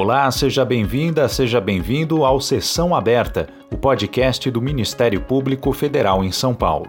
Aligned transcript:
Olá, 0.00 0.30
seja 0.30 0.64
bem-vinda, 0.64 1.26
seja 1.26 1.60
bem-vindo 1.60 2.24
ao 2.24 2.40
Sessão 2.40 2.94
Aberta, 2.94 3.48
o 3.68 3.76
podcast 3.76 4.48
do 4.48 4.62
Ministério 4.62 5.20
Público 5.20 5.72
Federal 5.72 6.22
em 6.22 6.30
São 6.30 6.54
Paulo. 6.54 6.86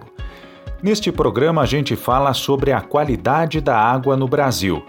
Neste 0.80 1.12
programa, 1.12 1.64
a 1.64 1.66
gente 1.66 1.96
fala 1.96 2.36
sobre 2.36 2.72
a 2.72 2.82
qualidade 2.82 3.62
da 3.62 3.76
água 3.76 4.16
no 4.16 4.28
Brasil. 4.28 4.86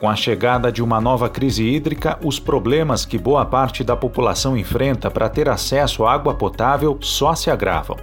Com 0.00 0.08
a 0.08 0.16
chegada 0.16 0.72
de 0.72 0.82
uma 0.82 0.98
nova 0.98 1.28
crise 1.28 1.62
hídrica, 1.62 2.18
os 2.24 2.40
problemas 2.40 3.04
que 3.04 3.18
boa 3.18 3.44
parte 3.44 3.84
da 3.84 3.94
população 3.94 4.56
enfrenta 4.56 5.10
para 5.10 5.28
ter 5.28 5.46
acesso 5.46 6.06
à 6.06 6.14
água 6.14 6.32
potável 6.32 6.96
só 7.02 7.34
se 7.34 7.50
agravam. 7.50 7.98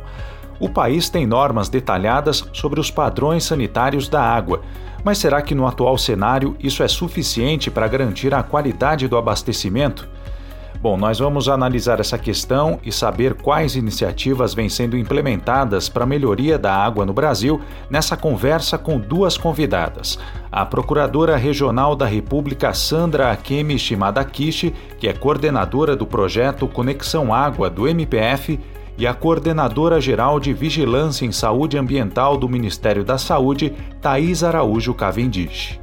O 0.59 0.69
país 0.69 1.09
tem 1.09 1.25
normas 1.25 1.67
detalhadas 1.67 2.47
sobre 2.53 2.79
os 2.79 2.89
padrões 2.89 3.43
sanitários 3.43 4.07
da 4.07 4.21
água, 4.21 4.61
mas 5.04 5.17
será 5.17 5.41
que 5.41 5.54
no 5.54 5.67
atual 5.67 5.97
cenário 5.97 6.55
isso 6.59 6.81
é 6.81 6.87
suficiente 6.87 7.69
para 7.69 7.87
garantir 7.87 8.33
a 8.33 8.41
qualidade 8.41 9.07
do 9.07 9.18
abastecimento? 9.18 10.07
Bom, 10.82 10.97
nós 10.97 11.18
vamos 11.18 11.49
analisar 11.49 11.99
essa 11.99 12.18
questão 12.18 12.79
e 12.83 12.91
saber 12.91 13.33
quais 13.33 13.75
iniciativas 13.75 14.54
vêm 14.54 14.69
sendo 14.69 14.96
implementadas 14.96 15.89
para 15.89 16.04
a 16.04 16.07
melhoria 16.07 16.60
da 16.60 16.75
água 16.75 17.05
no 17.05 17.13
Brasil 17.13 17.60
nessa 17.89 18.15
conversa 18.15 18.77
com 18.77 18.99
duas 18.99 19.35
convidadas. 19.35 20.19
A 20.51 20.63
Procuradora 20.63 21.37
Regional 21.37 21.96
da 21.96 22.05
República 22.05 22.71
Sandra 22.74 23.32
Akemi 23.32 23.79
Shimadakishi, 23.79 24.75
que 24.99 25.07
é 25.07 25.13
coordenadora 25.13 25.96
do 25.96 26.05
projeto 26.05 26.68
Conexão 26.68 27.33
Água 27.33 27.68
do 27.68 27.87
MPF, 27.87 28.60
e 28.97 29.05
a 29.05 29.13
coordenadora 29.13 29.99
geral 29.99 30.39
de 30.39 30.54
Vigilância 30.54 31.25
em 31.25 31.31
Saúde 31.31 31.77
Ambiental 31.77 32.38
do 32.38 32.47
Ministério 32.47 33.03
da 33.03 33.17
Saúde, 33.17 33.73
Thais 34.02 34.44
Araújo 34.44 34.94
Cavendish. 34.94 35.80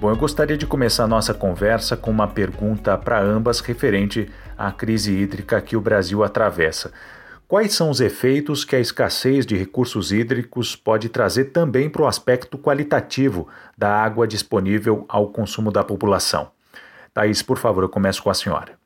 Bom, 0.00 0.10
eu 0.10 0.16
gostaria 0.16 0.56
de 0.56 0.64
começar 0.64 1.04
a 1.04 1.08
nossa 1.08 1.34
conversa 1.34 1.96
com 1.96 2.10
uma 2.10 2.28
pergunta 2.28 2.96
para 2.96 3.20
ambas 3.20 3.58
referente 3.60 4.30
à 4.56 4.70
crise 4.70 5.12
hídrica 5.12 5.60
que 5.60 5.76
o 5.76 5.80
Brasil 5.80 6.22
atravessa. 6.22 6.92
Quais 7.48 7.72
são 7.72 7.90
os 7.90 8.00
efeitos 8.00 8.64
que 8.64 8.76
a 8.76 8.80
escassez 8.80 9.46
de 9.46 9.56
recursos 9.56 10.12
hídricos 10.12 10.76
pode 10.76 11.08
trazer 11.08 11.46
também 11.46 11.88
para 11.88 12.02
o 12.02 12.06
aspecto 12.06 12.58
qualitativo 12.58 13.48
da 13.76 13.90
água 13.90 14.26
disponível 14.26 15.04
ao 15.08 15.28
consumo 15.28 15.72
da 15.72 15.82
população? 15.82 16.57
Thaís, 17.18 17.42
por 17.42 17.58
favor, 17.58 17.82
eu 17.82 17.88
começo 17.88 18.22
com 18.22 18.30
a 18.30 18.34
senhora. 18.34 18.78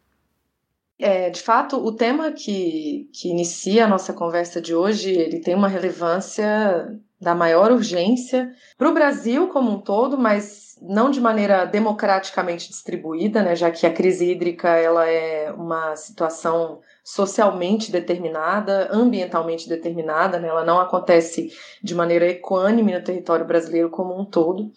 É, 0.99 1.29
de 1.29 1.43
fato, 1.43 1.77
o 1.77 1.93
tema 1.93 2.33
que, 2.33 3.11
que 3.13 3.29
inicia 3.29 3.85
a 3.85 3.89
nossa 3.89 4.15
conversa 4.15 4.59
de 4.59 4.75
hoje, 4.75 5.11
ele 5.11 5.41
tem 5.41 5.55
uma 5.55 5.69
relevância 5.69 6.99
da 7.21 7.35
maior 7.35 7.71
urgência 7.71 8.51
para 8.79 8.89
o 8.89 8.95
Brasil 8.95 9.49
como 9.49 9.71
um 9.71 9.79
todo, 9.79 10.17
mas 10.17 10.79
não 10.81 11.11
de 11.11 11.21
maneira 11.21 11.67
democraticamente 11.67 12.69
distribuída, 12.69 13.43
né, 13.43 13.55
já 13.55 13.71
que 13.71 13.87
a 13.87 13.93
crise 13.93 14.31
hídrica 14.31 14.71
ela 14.71 15.07
é 15.07 15.53
uma 15.53 15.95
situação 15.95 16.81
socialmente 17.05 17.93
determinada, 17.93 18.89
ambientalmente 18.91 19.69
determinada, 19.69 20.41
né, 20.41 20.49
ela 20.49 20.65
não 20.65 20.81
acontece 20.81 21.53
de 21.83 21.95
maneira 21.95 22.27
equânime 22.27 22.95
no 22.95 23.05
território 23.05 23.45
brasileiro 23.45 23.91
como 23.91 24.19
um 24.19 24.25
todo. 24.25 24.73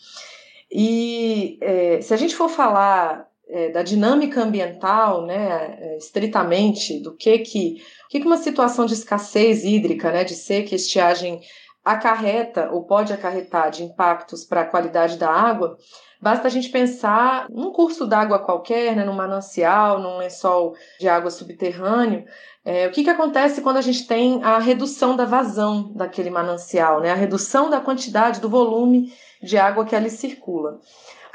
E 0.69 1.57
é, 1.61 2.01
se 2.01 2.13
a 2.13 2.17
gente 2.17 2.35
for 2.35 2.49
falar 2.49 3.27
é, 3.47 3.69
da 3.69 3.83
dinâmica 3.83 4.41
ambiental, 4.41 5.25
né, 5.25 5.77
é, 5.79 5.97
estritamente, 5.97 6.99
do 6.99 7.15
que 7.15 7.39
que, 7.39 7.83
que 8.09 8.19
uma 8.19 8.37
situação 8.37 8.85
de 8.85 8.93
escassez 8.93 9.63
hídrica, 9.63 10.11
né, 10.11 10.23
de 10.23 10.33
seca 10.33 10.75
estiagem 10.75 11.41
acarreta 11.83 12.71
ou 12.71 12.83
pode 12.83 13.13
acarretar 13.13 13.69
de 13.69 13.83
impactos 13.83 14.43
para 14.43 14.61
a 14.61 14.65
qualidade 14.65 15.17
da 15.17 15.29
água, 15.29 15.77
basta 16.19 16.47
a 16.47 16.49
gente 16.49 16.69
pensar 16.69 17.45
num 17.51 17.71
curso 17.71 18.07
d'água 18.07 18.39
qualquer, 18.39 18.95
né, 18.95 19.05
num 19.05 19.13
manancial, 19.13 19.99
num 19.99 20.17
lençol 20.17 20.73
de 20.99 21.07
água 21.07 21.29
subterrâneo, 21.29 22.25
é, 22.65 22.87
o 22.87 22.91
que, 22.91 23.03
que 23.03 23.09
acontece 23.11 23.61
quando 23.61 23.77
a 23.77 23.81
gente 23.81 24.07
tem 24.07 24.43
a 24.43 24.57
redução 24.57 25.15
da 25.15 25.25
vazão 25.25 25.93
daquele 25.93 26.31
manancial, 26.31 26.99
né, 26.99 27.11
a 27.11 27.15
redução 27.15 27.69
da 27.69 27.79
quantidade, 27.79 28.41
do 28.41 28.49
volume 28.49 29.13
de 29.43 29.55
água 29.55 29.85
que 29.85 29.95
ali 29.95 30.09
circula 30.09 30.79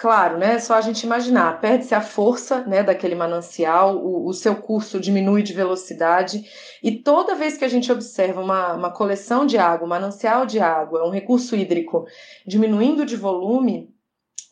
claro, 0.00 0.38
né? 0.38 0.58
Só 0.58 0.76
a 0.76 0.80
gente 0.80 1.02
imaginar, 1.02 1.60
perde-se 1.60 1.94
a 1.94 2.00
força, 2.00 2.62
né, 2.66 2.82
daquele 2.82 3.14
manancial, 3.14 3.98
o, 3.98 4.26
o, 4.26 4.32
seu 4.32 4.56
curso 4.56 4.98
diminui 4.98 5.42
de 5.42 5.52
velocidade 5.52 6.42
e 6.82 6.90
toda 6.90 7.34
vez 7.34 7.58
que 7.58 7.66
a 7.66 7.68
gente 7.68 7.92
observa 7.92 8.40
uma, 8.40 8.72
uma 8.72 8.90
coleção 8.90 9.44
de 9.44 9.58
água, 9.58 9.84
um 9.84 9.90
manancial 9.90 10.46
de 10.46 10.58
água, 10.58 11.06
um 11.06 11.10
recurso 11.10 11.54
hídrico 11.54 12.06
diminuindo 12.46 13.04
de 13.04 13.14
volume 13.14 13.94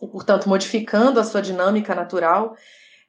e, 0.03 0.07
portanto, 0.07 0.51
modificando 0.51 1.19
a 1.19 1.25
sua 1.25 1.41
dinâmica 1.41 1.95
natural, 1.95 2.55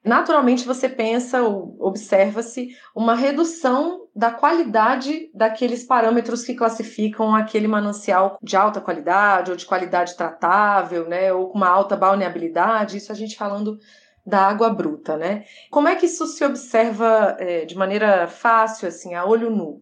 naturalmente 0.04 0.66
você 0.66 0.88
pensa 0.88 1.42
ou 1.42 1.76
observa-se 1.80 2.70
uma 2.96 3.16
redução 3.16 4.08
da 4.16 4.32
qualidade 4.32 5.30
daqueles 5.34 5.84
parâmetros 5.84 6.44
que 6.44 6.56
classificam 6.56 7.36
aquele 7.36 7.68
manancial 7.68 8.38
de 8.42 8.56
alta 8.56 8.82
qualidade 8.82 9.52
ou 9.52 9.58
de 9.58 9.66
qualidade 9.66 10.16
tratável, 10.16 11.08
né, 11.08 11.32
ou 11.34 11.50
com 11.50 11.58
uma 11.58 11.70
alta 11.70 11.96
balneabilidade, 11.96 12.98
isso 12.98 13.12
a 13.12 13.16
gente 13.16 13.38
falando 13.38 13.78
da 14.26 14.48
água 14.48 14.70
bruta, 14.70 15.18
né? 15.18 15.44
Como 15.72 15.88
é 15.88 15.96
que 15.96 16.06
isso 16.06 16.28
se 16.28 16.44
observa 16.46 17.36
é, 17.40 17.66
de 17.66 17.76
maneira 17.76 18.28
fácil, 18.28 18.88
assim, 18.88 19.16
a 19.16 19.26
olho 19.26 19.50
nu? 19.50 19.82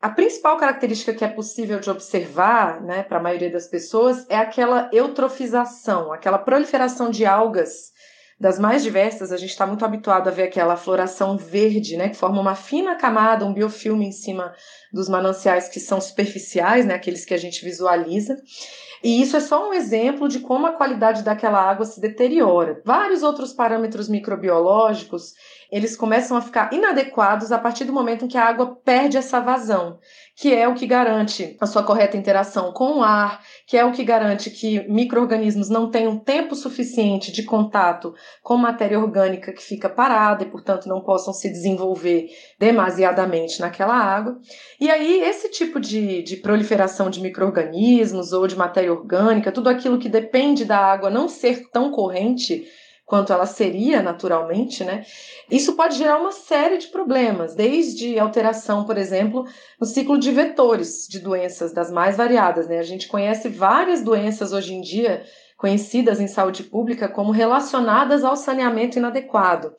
A 0.00 0.10
principal 0.10 0.56
característica 0.58 1.14
que 1.14 1.24
é 1.24 1.28
possível 1.28 1.80
de 1.80 1.90
observar, 1.90 2.82
né, 2.82 3.02
para 3.02 3.18
a 3.18 3.22
maioria 3.22 3.50
das 3.50 3.66
pessoas, 3.66 4.26
é 4.28 4.36
aquela 4.36 4.90
eutrofização, 4.92 6.12
aquela 6.12 6.38
proliferação 6.38 7.10
de 7.10 7.24
algas 7.24 7.90
das 8.38 8.58
mais 8.58 8.82
diversas, 8.82 9.32
a 9.32 9.36
gente 9.36 9.50
está 9.50 9.66
muito 9.66 9.84
habituado 9.84 10.28
a 10.28 10.30
ver 10.30 10.44
aquela 10.44 10.76
floração 10.76 11.36
verde, 11.36 11.96
né, 11.96 12.08
que 12.08 12.16
forma 12.16 12.40
uma 12.40 12.54
fina 12.54 12.96
camada, 12.96 13.44
um 13.44 13.54
biofilme 13.54 14.06
em 14.06 14.12
cima 14.12 14.54
dos 14.92 15.08
mananciais 15.08 15.68
que 15.68 15.80
são 15.80 16.00
superficiais, 16.00 16.84
né, 16.84 16.94
aqueles 16.94 17.24
que 17.24 17.34
a 17.34 17.38
gente 17.38 17.64
visualiza. 17.64 18.36
E 19.04 19.20
isso 19.20 19.36
é 19.36 19.40
só 19.40 19.68
um 19.68 19.74
exemplo 19.74 20.26
de 20.26 20.40
como 20.40 20.66
a 20.66 20.72
qualidade 20.72 21.22
daquela 21.22 21.60
água 21.60 21.84
se 21.84 22.00
deteriora. 22.00 22.80
Vários 22.86 23.22
outros 23.22 23.52
parâmetros 23.52 24.08
microbiológicos, 24.08 25.34
eles 25.70 25.94
começam 25.94 26.38
a 26.38 26.40
ficar 26.40 26.72
inadequados 26.72 27.52
a 27.52 27.58
partir 27.58 27.84
do 27.84 27.92
momento 27.92 28.24
em 28.24 28.28
que 28.28 28.38
a 28.38 28.46
água 28.46 28.76
perde 28.82 29.18
essa 29.18 29.40
vazão, 29.40 29.98
que 30.36 30.54
é 30.54 30.66
o 30.66 30.74
que 30.74 30.86
garante 30.86 31.54
a 31.60 31.66
sua 31.66 31.82
correta 31.82 32.16
interação 32.16 32.72
com 32.72 33.00
o 33.00 33.02
ar, 33.02 33.42
que 33.66 33.76
é 33.76 33.84
o 33.84 33.92
que 33.92 34.04
garante 34.04 34.50
que 34.50 34.88
micro-organismos 34.88 35.68
não 35.68 35.90
tenham 35.90 36.18
tempo 36.18 36.54
suficiente 36.54 37.30
de 37.30 37.42
contato 37.42 38.14
com 38.42 38.56
matéria 38.56 38.98
orgânica 38.98 39.52
que 39.52 39.62
fica 39.62 39.88
parada 39.88 40.44
e, 40.44 40.50
portanto, 40.50 40.88
não 40.88 41.02
possam 41.02 41.34
se 41.34 41.50
desenvolver 41.50 42.28
demasiadamente 42.58 43.60
naquela 43.60 43.96
água. 43.96 44.38
E 44.80 44.90
aí, 44.90 45.20
esse 45.20 45.50
tipo 45.50 45.78
de, 45.78 46.22
de 46.22 46.36
proliferação 46.36 47.10
de 47.10 47.20
micro-organismos 47.20 48.32
ou 48.32 48.46
de 48.46 48.56
matéria 48.56 48.93
orgânica, 48.94 49.52
tudo 49.52 49.68
aquilo 49.68 49.98
que 49.98 50.08
depende 50.08 50.64
da 50.64 50.78
água 50.78 51.10
não 51.10 51.28
ser 51.28 51.70
tão 51.70 51.90
corrente 51.90 52.66
quanto 53.06 53.32
ela 53.32 53.46
seria 53.46 54.02
naturalmente, 54.02 54.82
né? 54.82 55.04
Isso 55.50 55.74
pode 55.74 55.98
gerar 55.98 56.18
uma 56.18 56.32
série 56.32 56.78
de 56.78 56.86
problemas, 56.86 57.54
desde 57.54 58.18
alteração, 58.18 58.84
por 58.84 58.96
exemplo, 58.96 59.44
no 59.78 59.86
ciclo 59.86 60.18
de 60.18 60.30
vetores 60.30 61.06
de 61.08 61.18
doenças 61.18 61.72
das 61.72 61.90
mais 61.90 62.16
variadas, 62.16 62.66
né? 62.66 62.78
A 62.78 62.84
gente 62.84 63.06
conhece 63.06 63.48
várias 63.48 64.02
doenças 64.02 64.52
hoje 64.52 64.74
em 64.74 64.80
dia 64.80 65.22
conhecidas 65.56 66.20
em 66.20 66.26
saúde 66.26 66.62
pública 66.64 67.08
como 67.08 67.30
relacionadas 67.30 68.24
ao 68.24 68.36
saneamento 68.36 68.98
inadequado, 68.98 69.74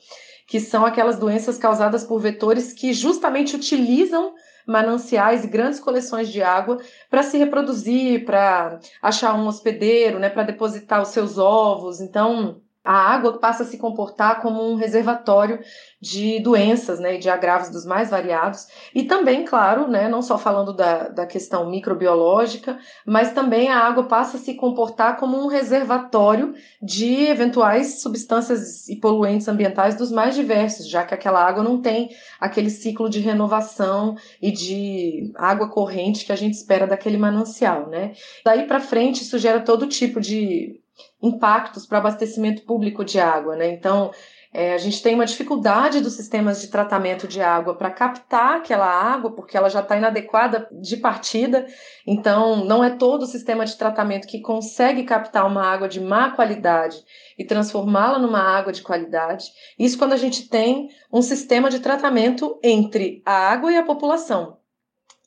que 0.48 0.60
são 0.60 0.86
aquelas 0.86 1.18
doenças 1.18 1.58
causadas 1.58 2.04
por 2.04 2.20
vetores 2.20 2.74
que 2.74 2.94
justamente 2.94 3.56
utilizam 3.56 4.34
mananciais 4.66 5.44
e 5.44 5.48
grandes 5.48 5.80
coleções 5.80 6.30
de 6.30 6.42
água 6.42 6.78
para 7.10 7.24
se 7.24 7.38
reproduzir, 7.38 8.26
para 8.26 8.80
achar 9.02 9.36
um 9.36 9.48
hospedeiro, 9.48 10.20
né, 10.20 10.30
para 10.30 10.44
depositar 10.44 11.02
os 11.02 11.10
seus 11.10 11.38
ovos. 11.38 12.02
Então, 12.02 12.62
a 12.86 12.94
água 12.94 13.40
passa 13.40 13.64
a 13.64 13.66
se 13.66 13.80
comportar 13.80 14.42
como 14.42 14.62
um 14.62 14.76
reservatório 14.76 15.60
de 16.00 16.40
doenças 16.40 17.00
né, 17.00 17.16
e 17.16 17.18
de 17.18 17.28
agravos 17.30 17.70
dos 17.70 17.84
mais 17.84 18.12
variados. 18.12 18.68
E 18.94 19.04
também, 19.04 19.44
claro, 19.44 19.88
né, 19.88 20.08
não 20.08 20.22
só 20.22 20.38
falando 20.38 20.72
da, 20.72 21.08
da 21.08 21.26
questão 21.26 21.68
microbiológica, 21.68 22.78
mas 23.04 23.34
também 23.34 23.70
a 23.70 23.80
água 23.80 24.04
passa 24.04 24.38
a 24.38 24.40
se 24.40 24.54
comportar 24.54 25.18
como 25.18 25.36
um 25.36 25.48
reservatório 25.48 26.54
de 26.80 27.26
eventuais 27.26 28.02
substâncias 28.02 28.88
e 28.88 28.96
poluentes 28.98 29.48
ambientais 29.48 29.96
dos 29.96 30.12
mais 30.12 30.36
diversos, 30.36 30.88
já 30.88 31.04
que 31.04 31.16
aquela 31.16 31.44
água 31.44 31.64
não 31.64 31.82
tem 31.82 32.10
aquele 32.40 32.70
ciclo 32.70 33.10
de 33.10 33.20
renovação 33.20 34.16
e 34.40 34.52
de 34.52 35.32
água 35.36 35.70
corrente 35.70 36.24
que 36.24 36.32
a 36.32 36.36
gente 36.36 36.54
espera 36.54 36.86
daquele 36.86 37.18
manancial. 37.18 37.90
Né? 37.90 38.14
Daí 38.44 38.68
para 38.68 38.80
frente, 38.80 39.24
isso 39.24 39.40
gera 39.40 39.60
todo 39.60 39.88
tipo 39.88 40.22
de 40.22 40.85
impactos 41.26 41.86
para 41.86 41.98
abastecimento 41.98 42.64
público 42.64 43.04
de 43.04 43.20
água, 43.20 43.56
né? 43.56 43.68
Então, 43.72 44.12
É, 44.58 44.74
a 44.74 44.78
gente 44.78 45.04
tem 45.04 45.14
uma 45.14 45.26
dificuldade 45.26 46.00
dos 46.00 46.14
sistemas 46.14 46.62
de 46.62 46.70
tratamento 46.70 47.28
de 47.28 47.42
água 47.42 47.76
para 47.76 47.92
captar 47.92 48.56
aquela 48.56 48.88
água, 48.88 49.32
porque 49.36 49.58
ela 49.58 49.70
já 49.70 49.82
está 49.82 49.98
inadequada 49.98 50.70
de 50.72 50.96
partida. 50.96 51.66
Então, 52.08 52.64
não 52.64 52.82
é 52.82 52.92
todo 52.92 53.24
o 53.24 53.28
sistema 53.28 53.66
de 53.66 53.76
tratamento 53.76 54.26
que 54.26 54.40
consegue 54.40 55.04
captar 55.04 55.46
uma 55.46 55.62
água 55.62 55.90
de 55.90 56.00
má 56.00 56.32
qualidade 56.32 57.04
e 57.38 57.44
transformá-la 57.44 58.18
numa 58.18 58.40
água 58.40 58.72
de 58.72 58.82
qualidade. 58.82 59.52
Isso 59.78 59.98
quando 59.98 60.14
a 60.14 60.18
gente 60.18 60.48
tem 60.48 60.88
um 61.12 61.22
sistema 61.22 61.70
de 61.70 61.80
tratamento 61.82 62.58
entre 62.64 63.22
a 63.26 63.34
água 63.34 63.74
e 63.74 63.78
a 63.78 63.84
população. 63.84 64.56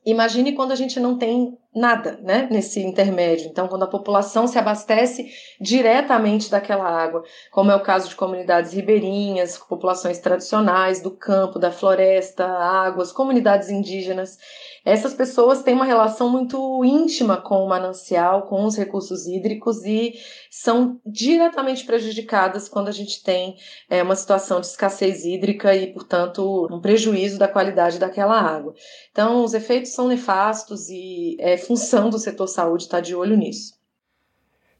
Imagine 0.07 0.55
quando 0.55 0.73
a 0.73 0.77
gente 0.77 0.99
não 0.99 1.19
tem 1.19 1.59
nada, 1.79 2.19
né, 2.23 2.49
nesse 2.51 2.81
intermédio. 2.81 3.47
Então, 3.47 3.69
quando 3.69 3.85
a 3.85 3.89
população 3.89 4.47
se 4.47 4.59
abastece 4.59 5.31
diretamente 5.61 6.51
daquela 6.51 6.89
água, 6.89 7.23
como 7.51 7.71
é 7.71 7.77
o 7.77 7.83
caso 7.83 8.09
de 8.09 8.17
comunidades 8.17 8.73
ribeirinhas, 8.73 9.57
populações 9.57 10.19
tradicionais 10.19 11.01
do 11.01 11.11
campo, 11.11 11.59
da 11.59 11.71
floresta, 11.71 12.45
águas, 12.45 13.13
comunidades 13.13 13.71
indígenas, 13.71 14.39
essas 14.85 15.15
pessoas 15.15 15.63
têm 15.63 15.75
uma 15.75 15.85
relação 15.85 16.29
muito 16.31 16.85
íntima 16.85 17.37
com 17.37 17.65
o 17.65 17.69
manancial, 17.69 18.43
com 18.43 18.65
os 18.65 18.77
recursos 18.77 19.27
hídricos 19.27 19.85
e 19.85 20.15
são 20.51 21.01
diretamente 21.05 21.85
prejudicadas 21.85 22.69
quando 22.69 22.89
a 22.89 22.93
gente 22.93 23.23
tem 23.23 23.57
é, 23.89 24.03
uma 24.03 24.17
situação 24.17 24.61
de 24.61 24.67
escassez 24.67 25.25
hídrica 25.25 25.75
e, 25.75 25.93
portanto, 25.93 26.69
um 26.71 26.81
prejuízo 26.81 27.39
da 27.39 27.49
qualidade 27.49 27.99
daquela 27.99 28.41
água. 28.41 28.75
Então, 29.11 29.45
os 29.45 29.55
efeitos 29.55 29.93
são 29.93 30.09
nefastos 30.09 30.89
e 30.89 31.37
é 31.41 31.57
função 31.57 32.11
do 32.11 32.19
setor 32.19 32.47
saúde 32.47 32.85
estar 32.85 33.01
de 33.01 33.15
olho 33.15 33.37
nisso. 33.37 33.79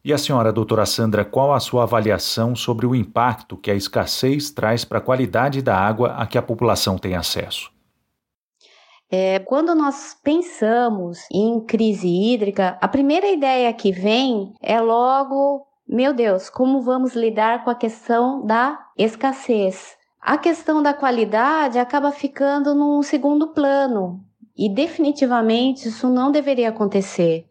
E 0.05 0.13
a 0.13 0.19
senhora, 0.19 0.53
doutora 0.53 0.87
Sandra, 0.87 1.25
qual 1.25 1.53
a 1.53 1.61
sua 1.61 1.83
avaliação 1.83 2.55
sobre 2.55 2.87
o 2.87 2.95
impacto 2.95 3.57
que 3.57 3.71
a 3.71 3.75
escassez 3.75 4.51
traz 4.51 4.85
para 4.85 4.99
a 4.99 5.03
qualidade 5.03 5.61
da 5.61 5.77
água 5.77 6.15
a 6.15 6.27
que 6.27 6.39
a 6.39 6.43
população 6.43 6.97
tem 6.97 7.15
acesso? 7.15 7.71
É, 9.11 9.39
quando 9.39 9.75
nós 9.75 10.17
pensamos 10.23 11.21
em 11.33 11.61
crise 11.61 12.09
hídrica, 12.09 12.77
a 12.81 12.87
primeira 12.87 13.27
ideia 13.29 13.73
que 13.73 13.91
vem 13.91 14.53
é 14.61 14.79
logo, 14.81 15.67
meu 15.89 16.13
Deus, 16.13 16.51
como 16.51 16.83
vamos 16.83 17.15
lidar 17.15 17.65
com 17.65 17.71
a 17.71 17.75
questão 17.75 18.45
da 18.45 18.79
escassez? 18.99 19.97
A 20.21 20.37
questão 20.37 20.83
da 20.83 20.93
qualidade 20.93 21.79
acaba 21.79 22.13
ficando 22.13 22.75
num 22.75 23.03
segundo 23.03 23.49
plano 23.49 24.21
e 24.55 24.69
definitivamente 24.69 25.89
isso 25.89 26.11
não 26.11 26.31
deveria 26.31 26.69
acontecer. 26.69 27.47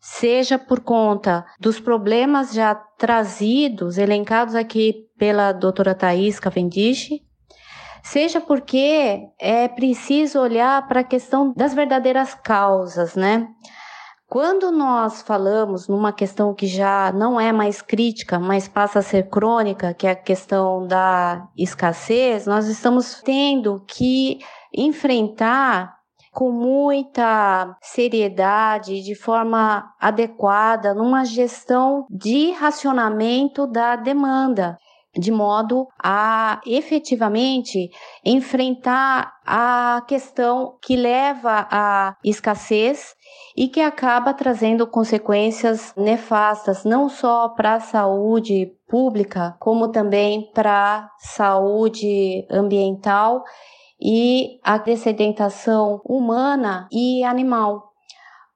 Seja 0.00 0.58
por 0.58 0.80
conta 0.80 1.44
dos 1.60 1.78
problemas 1.78 2.54
já 2.54 2.74
trazidos, 2.74 3.98
elencados 3.98 4.54
aqui 4.54 5.08
pela 5.18 5.52
doutora 5.52 5.94
Thais 5.94 6.40
Cavendish, 6.40 7.20
seja 8.02 8.40
porque 8.40 9.28
é 9.38 9.68
preciso 9.68 10.40
olhar 10.40 10.86
para 10.88 11.00
a 11.00 11.04
questão 11.04 11.52
das 11.56 11.72
verdadeiras 11.74 12.34
causas, 12.34 13.14
né? 13.14 13.48
Quando 14.28 14.72
nós 14.72 15.20
falamos 15.20 15.86
numa 15.88 16.10
questão 16.10 16.54
que 16.54 16.66
já 16.66 17.12
não 17.12 17.38
é 17.38 17.52
mais 17.52 17.82
crítica, 17.82 18.38
mas 18.38 18.66
passa 18.66 19.00
a 19.00 19.02
ser 19.02 19.28
crônica, 19.28 19.92
que 19.92 20.06
é 20.06 20.12
a 20.12 20.16
questão 20.16 20.86
da 20.86 21.46
escassez, 21.54 22.46
nós 22.46 22.66
estamos 22.66 23.20
tendo 23.22 23.84
que 23.86 24.38
enfrentar 24.74 25.94
com 26.32 26.50
muita 26.50 27.76
seriedade, 27.82 29.02
de 29.02 29.14
forma 29.14 29.84
adequada, 30.00 30.94
numa 30.94 31.26
gestão 31.26 32.06
de 32.08 32.52
racionamento 32.52 33.66
da 33.66 33.96
demanda 33.96 34.78
de 35.16 35.30
modo 35.30 35.88
a 36.02 36.60
efetivamente 36.66 37.90
enfrentar 38.24 39.34
a 39.44 40.02
questão 40.08 40.78
que 40.80 40.96
leva 40.96 41.66
à 41.70 42.16
escassez 42.24 43.14
e 43.56 43.68
que 43.68 43.80
acaba 43.80 44.32
trazendo 44.32 44.86
consequências 44.86 45.92
nefastas 45.96 46.84
não 46.84 47.08
só 47.08 47.50
para 47.50 47.74
a 47.74 47.80
saúde 47.80 48.72
pública, 48.88 49.54
como 49.60 49.88
também 49.88 50.50
para 50.54 50.72
a 50.72 51.10
saúde 51.18 52.46
ambiental 52.50 53.42
e 54.00 54.58
a 54.64 54.78
dessedentação 54.78 56.00
humana 56.04 56.88
e 56.90 57.22
animal. 57.22 57.92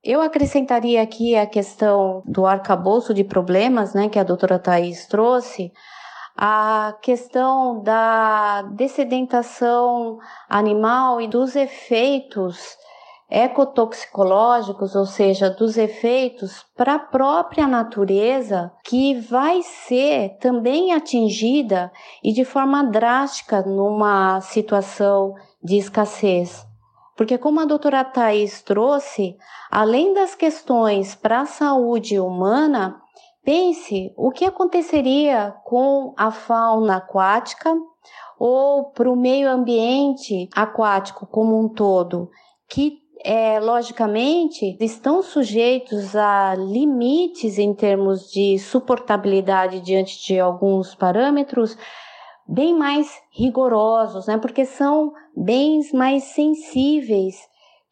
Eu 0.02 0.22
acrescentaria 0.22 1.02
aqui 1.02 1.34
a 1.34 1.46
questão 1.46 2.22
do 2.24 2.46
arcabouço 2.46 3.12
de 3.12 3.24
problemas, 3.24 3.92
né, 3.92 4.08
que 4.08 4.18
a 4.18 4.24
doutora 4.24 4.58
Thais 4.58 5.06
trouxe, 5.06 5.72
a 6.36 6.94
questão 7.00 7.82
da 7.82 8.62
dessedentação 8.62 10.18
animal 10.48 11.20
e 11.20 11.28
dos 11.28 11.56
efeitos 11.56 12.76
ecotoxicológicos, 13.28 14.94
ou 14.94 15.06
seja, 15.06 15.50
dos 15.50 15.76
efeitos 15.76 16.64
para 16.76 16.94
a 16.94 16.98
própria 16.98 17.66
natureza, 17.66 18.70
que 18.84 19.18
vai 19.20 19.62
ser 19.62 20.36
também 20.38 20.92
atingida 20.92 21.90
e 22.22 22.32
de 22.32 22.44
forma 22.44 22.84
drástica 22.84 23.62
numa 23.62 24.40
situação 24.40 25.34
de 25.62 25.76
escassez. 25.76 26.64
Porque, 27.16 27.38
como 27.38 27.60
a 27.60 27.64
doutora 27.64 28.04
Thais 28.04 28.60
trouxe, 28.62 29.36
além 29.70 30.12
das 30.12 30.34
questões 30.34 31.14
para 31.14 31.40
a 31.40 31.46
saúde 31.46 32.20
humana, 32.20 33.00
Pense 33.46 34.12
o 34.16 34.32
que 34.32 34.44
aconteceria 34.44 35.54
com 35.62 36.12
a 36.16 36.32
fauna 36.32 36.96
aquática 36.96 37.72
ou 38.40 38.86
para 38.90 39.08
o 39.08 39.14
meio 39.14 39.48
ambiente 39.48 40.48
aquático 40.52 41.28
como 41.28 41.56
um 41.56 41.68
todo, 41.68 42.28
que 42.68 42.98
é, 43.24 43.60
logicamente 43.60 44.76
estão 44.80 45.22
sujeitos 45.22 46.16
a 46.16 46.56
limites 46.56 47.56
em 47.56 47.72
termos 47.72 48.28
de 48.32 48.58
suportabilidade 48.58 49.78
diante 49.78 50.26
de 50.26 50.40
alguns 50.40 50.96
parâmetros 50.96 51.78
bem 52.48 52.74
mais 52.74 53.08
rigorosos, 53.30 54.26
né? 54.26 54.38
Porque 54.38 54.64
são 54.64 55.12
bens 55.36 55.92
mais 55.92 56.24
sensíveis 56.24 57.36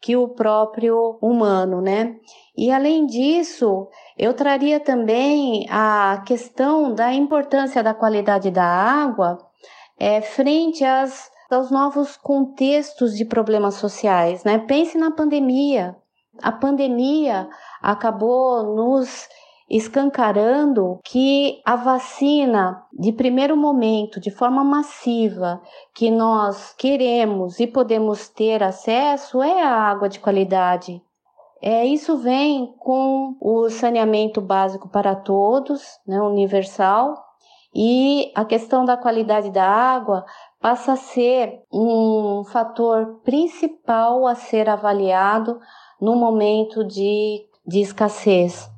que 0.01 0.17
o 0.17 0.27
próprio 0.27 1.17
humano, 1.21 1.81
né? 1.81 2.17
E 2.57 2.69
além 2.71 3.05
disso, 3.05 3.87
eu 4.17 4.33
traria 4.33 4.79
também 4.79 5.67
a 5.69 6.23
questão 6.25 6.93
da 6.93 7.13
importância 7.13 7.83
da 7.83 7.93
qualidade 7.93 8.49
da 8.49 8.63
água 8.63 9.37
é, 9.99 10.21
frente 10.21 10.83
às, 10.83 11.29
aos 11.51 11.69
novos 11.69 12.15
contextos 12.15 13.15
de 13.15 13.25
problemas 13.25 13.75
sociais. 13.75 14.43
Né? 14.43 14.57
Pense 14.59 14.97
na 14.97 15.11
pandemia. 15.11 15.95
A 16.41 16.51
pandemia 16.51 17.47
acabou 17.81 18.75
nos 18.75 19.27
escancarando 19.69 20.99
que 21.03 21.61
a 21.65 21.75
vacina 21.75 22.83
de 22.93 23.11
primeiro 23.11 23.57
momento, 23.57 24.19
de 24.19 24.29
forma 24.29 24.63
massiva, 24.63 25.61
que 25.93 26.11
nós 26.11 26.73
queremos 26.77 27.59
e 27.59 27.65
podemos 27.65 28.29
ter 28.29 28.61
acesso 28.61 29.41
é 29.41 29.63
a 29.63 29.71
água 29.71 30.07
de 30.07 30.19
qualidade. 30.19 31.01
É, 31.61 31.85
isso 31.85 32.17
vem 32.17 32.73
com 32.77 33.37
o 33.39 33.69
saneamento 33.69 34.41
básico 34.41 34.89
para 34.89 35.15
todos, 35.15 35.81
né, 36.07 36.21
universal, 36.21 37.15
e 37.73 38.31
a 38.35 38.45
questão 38.45 38.85
da 38.85 38.95
qualidade 38.95 39.51
da 39.51 39.65
água 39.65 40.25
passa 40.61 40.93
a 40.93 40.97
ser 40.97 41.61
um 41.71 42.43
fator 42.45 43.19
principal 43.23 44.25
a 44.25 44.33
ser 44.33 44.69
avaliado 44.69 45.59
no 45.99 46.15
momento 46.15 46.83
de, 46.83 47.45
de 47.67 47.81
escassez. 47.81 48.69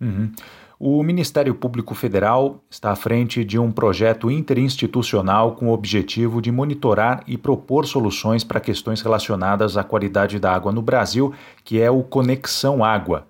Uhum. 0.00 0.32
O 0.82 1.02
Ministério 1.02 1.54
Público 1.54 1.94
Federal 1.94 2.64
está 2.70 2.90
à 2.90 2.96
frente 2.96 3.44
de 3.44 3.58
um 3.58 3.70
projeto 3.70 4.30
interinstitucional 4.30 5.52
com 5.52 5.68
o 5.68 5.74
objetivo 5.74 6.40
de 6.40 6.50
monitorar 6.50 7.22
e 7.26 7.36
propor 7.36 7.86
soluções 7.86 8.44
para 8.44 8.60
questões 8.60 9.02
relacionadas 9.02 9.76
à 9.76 9.84
qualidade 9.84 10.38
da 10.38 10.54
água 10.54 10.72
no 10.72 10.80
Brasil, 10.80 11.34
que 11.62 11.78
é 11.78 11.90
o 11.90 12.02
Conexão 12.02 12.82
Água. 12.82 13.26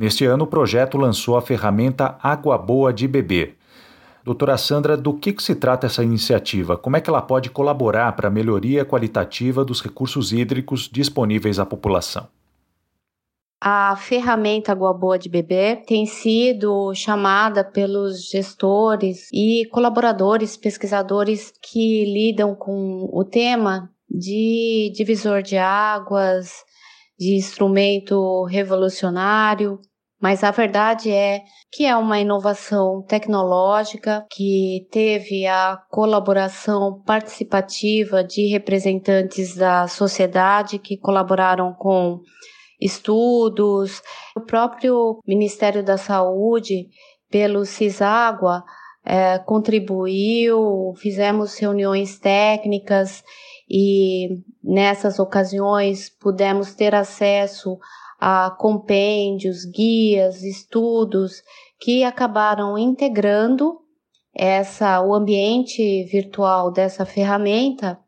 Neste 0.00 0.24
ano, 0.24 0.42
o 0.42 0.48
projeto 0.48 0.98
lançou 0.98 1.36
a 1.36 1.42
ferramenta 1.42 2.18
Água 2.20 2.58
Boa 2.58 2.92
de 2.92 3.06
Beber. 3.06 3.56
Doutora 4.24 4.58
Sandra, 4.58 4.96
do 4.96 5.14
que, 5.14 5.32
que 5.32 5.44
se 5.44 5.54
trata 5.54 5.86
essa 5.86 6.02
iniciativa? 6.02 6.76
Como 6.76 6.96
é 6.96 7.00
que 7.00 7.08
ela 7.08 7.22
pode 7.22 7.50
colaborar 7.50 8.10
para 8.16 8.26
a 8.26 8.32
melhoria 8.32 8.84
qualitativa 8.84 9.64
dos 9.64 9.80
recursos 9.80 10.32
hídricos 10.32 10.90
disponíveis 10.92 11.60
à 11.60 11.64
população? 11.64 12.39
A 13.62 13.94
ferramenta 13.94 14.72
Água 14.72 14.94
Boa 14.94 15.18
de 15.18 15.28
Beber 15.28 15.84
tem 15.84 16.06
sido 16.06 16.94
chamada 16.94 17.62
pelos 17.62 18.30
gestores 18.30 19.28
e 19.30 19.66
colaboradores, 19.70 20.56
pesquisadores 20.56 21.52
que 21.62 22.06
lidam 22.06 22.54
com 22.54 23.06
o 23.12 23.22
tema 23.22 23.90
de 24.08 24.90
divisor 24.94 25.42
de 25.42 25.58
águas, 25.58 26.64
de 27.18 27.36
instrumento 27.36 28.44
revolucionário, 28.44 29.78
mas 30.18 30.42
a 30.42 30.50
verdade 30.50 31.10
é 31.10 31.42
que 31.70 31.84
é 31.84 31.94
uma 31.94 32.18
inovação 32.18 33.02
tecnológica 33.06 34.26
que 34.30 34.86
teve 34.90 35.46
a 35.46 35.78
colaboração 35.90 37.02
participativa 37.06 38.24
de 38.24 38.46
representantes 38.48 39.54
da 39.54 39.86
sociedade 39.86 40.78
que 40.78 40.96
colaboraram 40.96 41.74
com 41.74 42.20
estudos, 42.80 44.02
o 44.36 44.40
próprio 44.40 45.20
Ministério 45.26 45.84
da 45.84 45.96
Saúde, 45.96 46.88
pelo 47.30 47.64
CISÁGUA, 47.64 48.64
é, 49.04 49.38
contribuiu, 49.38 50.92
fizemos 50.96 51.58
reuniões 51.58 52.18
técnicas 52.18 53.22
e 53.68 54.42
nessas 54.62 55.18
ocasiões 55.18 56.10
pudemos 56.10 56.74
ter 56.74 56.94
acesso 56.94 57.78
a 58.18 58.50
compêndios, 58.50 59.64
guias, 59.64 60.42
estudos 60.42 61.42
que 61.80 62.04
acabaram 62.04 62.76
integrando 62.76 63.78
essa 64.34 65.00
o 65.00 65.14
ambiente 65.14 66.04
virtual 66.04 66.70
dessa 66.70 67.06
ferramenta 67.06 67.98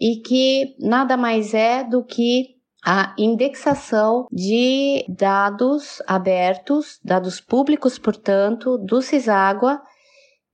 e 0.00 0.16
que 0.16 0.74
nada 0.80 1.16
mais 1.16 1.54
é 1.54 1.84
do 1.84 2.04
que 2.04 2.53
a 2.84 3.14
indexação 3.16 4.26
de 4.30 5.06
dados 5.08 6.02
abertos, 6.06 7.00
dados 7.02 7.40
públicos, 7.40 7.98
portanto, 7.98 8.76
do 8.76 9.00
CISÁGUA, 9.00 9.80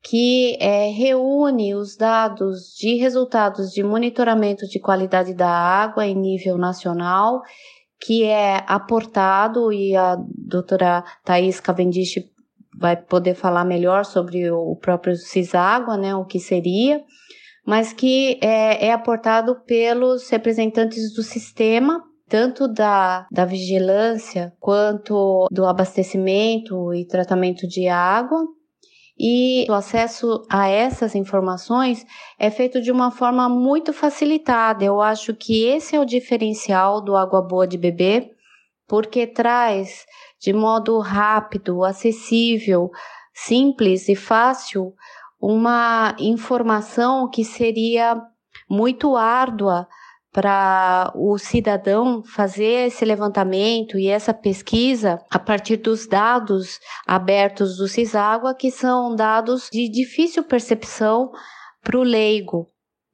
que 0.01 0.57
é, 0.61 0.89
reúne 0.91 1.75
os 1.75 1.97
dados 1.97 2.77
de 2.79 2.95
resultados 2.95 3.73
de 3.73 3.83
monitoramento 3.83 4.67
de 4.69 4.79
qualidade 4.79 5.35
da 5.35 5.51
água 5.51 6.07
em 6.07 6.15
nível 6.15 6.57
nacional, 6.57 7.43
que 8.01 8.23
é 8.23 8.65
aportado, 8.67 9.73
e 9.73 9.97
a 9.97 10.17
doutora 10.17 11.05
Thais 11.25 11.59
Cavendish 11.59 12.25
vai 12.79 12.97
poder 12.97 13.35
falar 13.35 13.65
melhor 13.65 14.05
sobre 14.05 14.49
o 14.53 14.77
próprio 14.77 15.17
CISÁGUA, 15.17 15.97
né, 15.97 16.15
o 16.15 16.25
que 16.25 16.39
seria, 16.39 17.03
mas 17.67 17.93
que 17.93 18.39
é, 18.41 18.87
é 18.87 18.93
aportado 18.93 19.57
pelos 19.67 20.31
representantes 20.31 21.13
do 21.13 21.25
sistema 21.25 22.09
tanto 22.31 22.69
da, 22.69 23.27
da 23.29 23.45
vigilância 23.45 24.55
quanto 24.61 25.49
do 25.51 25.67
abastecimento 25.67 26.95
e 26.95 27.05
tratamento 27.05 27.67
de 27.67 27.89
água. 27.89 28.47
E 29.19 29.67
o 29.69 29.75
acesso 29.75 30.47
a 30.49 30.69
essas 30.69 31.15
informações 31.17 32.07
é 32.39 32.49
feito 32.49 32.81
de 32.81 32.93
uma 32.93 33.11
forma 33.11 33.49
muito 33.49 33.93
facilitada. 33.93 34.85
Eu 34.85 35.03
acho 35.03 35.35
que 35.35 35.65
esse 35.65 35.97
é 35.97 36.01
o 36.01 36.07
diferencial 36.07 37.03
do 37.03 37.17
Água 37.17 37.43
Boa 37.43 37.67
de 37.67 37.77
Beber, 37.77 38.31
porque 38.87 39.27
traz 39.27 40.07
de 40.41 40.53
modo 40.53 41.01
rápido, 41.01 41.85
acessível, 41.85 42.91
simples 43.35 44.09
e 44.09 44.15
fácil 44.15 44.95
uma 45.39 46.15
informação 46.19 47.29
que 47.29 47.45
seria 47.45 48.23
muito 48.71 49.17
árdua 49.17 49.87
para 50.33 51.13
o 51.15 51.37
cidadão 51.39 52.23
fazer 52.23 52.87
esse 52.87 53.05
levantamento 53.05 53.99
e 53.99 54.09
essa 54.09 54.33
pesquisa 54.33 55.19
a 55.31 55.39
partir 55.39 55.79
dos 55.79 56.07
dados 56.07 56.79
abertos 57.07 57.77
do 57.77 57.89
CISÁGUA, 57.89 58.55
que 58.55 58.71
são 58.71 59.15
dados 59.15 59.69
de 59.73 59.89
difícil 59.89 60.45
percepção 60.45 61.31
para 61.83 61.99
o 61.99 62.03
leigo. 62.03 62.67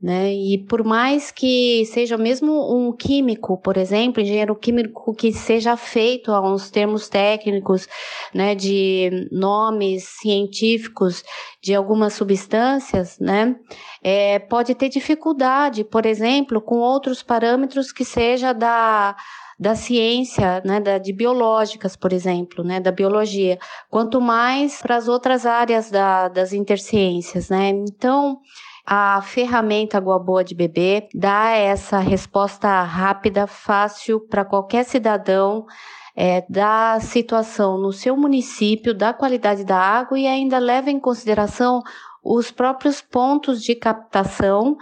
Né? 0.06 0.32
E 0.32 0.58
por 0.68 0.84
mais 0.84 1.32
que 1.32 1.84
seja 1.86 2.16
mesmo 2.16 2.72
um 2.72 2.92
químico, 2.92 3.58
por 3.58 3.76
exemplo, 3.76 4.22
engenheiro 4.22 4.54
químico 4.54 5.12
que 5.12 5.32
seja 5.32 5.76
feito 5.76 6.30
a 6.30 6.40
uns 6.40 6.70
termos 6.70 7.08
técnicos, 7.08 7.88
né, 8.32 8.54
de 8.54 9.28
nomes 9.32 10.04
científicos 10.04 11.24
de 11.60 11.74
algumas 11.74 12.12
substâncias, 12.12 13.18
né, 13.18 13.56
é, 14.00 14.38
pode 14.38 14.76
ter 14.76 14.88
dificuldade, 14.88 15.82
por 15.82 16.06
exemplo, 16.06 16.60
com 16.60 16.76
outros 16.76 17.20
parâmetros 17.24 17.90
que 17.90 18.04
seja 18.04 18.52
da 18.52 19.16
da 19.58 19.74
ciência, 19.74 20.62
né, 20.66 20.78
da, 20.78 20.98
de 20.98 21.14
biológicas, 21.14 21.96
por 21.96 22.12
exemplo, 22.12 22.62
né, 22.62 22.78
da 22.78 22.92
biologia, 22.92 23.58
quanto 23.88 24.20
mais 24.20 24.82
para 24.82 24.96
as 24.96 25.08
outras 25.08 25.46
áreas 25.46 25.90
da, 25.90 26.28
das 26.28 26.52
interciências, 26.52 27.48
né. 27.48 27.70
Então, 27.70 28.38
a 28.86 29.20
ferramenta 29.20 29.98
Água 29.98 30.16
Boa 30.16 30.44
de 30.44 30.54
Bebê 30.54 31.08
dá 31.12 31.50
essa 31.50 31.98
resposta 31.98 32.82
rápida, 32.82 33.48
fácil 33.48 34.20
para 34.20 34.44
qualquer 34.44 34.84
cidadão 34.84 35.66
é, 36.14 36.44
da 36.48 37.00
situação 37.00 37.76
no 37.76 37.92
seu 37.92 38.16
município, 38.16 38.94
da 38.94 39.12
qualidade 39.12 39.64
da 39.64 39.76
água 39.76 40.16
e 40.16 40.26
ainda 40.26 40.58
leva 40.58 40.88
em 40.88 41.00
consideração 41.00 41.82
os 42.22 42.52
próprios 42.52 43.00
pontos 43.00 43.60
de 43.60 43.74
captação 43.74 44.76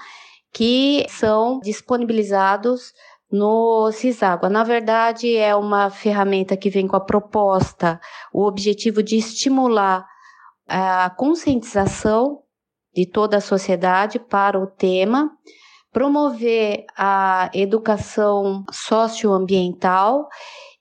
que 0.52 1.06
são 1.08 1.58
disponibilizados 1.60 2.92
no 3.32 3.90
Ciságua. 3.90 4.50
Na 4.50 4.62
verdade, 4.62 5.34
é 5.34 5.56
uma 5.56 5.88
ferramenta 5.88 6.56
que 6.56 6.68
vem 6.68 6.86
com 6.86 6.94
a 6.94 7.00
proposta, 7.00 7.98
o 8.32 8.44
objetivo 8.44 9.02
de 9.02 9.16
estimular 9.16 10.06
a 10.68 11.10
conscientização 11.10 12.43
de 12.94 13.06
toda 13.06 13.38
a 13.38 13.40
sociedade 13.40 14.18
para 14.18 14.58
o 14.58 14.66
tema, 14.66 15.30
promover 15.92 16.84
a 16.96 17.50
educação 17.54 18.64
socioambiental 18.70 20.28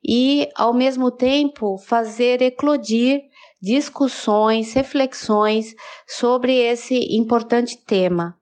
e, 0.03 0.49
ao 0.55 0.73
mesmo 0.73 1.11
tempo, 1.11 1.77
fazer 1.77 2.41
eclodir 2.41 3.21
discussões, 3.61 4.73
reflexões 4.73 5.73
sobre 6.05 6.53
esse 6.53 7.15
importante 7.15 7.77
tema. 7.77 8.35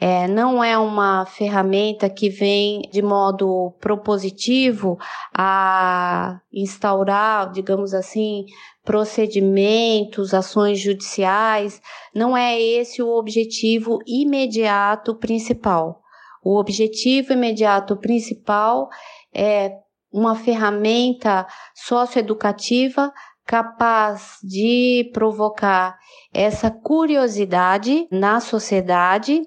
É, 0.00 0.28
não 0.28 0.62
é 0.62 0.78
uma 0.78 1.26
ferramenta 1.26 2.08
que 2.08 2.28
vem 2.28 2.82
de 2.92 3.02
modo 3.02 3.74
propositivo 3.80 4.96
a 5.36 6.40
instaurar, 6.52 7.50
digamos 7.50 7.92
assim, 7.92 8.44
procedimentos, 8.88 10.32
ações 10.32 10.80
judiciais. 10.80 11.78
Não 12.14 12.34
é 12.34 12.58
esse 12.58 13.02
o 13.02 13.10
objetivo 13.10 13.98
imediato 14.06 15.14
principal. 15.14 16.00
O 16.42 16.58
objetivo 16.58 17.34
imediato 17.34 17.98
principal 17.98 18.88
é 19.30 19.72
uma 20.10 20.34
ferramenta 20.34 21.46
socioeducativa 21.74 23.12
capaz 23.44 24.38
de 24.42 25.10
provocar 25.12 25.98
essa 26.32 26.70
curiosidade 26.70 28.08
na 28.10 28.40
sociedade 28.40 29.42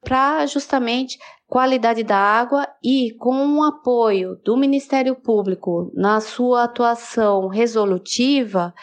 para 0.00 0.46
justamente 0.46 1.18
qualidade 1.46 2.02
da 2.02 2.18
água 2.18 2.66
e 2.82 3.12
com 3.18 3.58
o 3.58 3.62
apoio 3.62 4.36
do 4.44 4.56
Ministério 4.56 5.14
Público 5.14 5.90
na 5.94 6.20
sua 6.20 6.64
atuação 6.64 7.48
resolutiva, 7.48 8.74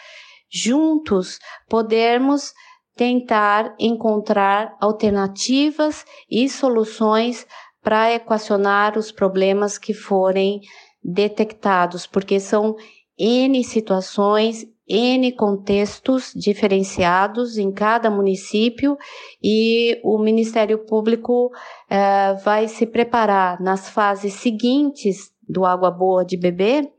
juntos 0.50 1.38
podermos 1.68 2.52
tentar 2.96 3.74
encontrar 3.78 4.76
alternativas 4.80 6.04
e 6.30 6.48
soluções 6.48 7.46
para 7.82 8.12
equacionar 8.12 8.96
os 8.96 9.12
problemas 9.12 9.76
que 9.76 9.92
forem 9.92 10.60
detectados, 11.02 12.06
porque 12.06 12.40
são 12.40 12.76
N 13.18 13.62
situações, 13.62 14.64
N 14.86 15.32
contextos 15.32 16.32
diferenciados 16.34 17.56
em 17.56 17.72
cada 17.72 18.10
município 18.10 18.98
e 19.42 19.98
o 20.04 20.18
Ministério 20.18 20.78
Público 20.84 21.50
eh, 21.88 22.34
vai 22.44 22.68
se 22.68 22.84
preparar 22.86 23.60
nas 23.62 23.88
fases 23.88 24.34
seguintes 24.34 25.32
do 25.48 25.64
Água 25.64 25.90
Boa 25.90 26.24
de 26.24 26.36
Beber 26.36 26.90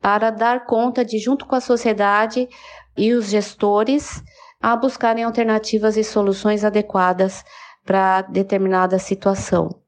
para 0.00 0.30
dar 0.30 0.64
conta 0.64 1.04
de, 1.04 1.18
junto 1.18 1.46
com 1.46 1.54
a 1.54 1.60
sociedade 1.60 2.48
e 2.96 3.12
os 3.12 3.28
gestores, 3.28 4.22
a 4.60 4.74
buscarem 4.74 5.24
alternativas 5.24 5.96
e 5.96 6.04
soluções 6.04 6.64
adequadas 6.64 7.44
para 7.84 8.22
determinada 8.22 8.98
situação 8.98 9.85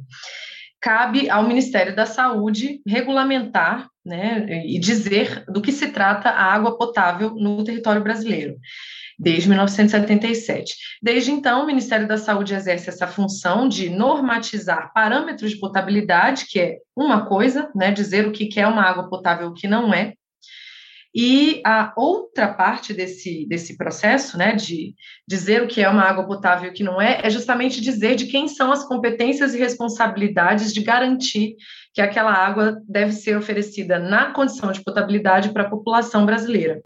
cabe 0.82 1.30
ao 1.30 1.48
Ministério 1.48 1.96
da 1.96 2.06
Saúde 2.06 2.82
regulamentar 2.86 3.88
né, 4.06 4.64
e 4.66 4.80
dizer 4.80 5.44
do 5.48 5.62
que 5.62 5.72
se 5.72 5.88
trata 5.90 6.30
a 6.30 6.54
água 6.54 6.78
potável 6.78 7.32
no 7.32 7.64
território 7.64 8.02
brasileiro 8.02 8.58
desde 9.18 9.50
1977. 9.50 10.76
Desde 11.02 11.32
então, 11.32 11.64
o 11.64 11.66
Ministério 11.66 12.08
da 12.08 12.18
Saúde 12.18 12.54
exerce 12.54 12.90
essa 12.90 13.08
função 13.08 13.68
de 13.68 13.90
normatizar 13.90 14.92
parâmetros 14.94 15.52
de 15.52 15.60
potabilidade, 15.60 16.46
que 16.48 16.60
é 16.60 16.78
uma 16.96 17.26
coisa, 17.26 17.70
né, 17.76 17.92
dizer 17.92 18.28
o 18.28 18.32
que 18.32 18.60
é 18.60 18.68
uma 18.68 18.84
água 18.84 19.10
potável 19.10 19.48
e 19.48 19.50
o 19.50 19.54
que 19.54 19.68
não 19.68 19.94
é. 19.94 20.14
E 21.20 21.64
a 21.66 21.94
outra 21.98 22.48
parte 22.48 22.94
desse, 22.94 23.48
desse 23.48 23.76
processo, 23.76 24.38
né, 24.38 24.54
de 24.54 24.94
dizer 25.28 25.64
o 25.64 25.68
que 25.68 25.82
é 25.82 25.90
uma 25.90 26.04
água 26.04 26.28
potável 26.28 26.68
e 26.68 26.70
o 26.70 26.74
que 26.76 26.84
não 26.84 27.02
é, 27.02 27.22
é 27.24 27.30
justamente 27.32 27.82
dizer 27.82 28.16
de 28.16 28.28
quem 28.28 28.48
são 28.48 28.72
as 28.72 28.88
competências 28.88 29.56
e 29.56 29.58
responsabilidades 29.58 30.72
de 30.72 30.84
garantir 30.84 31.56
que 31.92 32.02
aquela 32.02 32.32
água 32.32 32.80
deve 32.88 33.14
ser 33.14 33.36
oferecida 33.36 33.98
na 33.98 34.32
condição 34.32 34.72
de 34.72 34.84
potabilidade 34.84 35.50
para 35.50 35.64
a 35.64 35.70
população 35.70 36.24
brasileira. 36.24 36.84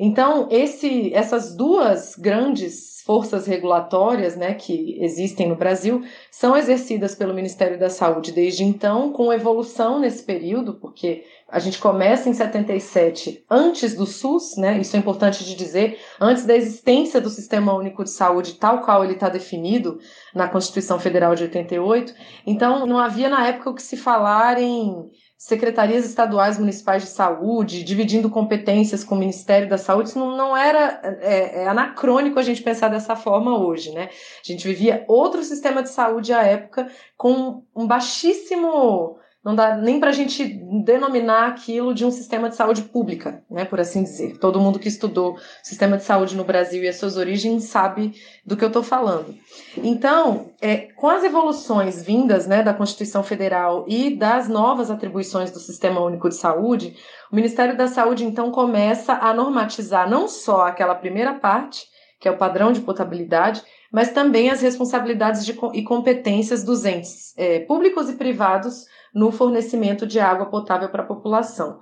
Então, 0.00 0.48
esse, 0.50 1.14
essas 1.14 1.56
duas 1.56 2.16
grandes 2.16 3.02
forças 3.04 3.46
regulatórias 3.46 4.34
né, 4.34 4.54
que 4.54 4.98
existem 5.00 5.48
no 5.48 5.54
Brasil 5.54 6.02
são 6.30 6.56
exercidas 6.56 7.14
pelo 7.14 7.34
Ministério 7.34 7.78
da 7.78 7.88
Saúde 7.88 8.32
desde 8.32 8.64
então, 8.64 9.12
com 9.12 9.32
evolução 9.32 10.00
nesse 10.00 10.24
período, 10.24 10.74
porque 10.80 11.22
a 11.48 11.58
gente 11.58 11.78
começa 11.78 12.28
em 12.28 12.34
77, 12.34 13.44
antes 13.50 13.94
do 13.94 14.06
SUS, 14.06 14.56
né, 14.56 14.78
isso 14.78 14.96
é 14.96 14.98
importante 14.98 15.44
de 15.44 15.54
dizer, 15.54 15.98
antes 16.20 16.46
da 16.46 16.56
existência 16.56 17.20
do 17.20 17.28
Sistema 17.30 17.74
Único 17.74 18.02
de 18.02 18.10
Saúde, 18.10 18.54
tal 18.54 18.80
qual 18.80 19.04
ele 19.04 19.12
está 19.14 19.28
definido 19.28 19.98
na 20.34 20.48
Constituição 20.48 20.98
Federal 20.98 21.34
de 21.34 21.44
88. 21.44 22.14
Então, 22.46 22.86
não 22.86 22.98
havia 22.98 23.28
na 23.28 23.46
época 23.46 23.70
o 23.70 23.74
que 23.74 23.82
se 23.82 23.96
falar 23.96 24.60
em 24.60 25.10
secretarias 25.36 26.06
estaduais 26.06 26.58
municipais 26.58 27.02
de 27.02 27.10
saúde, 27.10 27.84
dividindo 27.84 28.30
competências 28.30 29.04
com 29.04 29.14
o 29.14 29.18
Ministério 29.18 29.68
da 29.68 29.76
Saúde, 29.76 30.08
isso 30.08 30.18
não, 30.18 30.56
era 30.56 31.00
é, 31.20 31.64
é 31.64 31.68
anacrônico 31.68 32.38
a 32.38 32.42
gente 32.42 32.62
pensar 32.62 32.88
dessa 32.88 33.14
forma 33.14 33.58
hoje, 33.58 33.92
né? 33.92 34.08
A 34.08 34.52
gente 34.52 34.66
vivia 34.66 35.04
outro 35.06 35.42
sistema 35.42 35.82
de 35.82 35.90
saúde 35.90 36.32
à 36.32 36.42
época 36.42 36.88
com 37.16 37.62
um 37.76 37.86
baixíssimo 37.86 39.18
não 39.44 39.54
dá 39.54 39.76
nem 39.76 40.00
para 40.00 40.08
a 40.08 40.12
gente 40.12 40.42
denominar 40.84 41.48
aquilo 41.48 41.92
de 41.92 42.04
um 42.04 42.10
sistema 42.10 42.48
de 42.48 42.56
saúde 42.56 42.82
pública, 42.82 43.42
né, 43.50 43.66
por 43.66 43.78
assim 43.78 44.02
dizer. 44.02 44.38
Todo 44.38 44.58
mundo 44.58 44.78
que 44.78 44.88
estudou 44.88 45.36
sistema 45.62 45.98
de 45.98 46.04
saúde 46.04 46.34
no 46.34 46.44
Brasil 46.44 46.82
e 46.82 46.88
as 46.88 46.96
suas 46.96 47.18
origens 47.18 47.64
sabe 47.64 48.14
do 48.44 48.56
que 48.56 48.64
eu 48.64 48.68
estou 48.68 48.82
falando. 48.82 49.34
Então, 49.76 50.50
é, 50.62 50.76
com 50.96 51.08
as 51.08 51.22
evoluções 51.22 52.02
vindas 52.02 52.46
né, 52.46 52.62
da 52.62 52.72
Constituição 52.72 53.22
Federal 53.22 53.84
e 53.86 54.16
das 54.16 54.48
novas 54.48 54.90
atribuições 54.90 55.50
do 55.50 55.58
Sistema 55.58 56.00
Único 56.00 56.30
de 56.30 56.36
Saúde, 56.36 56.96
o 57.30 57.36
Ministério 57.36 57.76
da 57.76 57.86
Saúde 57.86 58.24
então 58.24 58.50
começa 58.50 59.12
a 59.12 59.34
normatizar 59.34 60.08
não 60.08 60.26
só 60.26 60.66
aquela 60.66 60.94
primeira 60.94 61.34
parte, 61.34 61.84
que 62.18 62.26
é 62.26 62.30
o 62.30 62.38
padrão 62.38 62.72
de 62.72 62.80
potabilidade, 62.80 63.62
mas 63.94 64.10
também 64.10 64.50
as 64.50 64.60
responsabilidades 64.60 65.46
de, 65.46 65.56
e 65.72 65.84
competências 65.84 66.64
dos 66.64 66.84
entes 66.84 67.32
é, 67.36 67.60
públicos 67.60 68.10
e 68.10 68.16
privados 68.16 68.86
no 69.14 69.30
fornecimento 69.30 70.04
de 70.04 70.18
água 70.18 70.46
potável 70.46 70.88
para 70.88 71.04
a 71.04 71.06
população. 71.06 71.78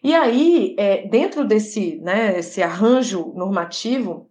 E 0.00 0.14
aí, 0.14 0.76
é, 0.78 1.08
dentro 1.08 1.44
desse 1.44 1.96
né, 1.96 2.38
esse 2.38 2.62
arranjo 2.62 3.32
normativo, 3.34 4.30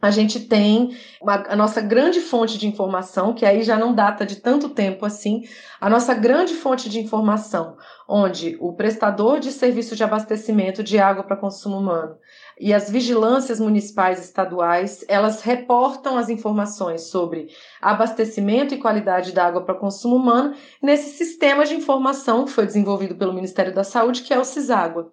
a 0.00 0.10
gente 0.10 0.40
tem 0.40 0.96
uma, 1.20 1.34
a 1.48 1.54
nossa 1.54 1.80
grande 1.80 2.20
fonte 2.20 2.58
de 2.58 2.66
informação, 2.66 3.32
que 3.32 3.46
aí 3.46 3.62
já 3.62 3.78
não 3.78 3.94
data 3.94 4.26
de 4.26 4.34
tanto 4.40 4.68
tempo 4.68 5.06
assim, 5.06 5.42
a 5.80 5.88
nossa 5.88 6.12
grande 6.12 6.54
fonte 6.54 6.90
de 6.90 6.98
informação, 6.98 7.76
onde 8.08 8.56
o 8.60 8.72
prestador 8.72 9.38
de 9.38 9.52
serviço 9.52 9.94
de 9.94 10.02
abastecimento 10.02 10.82
de 10.82 10.98
água 10.98 11.22
para 11.22 11.36
consumo 11.36 11.78
humano 11.78 12.16
e 12.58 12.72
as 12.72 12.90
vigilâncias 12.90 13.58
municipais 13.58 14.18
e 14.18 14.22
estaduais, 14.22 15.04
elas 15.08 15.42
reportam 15.42 16.16
as 16.16 16.28
informações 16.28 17.02
sobre 17.02 17.48
abastecimento 17.80 18.74
e 18.74 18.78
qualidade 18.78 19.32
da 19.32 19.46
água 19.46 19.64
para 19.64 19.74
consumo 19.74 20.16
humano 20.16 20.54
nesse 20.82 21.16
sistema 21.16 21.64
de 21.64 21.74
informação 21.74 22.44
que 22.44 22.52
foi 22.52 22.66
desenvolvido 22.66 23.14
pelo 23.14 23.32
Ministério 23.32 23.74
da 23.74 23.84
Saúde, 23.84 24.22
que 24.22 24.32
é 24.32 24.38
o 24.38 24.44
CISÁGUA. 24.44 25.10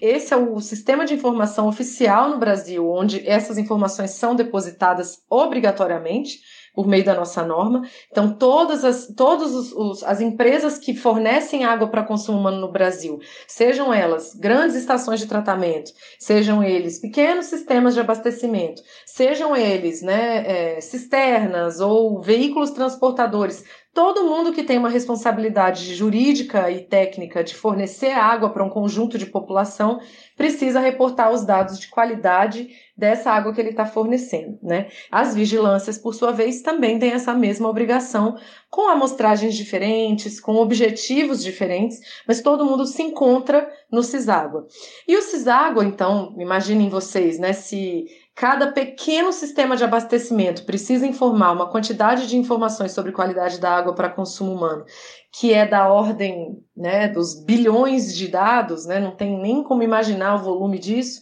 Esse 0.00 0.34
é 0.34 0.36
o 0.36 0.60
sistema 0.60 1.04
de 1.04 1.14
informação 1.14 1.68
oficial 1.68 2.28
no 2.28 2.38
Brasil, 2.38 2.88
onde 2.90 3.26
essas 3.28 3.58
informações 3.58 4.10
são 4.10 4.34
depositadas 4.34 5.18
obrigatoriamente 5.30 6.40
por 6.74 6.86
meio 6.86 7.04
da 7.04 7.14
nossa 7.14 7.44
norma. 7.44 7.82
Então, 8.10 8.32
todas 8.34 8.84
as, 8.84 9.06
todos 9.08 9.54
os, 9.54 9.72
os, 9.72 10.02
as 10.02 10.20
empresas 10.20 10.78
que 10.78 10.94
fornecem 10.94 11.64
água 11.64 11.88
para 11.88 12.02
consumo 12.02 12.38
humano 12.38 12.60
no 12.60 12.72
Brasil, 12.72 13.20
sejam 13.46 13.92
elas 13.92 14.34
grandes 14.34 14.76
estações 14.76 15.20
de 15.20 15.26
tratamento, 15.26 15.92
sejam 16.18 16.62
eles 16.62 16.98
pequenos 16.98 17.46
sistemas 17.46 17.94
de 17.94 18.00
abastecimento, 18.00 18.82
sejam 19.06 19.54
eles 19.54 20.02
né, 20.02 20.76
é, 20.76 20.80
cisternas 20.80 21.80
ou 21.80 22.20
veículos 22.20 22.70
transportadores, 22.70 23.64
todo 23.94 24.24
mundo 24.24 24.52
que 24.52 24.62
tem 24.62 24.78
uma 24.78 24.88
responsabilidade 24.88 25.94
jurídica 25.94 26.70
e 26.70 26.80
técnica 26.80 27.44
de 27.44 27.54
fornecer 27.54 28.12
água 28.12 28.48
para 28.50 28.64
um 28.64 28.70
conjunto 28.70 29.18
de 29.18 29.26
população 29.26 30.00
precisa 30.36 30.80
reportar 30.80 31.30
os 31.30 31.44
dados 31.44 31.78
de 31.78 31.88
qualidade 31.88 32.70
dessa 32.96 33.30
água 33.30 33.52
que 33.52 33.60
ele 33.60 33.70
está 33.70 33.84
fornecendo, 33.84 34.58
né? 34.62 34.88
As 35.10 35.34
vigilâncias, 35.34 35.98
por 35.98 36.14
sua 36.14 36.32
vez, 36.32 36.62
também 36.62 36.98
têm 36.98 37.10
essa 37.10 37.34
mesma 37.34 37.68
obrigação, 37.68 38.36
com 38.70 38.88
amostragens 38.88 39.54
diferentes, 39.54 40.40
com 40.40 40.56
objetivos 40.56 41.42
diferentes, 41.42 42.00
mas 42.26 42.40
todo 42.40 42.64
mundo 42.64 42.86
se 42.86 43.02
encontra 43.02 43.70
no 43.90 44.02
Ciságua. 44.02 44.66
E 45.06 45.16
o 45.16 45.22
Ciságua, 45.22 45.84
então, 45.84 46.34
imaginem 46.38 46.88
vocês, 46.88 47.38
né? 47.38 47.52
Se 47.52 48.06
Cada 48.34 48.72
pequeno 48.72 49.30
sistema 49.30 49.76
de 49.76 49.84
abastecimento 49.84 50.64
precisa 50.64 51.06
informar 51.06 51.52
uma 51.52 51.70
quantidade 51.70 52.26
de 52.26 52.36
informações 52.36 52.92
sobre 52.92 53.12
qualidade 53.12 53.60
da 53.60 53.70
água 53.70 53.94
para 53.94 54.08
consumo 54.08 54.52
humano, 54.52 54.84
que 55.30 55.52
é 55.52 55.66
da 55.66 55.88
ordem 55.88 56.58
né, 56.74 57.08
dos 57.08 57.44
bilhões 57.44 58.16
de 58.16 58.28
dados, 58.28 58.86
né, 58.86 58.98
não 58.98 59.14
tem 59.14 59.38
nem 59.38 59.62
como 59.62 59.82
imaginar 59.82 60.36
o 60.36 60.42
volume 60.42 60.78
disso. 60.78 61.20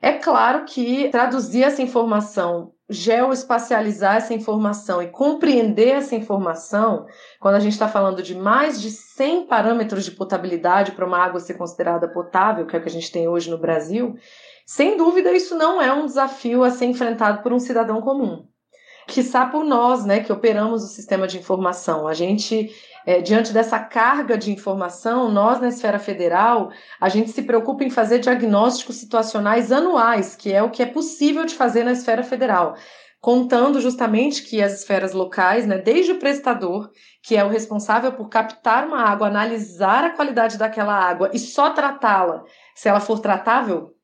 É 0.00 0.12
claro 0.12 0.64
que 0.64 1.08
traduzir 1.10 1.64
essa 1.64 1.82
informação, 1.82 2.72
geoespacializar 2.88 4.16
essa 4.16 4.32
informação 4.32 5.02
e 5.02 5.08
compreender 5.08 5.90
essa 5.90 6.14
informação, 6.14 7.04
quando 7.40 7.56
a 7.56 7.60
gente 7.60 7.72
está 7.72 7.88
falando 7.88 8.22
de 8.22 8.34
mais 8.34 8.80
de 8.80 8.90
100 8.90 9.46
parâmetros 9.46 10.04
de 10.04 10.12
potabilidade 10.12 10.92
para 10.92 11.04
uma 11.04 11.18
água 11.18 11.40
ser 11.40 11.54
considerada 11.54 12.08
potável, 12.08 12.64
que 12.64 12.74
é 12.74 12.78
o 12.78 12.82
que 12.82 12.88
a 12.88 12.92
gente 12.92 13.12
tem 13.12 13.28
hoje 13.28 13.50
no 13.50 13.58
Brasil, 13.58 14.16
sem 14.68 14.98
dúvida, 14.98 15.32
isso 15.32 15.56
não 15.56 15.80
é 15.80 15.90
um 15.90 16.04
desafio 16.04 16.62
a 16.62 16.68
ser 16.70 16.84
enfrentado 16.84 17.42
por 17.42 17.54
um 17.54 17.58
cidadão 17.58 18.02
comum. 18.02 18.46
Quiçá 19.06 19.46
por 19.46 19.64
nós, 19.64 20.04
né, 20.04 20.20
que 20.20 20.30
operamos 20.30 20.84
o 20.84 20.88
sistema 20.88 21.26
de 21.26 21.38
informação. 21.38 22.06
A 22.06 22.12
gente, 22.12 22.70
é, 23.06 23.22
diante 23.22 23.50
dessa 23.50 23.78
carga 23.78 24.36
de 24.36 24.52
informação, 24.52 25.32
nós 25.32 25.58
na 25.58 25.68
esfera 25.68 25.98
federal, 25.98 26.70
a 27.00 27.08
gente 27.08 27.30
se 27.30 27.44
preocupa 27.44 27.82
em 27.82 27.88
fazer 27.88 28.18
diagnósticos 28.18 28.96
situacionais 28.96 29.72
anuais, 29.72 30.36
que 30.36 30.52
é 30.52 30.62
o 30.62 30.70
que 30.70 30.82
é 30.82 30.86
possível 30.86 31.46
de 31.46 31.54
fazer 31.54 31.82
na 31.82 31.92
esfera 31.92 32.22
federal 32.22 32.74
contando 33.20 33.80
justamente 33.80 34.44
que 34.44 34.62
as 34.62 34.72
esferas 34.74 35.12
locais, 35.12 35.66
né, 35.66 35.78
desde 35.78 36.12
o 36.12 36.20
prestador, 36.20 36.88
que 37.20 37.36
é 37.36 37.44
o 37.44 37.48
responsável 37.48 38.12
por 38.12 38.28
captar 38.28 38.86
uma 38.86 39.02
água, 39.02 39.26
analisar 39.26 40.04
a 40.04 40.10
qualidade 40.10 40.56
daquela 40.56 40.94
água 40.94 41.28
e 41.34 41.38
só 41.38 41.70
tratá-la 41.70 42.44
se 42.76 42.88
ela 42.88 43.00
for 43.00 43.18
tratável, 43.18 43.97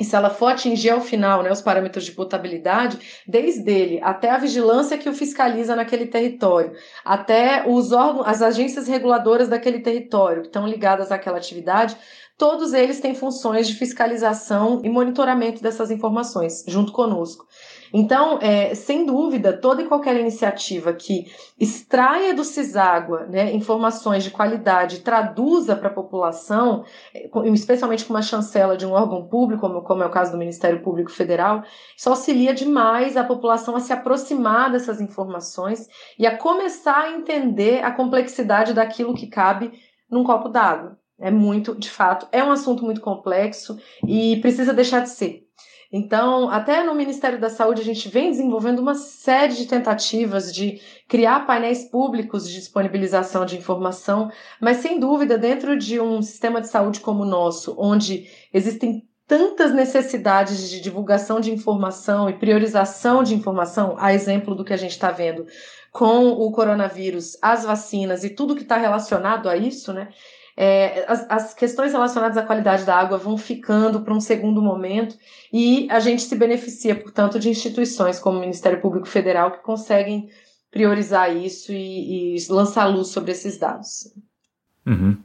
e 0.00 0.04
se 0.04 0.16
ela 0.16 0.30
for 0.30 0.46
atingir 0.46 0.88
ao 0.88 1.02
final 1.02 1.42
né, 1.42 1.52
os 1.52 1.60
parâmetros 1.60 2.06
de 2.06 2.12
potabilidade, 2.12 3.22
desde 3.26 3.70
ele 3.70 4.00
até 4.02 4.30
a 4.30 4.38
vigilância 4.38 4.96
que 4.96 5.10
o 5.10 5.12
fiscaliza 5.12 5.76
naquele 5.76 6.06
território, 6.06 6.72
até 7.04 7.68
os 7.68 7.92
órgãos, 7.92 8.26
as 8.26 8.40
agências 8.40 8.88
reguladoras 8.88 9.48
daquele 9.48 9.80
território 9.80 10.40
que 10.40 10.48
estão 10.48 10.66
ligadas 10.66 11.12
àquela 11.12 11.36
atividade, 11.36 11.94
todos 12.38 12.72
eles 12.72 12.98
têm 12.98 13.14
funções 13.14 13.68
de 13.68 13.74
fiscalização 13.74 14.80
e 14.82 14.88
monitoramento 14.88 15.62
dessas 15.62 15.90
informações 15.90 16.64
junto 16.66 16.92
conosco. 16.92 17.46
Então, 17.92 18.38
é, 18.40 18.74
sem 18.74 19.04
dúvida, 19.04 19.52
toda 19.52 19.82
e 19.82 19.86
qualquer 19.86 20.18
iniciativa 20.18 20.92
que 20.92 21.26
extraia 21.58 22.32
do 22.34 22.44
CISÁGUA 22.44 23.26
né, 23.26 23.52
informações 23.52 24.24
de 24.24 24.30
qualidade, 24.30 25.00
traduza 25.00 25.74
para 25.74 25.88
a 25.88 25.92
população, 25.92 26.84
é, 27.14 27.28
especialmente 27.52 28.04
com 28.04 28.12
uma 28.12 28.22
chancela 28.22 28.76
de 28.76 28.86
um 28.86 28.92
órgão 28.92 29.26
público, 29.26 29.60
como, 29.60 29.82
como 29.82 30.02
é 30.02 30.06
o 30.06 30.10
caso 30.10 30.32
do 30.32 30.38
Ministério 30.38 30.82
Público 30.82 31.10
Federal, 31.10 31.62
isso 31.96 32.08
auxilia 32.08 32.54
demais 32.54 33.16
a 33.16 33.24
população 33.24 33.76
a 33.76 33.80
se 33.80 33.92
aproximar 33.92 34.70
dessas 34.70 35.00
informações 35.00 35.88
e 36.18 36.26
a 36.26 36.36
começar 36.36 37.02
a 37.02 37.12
entender 37.12 37.84
a 37.84 37.90
complexidade 37.90 38.72
daquilo 38.72 39.14
que 39.14 39.26
cabe 39.26 39.72
num 40.10 40.24
copo 40.24 40.48
d'água. 40.48 40.98
É 41.20 41.30
muito, 41.30 41.74
de 41.74 41.90
fato, 41.90 42.26
é 42.32 42.42
um 42.42 42.50
assunto 42.50 42.82
muito 42.82 43.02
complexo 43.02 43.78
e 44.06 44.38
precisa 44.40 44.72
deixar 44.72 45.00
de 45.00 45.10
ser. 45.10 45.49
Então, 45.92 46.48
até 46.48 46.84
no 46.84 46.94
Ministério 46.94 47.40
da 47.40 47.50
Saúde, 47.50 47.82
a 47.82 47.84
gente 47.84 48.08
vem 48.08 48.30
desenvolvendo 48.30 48.78
uma 48.78 48.94
série 48.94 49.54
de 49.54 49.66
tentativas 49.66 50.54
de 50.54 50.80
criar 51.08 51.46
painéis 51.46 51.84
públicos 51.84 52.48
de 52.48 52.54
disponibilização 52.54 53.44
de 53.44 53.56
informação, 53.56 54.30
mas 54.60 54.76
sem 54.76 55.00
dúvida, 55.00 55.36
dentro 55.36 55.76
de 55.76 55.98
um 55.98 56.22
sistema 56.22 56.60
de 56.60 56.68
saúde 56.68 57.00
como 57.00 57.24
o 57.24 57.26
nosso, 57.26 57.74
onde 57.76 58.30
existem 58.54 59.04
tantas 59.26 59.72
necessidades 59.72 60.70
de 60.70 60.80
divulgação 60.80 61.40
de 61.40 61.52
informação 61.52 62.30
e 62.30 62.38
priorização 62.38 63.24
de 63.24 63.34
informação, 63.34 63.96
a 63.98 64.14
exemplo 64.14 64.54
do 64.54 64.64
que 64.64 64.72
a 64.72 64.76
gente 64.76 64.92
está 64.92 65.10
vendo 65.10 65.46
com 65.92 66.28
o 66.28 66.52
coronavírus, 66.52 67.36
as 67.42 67.64
vacinas 67.64 68.22
e 68.22 68.30
tudo 68.30 68.54
que 68.54 68.62
está 68.62 68.76
relacionado 68.76 69.48
a 69.48 69.56
isso, 69.56 69.92
né? 69.92 70.08
É, 70.62 71.06
as, 71.08 71.24
as, 71.30 71.54
questões 71.54 71.92
relacionadas 71.92 72.36
à 72.36 72.42
qualidade 72.42 72.84
da 72.84 72.94
água 72.94 73.16
vão 73.16 73.38
ficando 73.38 74.02
para 74.02 74.12
um 74.12 74.20
segundo 74.20 74.60
momento 74.60 75.16
e 75.50 75.88
a 75.90 75.98
gente 76.00 76.20
se 76.20 76.36
beneficia, 76.36 76.94
portanto, 76.94 77.40
de 77.40 77.48
instituições 77.48 78.20
como 78.20 78.36
o 78.36 78.40
Ministério 78.42 78.78
Público 78.78 79.08
Federal 79.08 79.52
que 79.52 79.62
conseguem 79.62 80.28
priorizar 80.70 81.34
isso 81.34 81.72
e, 81.72 82.36
e 82.36 82.46
lançar 82.50 82.84
luz 82.84 83.08
sobre 83.08 83.32
esses 83.32 83.58
dados. 83.58 84.12
Uhum. 84.86 85.16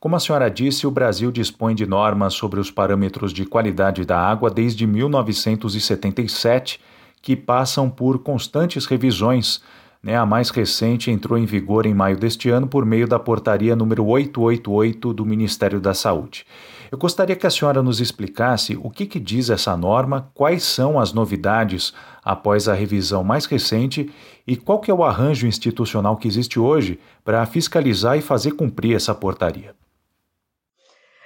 Como 0.00 0.16
a 0.16 0.20
senhora 0.20 0.50
disse, 0.50 0.86
o 0.86 0.90
Brasil 0.90 1.30
dispõe 1.30 1.74
de 1.74 1.84
normas 1.84 2.32
sobre 2.32 2.58
os 2.58 2.70
parâmetros 2.70 3.30
de 3.30 3.44
qualidade 3.44 4.06
da 4.06 4.18
água 4.18 4.50
desde 4.50 4.86
1977, 4.86 6.80
que 7.20 7.36
passam 7.36 7.90
por 7.90 8.22
constantes 8.22 8.86
revisões 8.86 9.62
né, 10.02 10.16
a 10.16 10.26
mais 10.26 10.50
recente 10.50 11.10
entrou 11.10 11.38
em 11.38 11.46
vigor 11.46 11.86
em 11.86 11.94
maio 11.94 12.16
deste 12.16 12.50
ano 12.50 12.66
por 12.66 12.84
meio 12.84 13.06
da 13.06 13.18
portaria 13.18 13.76
número 13.76 14.04
888 14.04 15.12
do 15.14 15.24
Ministério 15.24 15.80
da 15.80 15.94
Saúde. 15.94 16.44
Eu 16.90 16.98
gostaria 16.98 17.36
que 17.36 17.46
a 17.46 17.50
senhora 17.50 17.82
nos 17.82 18.00
explicasse 18.00 18.76
o 18.82 18.90
que, 18.90 19.06
que 19.06 19.20
diz 19.20 19.48
essa 19.48 19.76
norma, 19.76 20.30
quais 20.34 20.64
são 20.64 20.98
as 20.98 21.12
novidades 21.12 21.94
após 22.22 22.68
a 22.68 22.74
revisão 22.74 23.22
mais 23.22 23.46
recente 23.46 24.12
e 24.46 24.56
qual 24.56 24.80
que 24.80 24.90
é 24.90 24.94
o 24.94 25.04
arranjo 25.04 25.46
institucional 25.46 26.16
que 26.16 26.28
existe 26.28 26.58
hoje 26.58 26.98
para 27.24 27.46
fiscalizar 27.46 28.18
e 28.18 28.22
fazer 28.22 28.52
cumprir 28.52 28.96
essa 28.96 29.14
portaria. 29.14 29.74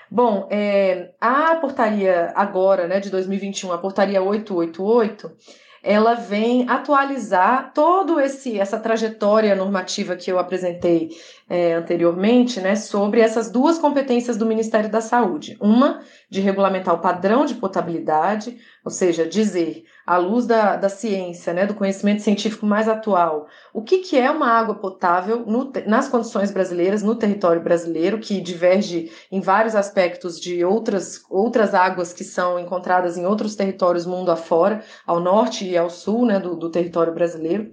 Bom, 0.08 0.46
é, 0.50 1.14
a 1.20 1.56
portaria 1.56 2.32
agora, 2.36 2.86
né, 2.86 3.00
de 3.00 3.10
2021, 3.10 3.72
a 3.72 3.78
portaria 3.78 4.22
888, 4.22 5.32
ela 5.86 6.14
vem 6.14 6.68
atualizar 6.68 7.70
todo 7.72 8.18
esse 8.18 8.58
essa 8.58 8.78
trajetória 8.78 9.54
normativa 9.54 10.16
que 10.16 10.30
eu 10.30 10.38
apresentei 10.38 11.10
é, 11.48 11.74
anteriormente, 11.74 12.60
né, 12.60 12.74
sobre 12.74 13.20
essas 13.20 13.50
duas 13.50 13.78
competências 13.78 14.36
do 14.36 14.44
Ministério 14.44 14.90
da 14.90 15.00
Saúde. 15.00 15.56
Uma 15.60 16.00
de 16.28 16.40
regulamentar 16.40 16.94
o 16.94 16.98
padrão 16.98 17.44
de 17.44 17.54
potabilidade, 17.54 18.58
ou 18.84 18.90
seja, 18.90 19.26
dizer, 19.26 19.84
à 20.04 20.16
luz 20.16 20.46
da, 20.46 20.76
da 20.76 20.88
ciência, 20.88 21.52
né, 21.52 21.66
do 21.66 21.74
conhecimento 21.74 22.22
científico 22.22 22.66
mais 22.66 22.88
atual, 22.88 23.46
o 23.72 23.82
que, 23.82 23.98
que 23.98 24.18
é 24.18 24.30
uma 24.30 24.48
água 24.48 24.74
potável 24.74 25.44
no, 25.46 25.72
nas 25.86 26.08
condições 26.08 26.50
brasileiras, 26.50 27.02
no 27.02 27.14
território 27.14 27.62
brasileiro, 27.62 28.18
que 28.18 28.40
diverge 28.40 29.10
em 29.30 29.40
vários 29.40 29.76
aspectos 29.76 30.40
de 30.40 30.64
outras, 30.64 31.22
outras 31.30 31.74
águas 31.74 32.12
que 32.12 32.24
são 32.24 32.58
encontradas 32.58 33.16
em 33.16 33.24
outros 33.24 33.54
territórios 33.54 34.04
mundo 34.04 34.30
afora, 34.30 34.82
ao 35.06 35.20
norte 35.20 35.64
e 35.64 35.76
ao 35.76 35.88
sul 35.88 36.26
né, 36.26 36.40
do, 36.40 36.56
do 36.56 36.70
território 36.70 37.14
brasileiro 37.14 37.70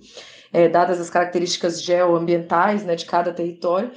é, 0.53 0.69
dadas 0.69 1.01
as 1.01 1.09
características 1.09 1.81
geoambientais 1.81 2.85
né, 2.85 2.95
de 2.95 3.05
cada 3.05 3.33
território. 3.33 3.91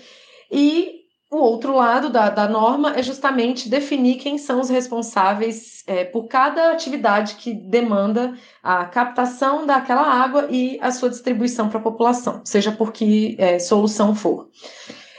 E 0.50 0.95
o 1.30 1.36
outro 1.38 1.74
lado 1.74 2.08
da, 2.08 2.30
da 2.30 2.48
norma 2.48 2.94
é 2.96 3.02
justamente 3.02 3.68
definir 3.68 4.16
quem 4.16 4.38
são 4.38 4.60
os 4.60 4.68
responsáveis 4.68 5.82
é, 5.86 6.04
por 6.04 6.28
cada 6.28 6.70
atividade 6.70 7.34
que 7.34 7.52
demanda 7.52 8.34
a 8.62 8.84
captação 8.84 9.66
daquela 9.66 10.02
água 10.02 10.46
e 10.50 10.78
a 10.80 10.90
sua 10.92 11.10
distribuição 11.10 11.68
para 11.68 11.78
a 11.78 11.82
população, 11.82 12.42
seja 12.44 12.70
por 12.70 12.92
que 12.92 13.36
é, 13.38 13.58
solução 13.58 14.14
for. 14.14 14.48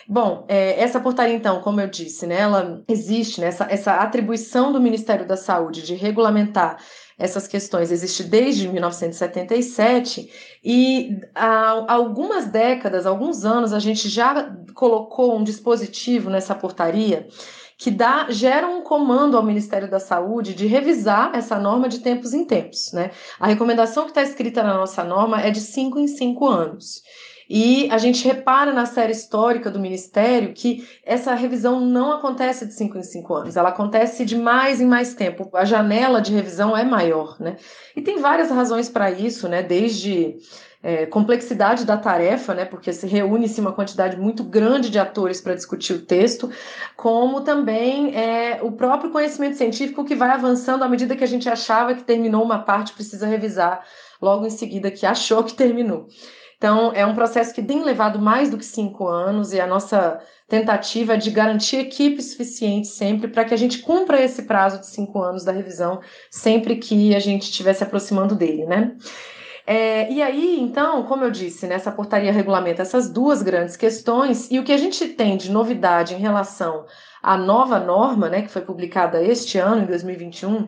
Bom, 0.09 0.45
é, 0.47 0.81
essa 0.81 1.01
portaria, 1.01 1.35
então, 1.35 1.61
como 1.61 1.81
eu 1.81 1.87
disse, 1.89 2.25
né, 2.25 2.39
ela 2.39 2.81
existe, 2.87 3.41
né, 3.41 3.47
essa, 3.47 3.67
essa 3.69 3.95
atribuição 3.95 4.71
do 4.71 4.79
Ministério 4.79 5.27
da 5.27 5.35
Saúde 5.35 5.81
de 5.81 5.95
regulamentar 5.95 6.77
essas 7.17 7.47
questões 7.47 7.91
existe 7.91 8.23
desde 8.23 8.67
1977 8.67 10.29
e 10.63 11.19
há 11.33 11.91
algumas 11.91 12.45
décadas, 12.45 13.05
alguns 13.05 13.43
anos, 13.43 13.73
a 13.73 13.79
gente 13.79 14.07
já 14.07 14.55
colocou 14.75 15.35
um 15.35 15.43
dispositivo 15.43 16.29
nessa 16.29 16.53
portaria 16.53 17.27
que 17.77 17.91
dá, 17.91 18.27
gera 18.29 18.67
um 18.67 18.81
comando 18.81 19.37
ao 19.37 19.43
Ministério 19.43 19.89
da 19.89 19.99
Saúde 19.99 20.55
de 20.55 20.65
revisar 20.65 21.35
essa 21.35 21.59
norma 21.59 21.87
de 21.87 21.99
tempos 21.99 22.33
em 22.33 22.43
tempos. 22.43 22.91
Né? 22.91 23.11
A 23.39 23.47
recomendação 23.47 24.03
que 24.05 24.11
está 24.11 24.23
escrita 24.23 24.63
na 24.63 24.73
nossa 24.73 25.03
norma 25.03 25.41
é 25.41 25.51
de 25.51 25.61
cinco 25.61 25.99
em 25.99 26.07
cinco 26.07 26.47
anos. 26.47 27.03
E 27.49 27.89
a 27.91 27.97
gente 27.97 28.27
repara 28.27 28.73
na 28.73 28.85
série 28.85 29.11
histórica 29.11 29.71
do 29.71 29.79
Ministério 29.79 30.53
que 30.53 30.87
essa 31.05 31.33
revisão 31.33 31.79
não 31.79 32.11
acontece 32.11 32.65
de 32.65 32.73
cinco 32.73 32.97
em 32.97 33.03
cinco 33.03 33.33
anos, 33.33 33.55
ela 33.55 33.69
acontece 33.69 34.25
de 34.25 34.35
mais 34.35 34.81
em 34.81 34.85
mais 34.85 35.13
tempo. 35.13 35.49
A 35.53 35.65
janela 35.65 36.21
de 36.21 36.33
revisão 36.33 36.75
é 36.75 36.83
maior, 36.83 37.39
né? 37.39 37.57
E 37.95 38.01
tem 38.01 38.19
várias 38.19 38.49
razões 38.49 38.89
para 38.89 39.09
isso, 39.11 39.47
né? 39.47 39.63
Desde 39.63 40.37
é, 40.81 41.05
complexidade 41.05 41.85
da 41.85 41.97
tarefa, 41.97 42.53
né, 42.53 42.63
porque 42.63 42.93
se 42.93 43.07
reúne-se 43.07 43.59
uma 43.59 43.73
quantidade 43.73 44.15
muito 44.15 44.43
grande 44.43 44.89
de 44.89 44.99
atores 44.99 45.41
para 45.41 45.55
discutir 45.55 45.93
o 45.93 46.05
texto, 46.05 46.49
como 46.95 47.41
também 47.41 48.15
é, 48.15 48.59
o 48.61 48.71
próprio 48.71 49.11
conhecimento 49.11 49.57
científico 49.57 50.05
que 50.05 50.15
vai 50.15 50.29
avançando 50.29 50.83
à 50.83 50.87
medida 50.87 51.15
que 51.15 51.23
a 51.23 51.27
gente 51.27 51.49
achava 51.49 51.95
que 51.95 52.03
terminou 52.03 52.43
uma 52.43 52.59
parte, 52.59 52.93
precisa 52.93 53.25
revisar 53.25 53.83
logo 54.21 54.45
em 54.45 54.49
seguida 54.49 54.91
que 54.91 55.05
achou 55.05 55.43
que 55.43 55.53
terminou. 55.53 56.07
Então, 56.57 56.91
é 56.93 57.05
um 57.05 57.13
processo 57.13 57.53
que 57.53 57.61
tem 57.61 57.83
levado 57.83 58.19
mais 58.19 58.49
do 58.49 58.57
que 58.57 58.65
cinco 58.65 59.07
anos 59.07 59.53
e 59.53 59.61
a 59.61 59.67
nossa 59.67 60.19
tentativa 60.47 61.13
é 61.13 61.17
de 61.17 61.29
garantir 61.29 61.77
equipe 61.77 62.21
suficiente 62.21 62.87
sempre 62.87 63.27
para 63.27 63.45
que 63.45 63.53
a 63.53 63.57
gente 63.57 63.79
cumpra 63.79 64.21
esse 64.21 64.43
prazo 64.43 64.79
de 64.79 64.87
cinco 64.87 65.21
anos 65.21 65.43
da 65.43 65.51
revisão 65.51 65.99
sempre 66.31 66.77
que 66.77 67.15
a 67.15 67.19
gente 67.19 67.43
estiver 67.43 67.73
se 67.73 67.83
aproximando 67.83 68.33
dele, 68.33 68.65
né? 68.65 68.95
É, 69.67 70.09
e 70.09 70.21
aí, 70.21 70.59
então, 70.61 71.03
como 71.03 71.25
eu 71.25 71.29
disse, 71.29 71.67
né, 71.67 71.75
essa 71.75 71.91
portaria 71.91 72.31
regulamenta 72.31 72.81
essas 72.81 73.09
duas 73.09 73.41
grandes 73.43 73.75
questões, 73.75 74.49
e 74.49 74.57
o 74.57 74.63
que 74.63 74.71
a 74.71 74.77
gente 74.77 75.05
tem 75.09 75.35
de 75.35 75.51
novidade 75.51 76.15
em 76.15 76.19
relação 76.19 76.85
à 77.21 77.37
nova 77.37 77.79
norma, 77.79 78.29
né, 78.29 78.41
que 78.41 78.49
foi 78.49 78.61
publicada 78.61 79.23
este 79.23 79.57
ano, 79.57 79.83
em 79.83 79.85
2021, 79.85 80.67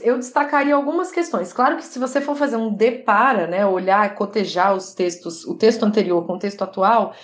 eu 0.00 0.16
destacaria 0.16 0.74
algumas 0.74 1.10
questões. 1.10 1.52
Claro 1.52 1.76
que 1.76 1.84
se 1.84 1.98
você 1.98 2.20
for 2.20 2.36
fazer 2.36 2.56
um 2.56 2.72
depara, 2.72 3.46
né, 3.46 3.66
olhar, 3.66 4.14
cotejar 4.14 4.74
os 4.74 4.94
textos, 4.94 5.44
o 5.44 5.54
texto 5.54 5.84
anterior 5.84 6.26
com 6.26 6.34
o 6.34 6.38
texto 6.38 6.62
atual, 6.62 7.14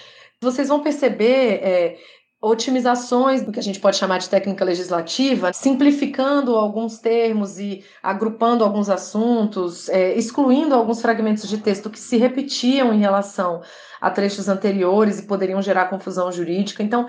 vocês 0.41 0.69
vão 0.69 0.83
perceber 0.83 1.61
é, 1.63 1.97
otimizações 2.41 3.43
do 3.43 3.51
que 3.51 3.59
a 3.59 3.63
gente 3.63 3.81
pode 3.81 3.97
chamar 3.97 4.19
de 4.19 4.29
técnica 4.29 4.65
legislativa, 4.65 5.53
simplificando 5.53 6.55
alguns 6.55 6.99
termos 6.99 7.59
e 7.59 7.83
agrupando 8.03 8.63
alguns 8.63 8.91
assuntos, 8.91 9.89
é, 9.89 10.15
excluindo 10.17 10.75
alguns 10.75 11.01
fragmentos 11.01 11.49
de 11.49 11.59
texto 11.59 11.89
que 11.89 11.99
se 11.99 12.17
repetiam 12.19 12.93
em 12.93 12.99
relação 12.99 13.63
a 14.01 14.11
trechos 14.11 14.49
anteriores 14.49 15.19
e 15.19 15.27
poderiam 15.27 15.63
gerar 15.63 15.87
confusão 15.87 16.31
jurídica. 16.31 16.83
Então, 16.83 17.09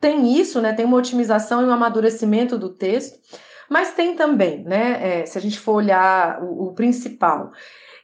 tem 0.00 0.38
isso, 0.38 0.60
né? 0.60 0.72
Tem 0.72 0.84
uma 0.84 0.96
otimização 0.96 1.62
e 1.62 1.64
um 1.64 1.72
amadurecimento 1.72 2.56
do 2.56 2.68
texto, 2.68 3.18
mas 3.68 3.92
tem 3.94 4.14
também, 4.14 4.64
né? 4.64 5.20
É, 5.20 5.26
se 5.26 5.36
a 5.36 5.40
gente 5.40 5.58
for 5.58 5.74
olhar 5.74 6.42
o, 6.42 6.68
o 6.68 6.72
principal, 6.74 7.52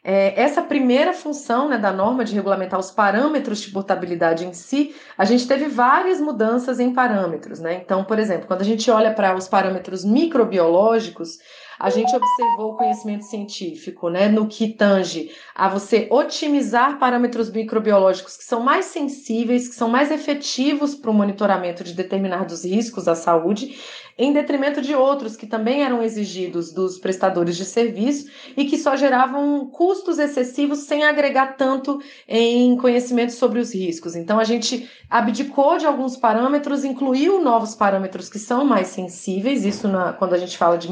é, 0.06 0.38
essa 0.38 0.60
primeira 0.60 1.14
função 1.14 1.66
né, 1.66 1.78
da 1.78 1.90
norma 1.90 2.26
de 2.26 2.34
regulamentar 2.34 2.78
os 2.78 2.90
parâmetros 2.90 3.60
de 3.60 3.70
portabilidade 3.70 4.44
em 4.44 4.52
si, 4.52 4.94
a 5.16 5.24
gente 5.24 5.48
teve 5.48 5.66
várias 5.66 6.20
mudanças 6.20 6.78
em 6.78 6.92
parâmetros. 6.92 7.58
Né? 7.58 7.80
Então, 7.82 8.04
por 8.04 8.18
exemplo, 8.18 8.46
quando 8.46 8.60
a 8.60 8.66
gente 8.66 8.90
olha 8.90 9.14
para 9.14 9.34
os 9.34 9.48
parâmetros 9.48 10.04
microbiológicos, 10.04 11.38
a 11.78 11.90
gente 11.90 12.14
observou 12.14 12.72
o 12.72 12.76
conhecimento 12.76 13.24
científico, 13.24 14.08
né, 14.08 14.28
no 14.28 14.46
que 14.46 14.68
tange 14.68 15.30
a 15.54 15.68
você 15.68 16.08
otimizar 16.10 16.98
parâmetros 16.98 17.50
microbiológicos 17.50 18.36
que 18.36 18.44
são 18.44 18.60
mais 18.60 18.86
sensíveis, 18.86 19.68
que 19.68 19.74
são 19.74 19.88
mais 19.88 20.10
efetivos 20.10 20.94
para 20.94 21.10
o 21.10 21.14
monitoramento 21.14 21.84
de 21.84 21.92
determinados 21.92 22.64
riscos 22.64 23.08
à 23.08 23.14
saúde, 23.14 23.76
em 24.16 24.32
detrimento 24.32 24.80
de 24.80 24.94
outros 24.94 25.36
que 25.36 25.46
também 25.46 25.82
eram 25.82 26.02
exigidos 26.02 26.72
dos 26.72 26.98
prestadores 26.98 27.56
de 27.56 27.64
serviço 27.64 28.30
e 28.56 28.64
que 28.64 28.78
só 28.78 28.94
geravam 28.94 29.66
custos 29.66 30.18
excessivos 30.18 30.80
sem 30.80 31.02
agregar 31.02 31.56
tanto 31.56 32.00
em 32.28 32.76
conhecimento 32.76 33.32
sobre 33.32 33.58
os 33.58 33.74
riscos. 33.74 34.14
Então 34.14 34.38
a 34.38 34.44
gente 34.44 34.88
abdicou 35.10 35.78
de 35.78 35.86
alguns 35.86 36.16
parâmetros, 36.16 36.84
incluiu 36.84 37.42
novos 37.42 37.74
parâmetros 37.74 38.28
que 38.28 38.38
são 38.38 38.64
mais 38.64 38.88
sensíveis, 38.88 39.64
isso 39.64 39.88
na, 39.88 40.12
quando 40.12 40.34
a 40.34 40.38
gente 40.38 40.56
fala 40.56 40.78
de 40.78 40.90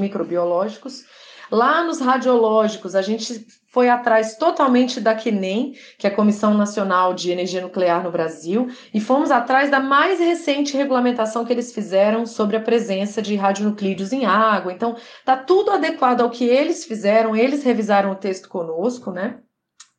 microbiológicos. 0.73 1.05
Lá 1.51 1.85
nos 1.85 2.01
radiológicos, 2.01 2.95
a 2.95 3.03
gente 3.03 3.47
foi 3.71 3.89
atrás 3.89 4.37
totalmente 4.37 5.01
da 5.01 5.15
CNEM, 5.15 5.75
que 5.99 6.07
é 6.07 6.11
a 6.11 6.15
Comissão 6.15 6.55
Nacional 6.55 7.13
de 7.13 7.31
Energia 7.31 7.61
Nuclear 7.61 8.03
no 8.03 8.11
Brasil, 8.11 8.69
e 8.93 9.01
fomos 9.01 9.31
atrás 9.31 9.71
da 9.71 9.79
mais 9.79 10.19
recente 10.19 10.77
regulamentação 10.77 11.45
que 11.45 11.53
eles 11.53 11.75
fizeram 11.75 12.25
sobre 12.25 12.57
a 12.57 12.61
presença 12.61 13.21
de 13.21 13.35
radionuclídeos 13.35 14.13
em 14.13 14.25
água. 14.25 14.73
Então, 14.73 14.97
tá 15.27 15.37
tudo 15.37 15.71
adequado 15.71 16.23
ao 16.23 16.31
que 16.31 16.45
eles 16.45 16.87
fizeram, 16.87 17.37
eles 17.37 17.63
revisaram 17.63 18.13
o 18.13 18.17
texto 18.17 18.49
conosco, 18.49 19.11
né? 19.11 19.41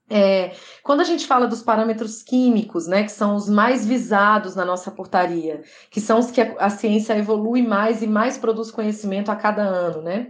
É, 0.09 0.51
quando 0.83 1.01
a 1.01 1.05
gente 1.05 1.25
fala 1.25 1.47
dos 1.47 1.63
parâmetros 1.63 2.21
químicos, 2.21 2.87
né, 2.87 3.03
que 3.03 3.11
são 3.11 3.35
os 3.35 3.49
mais 3.49 3.85
visados 3.85 4.53
na 4.53 4.65
nossa 4.65 4.91
portaria, 4.91 5.63
que 5.89 6.01
são 6.01 6.19
os 6.19 6.29
que 6.29 6.41
a, 6.41 6.55
a 6.59 6.69
ciência 6.69 7.17
evolui 7.17 7.61
mais 7.61 8.03
e 8.03 8.07
mais 8.07 8.37
produz 8.37 8.69
conhecimento 8.69 9.31
a 9.31 9.35
cada 9.35 9.63
ano, 9.63 10.01
né? 10.01 10.29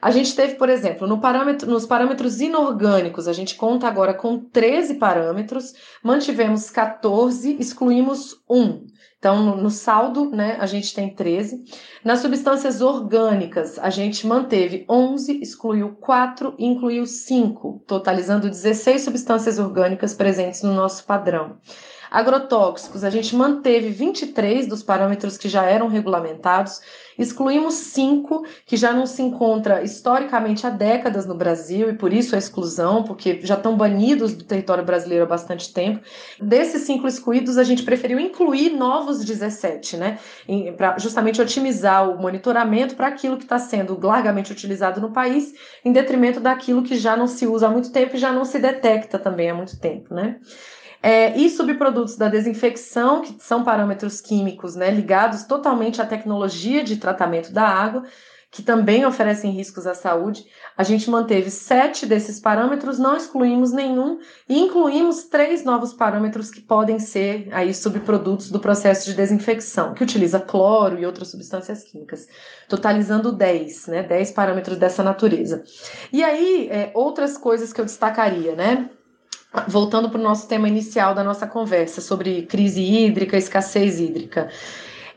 A 0.00 0.10
gente 0.10 0.34
teve, 0.34 0.54
por 0.54 0.68
exemplo, 0.68 1.06
no 1.06 1.20
parâmetro, 1.20 1.70
nos 1.70 1.86
parâmetros 1.86 2.40
inorgânicos, 2.40 3.26
a 3.26 3.32
gente 3.32 3.54
conta 3.54 3.88
agora 3.88 4.14
com 4.14 4.38
13 4.38 4.94
parâmetros, 4.94 5.72
mantivemos 6.02 6.70
14, 6.70 7.56
excluímos 7.58 8.36
1. 8.48 8.86
Então, 9.18 9.42
no, 9.42 9.56
no, 9.56 9.70
saldo, 9.70 10.30
né, 10.30 10.56
a 10.60 10.66
gente 10.66 10.94
tem 10.94 11.14
13. 11.14 11.64
Nas 12.04 12.20
substâncias 12.20 12.80
orgânicas, 12.80 13.78
a 13.78 13.90
gente 13.90 14.26
manteve 14.26 14.84
11, 14.88 15.40
excluiu 15.40 15.96
4 15.96 16.54
e 16.58 16.66
incluiu 16.66 17.06
5, 17.06 17.82
totalizando 17.86 18.48
16 18.48 19.02
substâncias 19.02 19.58
orgânicas 19.58 20.14
presentes 20.14 20.62
no 20.62 20.74
nosso 20.74 21.04
padrão. 21.04 21.56
Agrotóxicos, 22.16 23.04
a 23.04 23.10
gente 23.10 23.36
manteve 23.36 23.90
23 23.90 24.66
dos 24.66 24.82
parâmetros 24.82 25.36
que 25.36 25.50
já 25.50 25.66
eram 25.66 25.86
regulamentados, 25.86 26.80
excluímos 27.18 27.74
cinco 27.74 28.42
que 28.64 28.74
já 28.74 28.90
não 28.90 29.04
se 29.04 29.20
encontra 29.20 29.82
historicamente 29.82 30.66
há 30.66 30.70
décadas 30.70 31.26
no 31.26 31.34
Brasil 31.34 31.90
e 31.90 31.92
por 31.92 32.14
isso 32.14 32.34
a 32.34 32.38
exclusão, 32.38 33.02
porque 33.02 33.40
já 33.42 33.52
estão 33.52 33.76
banidos 33.76 34.32
do 34.32 34.44
território 34.44 34.82
brasileiro 34.82 35.24
há 35.24 35.26
bastante 35.26 35.74
tempo. 35.74 36.00
Desses 36.40 36.84
cinco 36.84 37.06
excluídos, 37.06 37.58
a 37.58 37.64
gente 37.64 37.82
preferiu 37.82 38.18
incluir 38.18 38.70
novos 38.70 39.22
17, 39.22 39.98
né? 39.98 40.18
Para 40.74 40.98
justamente 40.98 41.42
otimizar 41.42 42.08
o 42.08 42.18
monitoramento 42.18 42.96
para 42.96 43.08
aquilo 43.08 43.36
que 43.36 43.44
está 43.44 43.58
sendo 43.58 44.00
largamente 44.02 44.50
utilizado 44.50 45.02
no 45.02 45.10
país, 45.10 45.52
em 45.84 45.92
detrimento 45.92 46.40
daquilo 46.40 46.82
que 46.82 46.96
já 46.96 47.14
não 47.14 47.26
se 47.26 47.46
usa 47.46 47.66
há 47.66 47.70
muito 47.70 47.92
tempo 47.92 48.16
e 48.16 48.18
já 48.18 48.32
não 48.32 48.46
se 48.46 48.58
detecta 48.58 49.18
também 49.18 49.50
há 49.50 49.54
muito 49.54 49.78
tempo, 49.78 50.14
né? 50.14 50.40
É, 51.08 51.38
e 51.38 51.48
subprodutos 51.48 52.16
da 52.16 52.28
desinfecção, 52.28 53.22
que 53.22 53.36
são 53.38 53.62
parâmetros 53.62 54.20
químicos 54.20 54.74
né, 54.74 54.90
ligados 54.90 55.44
totalmente 55.44 56.02
à 56.02 56.04
tecnologia 56.04 56.82
de 56.82 56.96
tratamento 56.96 57.52
da 57.52 57.62
água, 57.62 58.02
que 58.50 58.60
também 58.60 59.06
oferecem 59.06 59.52
riscos 59.52 59.86
à 59.86 59.94
saúde. 59.94 60.44
A 60.76 60.82
gente 60.82 61.08
manteve 61.08 61.48
sete 61.48 62.06
desses 62.06 62.40
parâmetros, 62.40 62.98
não 62.98 63.16
excluímos 63.16 63.70
nenhum 63.70 64.18
e 64.48 64.58
incluímos 64.58 65.24
três 65.28 65.64
novos 65.64 65.92
parâmetros 65.92 66.50
que 66.50 66.60
podem 66.60 66.98
ser 66.98 67.50
aí 67.52 67.72
subprodutos 67.72 68.50
do 68.50 68.58
processo 68.58 69.06
de 69.06 69.14
desinfecção, 69.14 69.94
que 69.94 70.02
utiliza 70.02 70.40
cloro 70.40 70.98
e 70.98 71.06
outras 71.06 71.28
substâncias 71.28 71.84
químicas, 71.84 72.26
totalizando 72.68 73.30
10, 73.30 73.86
né? 73.86 74.02
10 74.02 74.32
parâmetros 74.32 74.76
dessa 74.76 75.04
natureza. 75.04 75.62
E 76.12 76.24
aí, 76.24 76.68
é, 76.68 76.90
outras 76.94 77.38
coisas 77.38 77.72
que 77.72 77.80
eu 77.80 77.84
destacaria, 77.84 78.56
né? 78.56 78.90
Voltando 79.68 80.10
para 80.10 80.20
o 80.20 80.22
nosso 80.22 80.48
tema 80.48 80.68
inicial 80.68 81.14
da 81.14 81.24
nossa 81.24 81.46
conversa 81.46 82.00
sobre 82.00 82.42
crise 82.42 82.82
hídrica, 82.82 83.36
escassez 83.36 84.00
hídrica. 84.00 84.50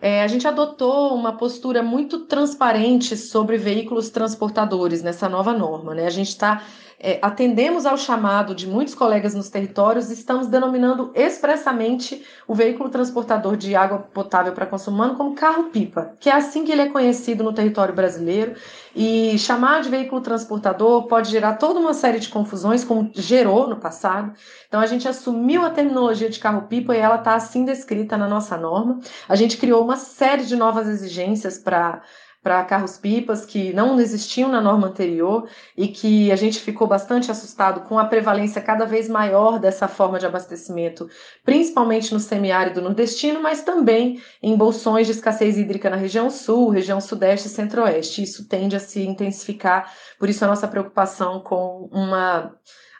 É, 0.01 0.23
a 0.23 0.27
gente 0.27 0.47
adotou 0.47 1.13
uma 1.13 1.33
postura 1.33 1.83
muito 1.83 2.19
transparente 2.21 3.17
sobre 3.17 3.57
veículos 3.57 4.09
transportadores 4.09 5.03
nessa 5.03 5.27
nova 5.27 5.53
norma. 5.53 5.93
Né? 5.93 6.05
A 6.05 6.09
gente 6.09 6.29
está 6.29 6.63
é, 7.01 7.17
atendemos 7.21 7.85
ao 7.85 7.97
chamado 7.97 8.53
de 8.53 8.67
muitos 8.67 8.93
colegas 8.93 9.33
nos 9.33 9.49
territórios 9.49 10.11
estamos 10.11 10.47
denominando 10.47 11.11
expressamente 11.15 12.25
o 12.45 12.53
veículo 12.53 12.89
transportador 12.89 13.55
de 13.55 13.73
água 13.73 13.99
potável 13.99 14.51
para 14.51 14.65
consumo 14.65 14.97
humano 14.97 15.15
como 15.15 15.33
carro-pipa, 15.33 16.13
que 16.19 16.29
é 16.29 16.33
assim 16.33 16.65
que 16.65 16.71
ele 16.71 16.81
é 16.81 16.89
conhecido 16.89 17.41
no 17.43 17.53
território 17.53 17.95
brasileiro. 17.95 18.55
E 18.93 19.37
chamar 19.39 19.81
de 19.81 19.89
veículo 19.89 20.19
transportador 20.19 21.07
pode 21.07 21.29
gerar 21.29 21.53
toda 21.53 21.79
uma 21.79 21.93
série 21.93 22.19
de 22.19 22.27
confusões, 22.27 22.83
como 22.83 23.09
gerou 23.13 23.67
no 23.67 23.77
passado. 23.77 24.33
Então 24.67 24.81
a 24.81 24.85
gente 24.85 25.07
assumiu 25.07 25.63
a 25.63 25.69
terminologia 25.69 26.29
de 26.29 26.39
carro-pipa 26.39 26.93
e 26.95 26.99
ela 26.99 27.15
está 27.15 27.35
assim 27.35 27.63
descrita 27.63 28.17
na 28.17 28.27
nossa 28.27 28.57
norma. 28.57 28.99
A 29.27 29.35
gente 29.35 29.57
criou 29.57 29.83
uma 29.83 29.95
série 29.95 30.43
de 30.43 30.55
novas 30.55 30.87
exigências 30.87 31.57
para 31.57 32.01
para 32.41 32.63
carros-pipas 32.63 33.45
que 33.45 33.73
não 33.73 33.99
existiam 33.99 34.49
na 34.49 34.61
norma 34.61 34.87
anterior 34.87 35.49
e 35.75 35.87
que 35.89 36.31
a 36.31 36.35
gente 36.35 36.59
ficou 36.59 36.87
bastante 36.87 37.29
assustado 37.29 37.81
com 37.81 37.99
a 37.99 38.05
prevalência 38.05 38.61
cada 38.61 38.85
vez 38.85 39.09
maior 39.09 39.59
dessa 39.59 39.87
forma 39.87 40.17
de 40.17 40.25
abastecimento, 40.25 41.09
principalmente 41.43 42.13
no 42.13 42.19
semiárido 42.19 42.81
nordestino, 42.81 43.41
mas 43.41 43.61
também 43.63 44.21
em 44.41 44.55
bolsões 44.55 45.05
de 45.05 45.13
escassez 45.13 45.57
hídrica 45.57 45.89
na 45.89 45.97
região 45.97 46.29
sul, 46.29 46.69
região 46.69 47.01
sudeste 47.01 47.47
e 47.47 47.51
centro-oeste. 47.51 48.23
Isso 48.23 48.47
tende 48.47 48.75
a 48.75 48.79
se 48.79 49.01
intensificar, 49.03 49.93
por 50.17 50.29
isso 50.29 50.43
a 50.45 50.47
nossa 50.47 50.67
preocupação 50.67 51.41
com 51.41 51.89
uma 51.91 52.55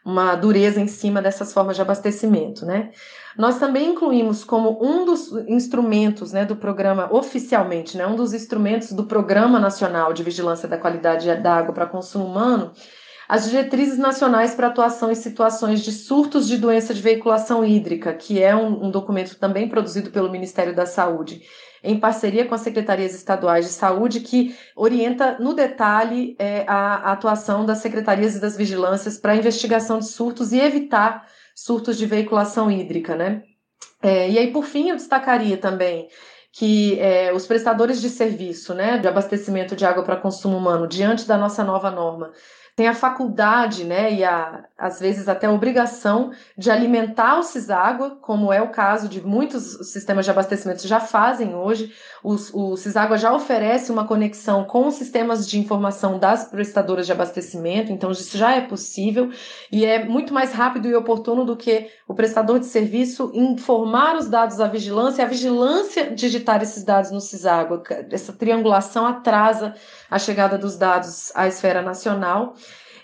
uma 0.09 0.35
dureza 0.35 0.81
em 0.81 0.87
cima 0.87 1.21
dessas 1.21 1.53
formas 1.53 1.75
de 1.75 1.81
abastecimento, 1.81 2.65
né? 2.65 2.91
Nós 3.37 3.59
também 3.59 3.91
incluímos 3.91 4.43
como 4.43 4.83
um 4.83 5.05
dos 5.05 5.31
instrumentos, 5.47 6.33
né, 6.33 6.45
do 6.45 6.55
programa 6.55 7.07
oficialmente, 7.13 7.95
né, 7.95 8.05
um 8.05 8.15
dos 8.15 8.33
instrumentos 8.33 8.91
do 8.91 9.05
Programa 9.05 9.59
Nacional 9.59 10.11
de 10.11 10.23
Vigilância 10.23 10.67
da 10.67 10.77
Qualidade 10.77 11.33
da 11.35 11.55
Água 11.55 11.73
para 11.73 11.85
Consumo 11.85 12.25
Humano, 12.25 12.71
as 13.29 13.47
diretrizes 13.49 13.99
nacionais 13.99 14.55
para 14.55 14.67
atuação 14.67 15.11
em 15.11 15.15
situações 15.15 15.81
de 15.81 15.91
surtos 15.91 16.47
de 16.47 16.57
doença 16.57 16.93
de 16.93 17.01
veiculação 17.01 17.63
hídrica, 17.63 18.11
que 18.11 18.41
é 18.41 18.55
um, 18.55 18.85
um 18.85 18.91
documento 18.91 19.37
também 19.37 19.69
produzido 19.69 20.09
pelo 20.09 20.31
Ministério 20.31 20.75
da 20.75 20.87
Saúde 20.87 21.43
em 21.83 21.99
parceria 21.99 22.45
com 22.45 22.55
as 22.55 22.61
secretarias 22.61 23.13
estaduais 23.13 23.65
de 23.65 23.71
saúde, 23.71 24.21
que 24.21 24.55
orienta 24.75 25.37
no 25.39 25.53
detalhe 25.53 26.35
é, 26.37 26.65
a, 26.67 27.09
a 27.09 27.11
atuação 27.13 27.65
das 27.65 27.79
secretarias 27.79 28.35
e 28.35 28.41
das 28.41 28.55
vigilâncias 28.57 29.17
para 29.17 29.35
investigação 29.35 29.99
de 29.99 30.07
surtos 30.07 30.51
e 30.51 30.59
evitar 30.59 31.27
surtos 31.55 31.97
de 31.97 32.05
veiculação 32.05 32.71
hídrica, 32.71 33.15
né? 33.15 33.43
É, 34.01 34.29
e 34.29 34.37
aí, 34.37 34.51
por 34.51 34.63
fim, 34.63 34.89
eu 34.89 34.95
destacaria 34.95 35.57
também 35.57 36.07
que 36.51 36.99
é, 36.99 37.31
os 37.33 37.45
prestadores 37.45 38.01
de 38.01 38.09
serviço, 38.09 38.73
né, 38.73 38.97
de 38.97 39.07
abastecimento 39.07 39.75
de 39.75 39.85
água 39.85 40.03
para 40.03 40.15
consumo 40.15 40.57
humano, 40.57 40.87
diante 40.87 41.27
da 41.27 41.37
nossa 41.37 41.63
nova 41.63 41.91
norma, 41.91 42.31
tem 42.79 42.87
a 42.87 42.93
faculdade, 42.93 43.83
né, 43.83 44.13
e 44.13 44.23
a, 44.23 44.63
às 44.77 45.01
vezes 45.01 45.27
até 45.27 45.47
a 45.47 45.51
obrigação 45.51 46.31
de 46.57 46.71
alimentar 46.71 47.37
o 47.37 47.43
Ciságua, 47.43 48.11
como 48.21 48.53
é 48.53 48.61
o 48.61 48.69
caso 48.69 49.09
de 49.09 49.19
muitos 49.19 49.91
sistemas 49.91 50.23
de 50.23 50.31
abastecimento 50.31 50.87
já 50.87 51.01
fazem 51.01 51.53
hoje. 51.53 51.93
O, 52.23 52.77
Ciságua 52.77 53.17
já 53.17 53.33
oferece 53.33 53.91
uma 53.91 54.07
conexão 54.07 54.63
com 54.63 54.87
os 54.87 54.93
sistemas 54.93 55.45
de 55.45 55.59
informação 55.59 56.17
das 56.17 56.45
prestadoras 56.45 57.05
de 57.05 57.11
abastecimento, 57.11 57.91
então 57.91 58.11
isso 58.11 58.37
já 58.37 58.55
é 58.55 58.61
possível 58.61 59.29
e 59.69 59.85
é 59.85 60.05
muito 60.05 60.33
mais 60.33 60.53
rápido 60.53 60.87
e 60.87 60.95
oportuno 60.95 61.43
do 61.43 61.57
que 61.57 61.89
o 62.07 62.13
prestador 62.13 62.59
de 62.59 62.65
serviço 62.65 63.29
informar 63.33 64.15
os 64.15 64.29
dados 64.29 64.61
à 64.61 64.67
vigilância 64.67 65.21
e 65.21 65.25
a 65.25 65.27
vigilância 65.27 66.11
digitar 66.11 66.61
esses 66.61 66.85
dados 66.85 67.11
no 67.11 67.19
Ciságua. 67.19 67.83
Essa 68.09 68.31
triangulação 68.31 69.05
atrasa 69.05 69.75
a 70.09 70.17
chegada 70.17 70.57
dos 70.57 70.77
dados 70.77 71.29
à 71.35 71.45
esfera 71.45 71.81
nacional. 71.81 72.55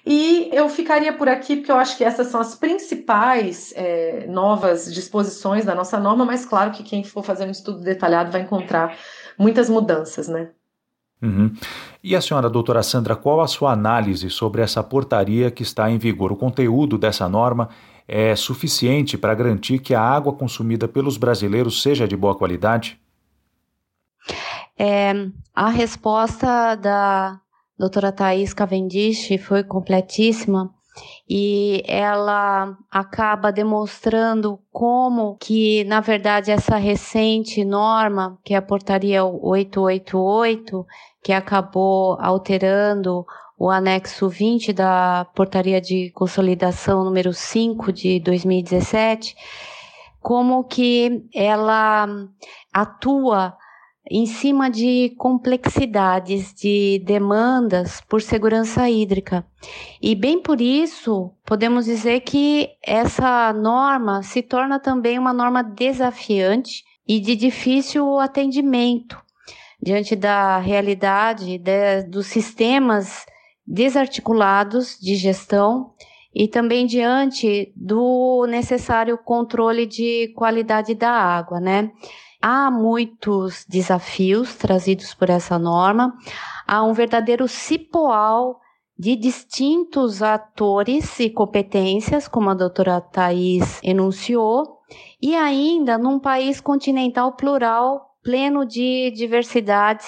E 0.05 0.49
eu 0.53 0.69
ficaria 0.69 1.11
por 1.11 1.27
aqui, 1.27 1.55
porque 1.55 1.71
eu 1.71 1.77
acho 1.77 1.97
que 1.97 2.03
essas 2.03 2.27
são 2.27 2.39
as 2.39 2.53
principais 2.53 3.73
é, 3.75 4.27
novas 4.27 4.93
disposições 4.93 5.65
da 5.65 5.73
nossa 5.73 5.99
norma, 5.99 6.23
mas 6.23 6.45
claro 6.45 6.71
que 6.71 6.83
quem 6.83 7.03
for 7.03 7.23
fazer 7.23 7.45
um 7.45 7.51
estudo 7.51 7.81
detalhado 7.81 8.31
vai 8.31 8.41
encontrar 8.41 8.95
muitas 9.37 9.67
mudanças, 9.67 10.27
né? 10.27 10.49
Uhum. 11.21 11.51
E 12.03 12.15
a 12.15 12.21
senhora 12.21 12.47
doutora 12.49 12.83
Sandra, 12.83 13.15
qual 13.15 13.41
a 13.41 13.47
sua 13.47 13.71
análise 13.71 14.29
sobre 14.29 14.61
essa 14.61 14.83
portaria 14.83 15.49
que 15.49 15.63
está 15.63 15.89
em 15.89 15.97
vigor? 15.97 16.31
O 16.31 16.35
conteúdo 16.35 16.99
dessa 16.99 17.27
norma 17.27 17.69
é 18.07 18.35
suficiente 18.35 19.17
para 19.17 19.33
garantir 19.33 19.79
que 19.79 19.95
a 19.95 20.01
água 20.01 20.33
consumida 20.33 20.87
pelos 20.87 21.17
brasileiros 21.17 21.81
seja 21.81 22.07
de 22.07 22.15
boa 22.15 22.35
qualidade? 22.35 22.99
É, 24.77 25.13
a 25.55 25.69
resposta 25.69 26.75
da 26.75 27.39
doutora 27.77 28.11
Thais 28.11 28.53
Cavendish 28.53 29.37
foi 29.39 29.63
completíssima 29.63 30.73
e 31.29 31.83
ela 31.87 32.77
acaba 32.89 33.51
demonstrando 33.51 34.59
como 34.71 35.35
que, 35.37 35.83
na 35.85 35.99
verdade, 35.99 36.51
essa 36.51 36.77
recente 36.77 37.65
norma, 37.65 38.39
que 38.43 38.53
é 38.53 38.57
a 38.57 38.61
portaria 38.61 39.23
888, 39.25 40.85
que 41.23 41.33
acabou 41.33 42.17
alterando 42.19 43.25
o 43.57 43.69
anexo 43.69 44.29
20 44.29 44.73
da 44.73 45.25
portaria 45.33 45.81
de 45.81 46.11
consolidação 46.11 47.03
número 47.03 47.33
5 47.33 47.91
de 47.91 48.19
2017, 48.19 49.35
como 50.21 50.63
que 50.63 51.25
ela 51.33 52.07
atua 52.73 53.57
em 54.09 54.25
cima 54.25 54.69
de 54.69 55.15
complexidades 55.17 56.53
de 56.53 57.01
demandas 57.05 58.01
por 58.01 58.21
segurança 58.21 58.89
hídrica. 58.89 59.45
E 60.01 60.13
bem 60.13 60.39
por 60.41 60.61
isso, 60.61 61.31
podemos 61.45 61.85
dizer 61.85 62.21
que 62.21 62.69
essa 62.83 63.51
norma 63.53 64.21
se 64.21 64.41
torna 64.41 64.79
também 64.79 65.17
uma 65.17 65.33
norma 65.33 65.63
desafiante 65.63 66.83
e 67.07 67.19
de 67.19 67.35
difícil 67.35 68.19
atendimento 68.19 69.17
diante 69.81 70.15
da 70.15 70.57
realidade 70.57 71.57
de, 71.57 72.03
dos 72.03 72.27
sistemas 72.27 73.25
desarticulados 73.65 74.97
de 74.99 75.15
gestão 75.15 75.93
e 76.33 76.47
também 76.47 76.85
diante 76.85 77.71
do 77.75 78.45
necessário 78.47 79.17
controle 79.17 79.85
de 79.85 80.33
qualidade 80.35 80.93
da 80.93 81.09
água, 81.09 81.59
né? 81.59 81.91
Há 82.47 82.69
muitos 82.69 83.65
desafios 83.67 84.53
trazidos 84.53 85.15
por 85.15 85.31
essa 85.31 85.57
norma, 85.57 86.15
há 86.67 86.83
um 86.83 86.93
verdadeiro 86.93 87.47
cipoal 87.47 88.59
de 88.95 89.15
distintos 89.15 90.21
atores 90.21 91.19
e 91.19 91.27
competências, 91.27 92.27
como 92.27 92.51
a 92.51 92.53
doutora 92.53 93.01
Thais 93.01 93.79
enunciou, 93.81 94.77
e 95.19 95.35
ainda 95.35 95.97
num 95.97 96.19
país 96.19 96.61
continental 96.61 97.31
plural, 97.31 98.15
pleno 98.21 98.63
de 98.63 99.11
diversidades 99.15 100.05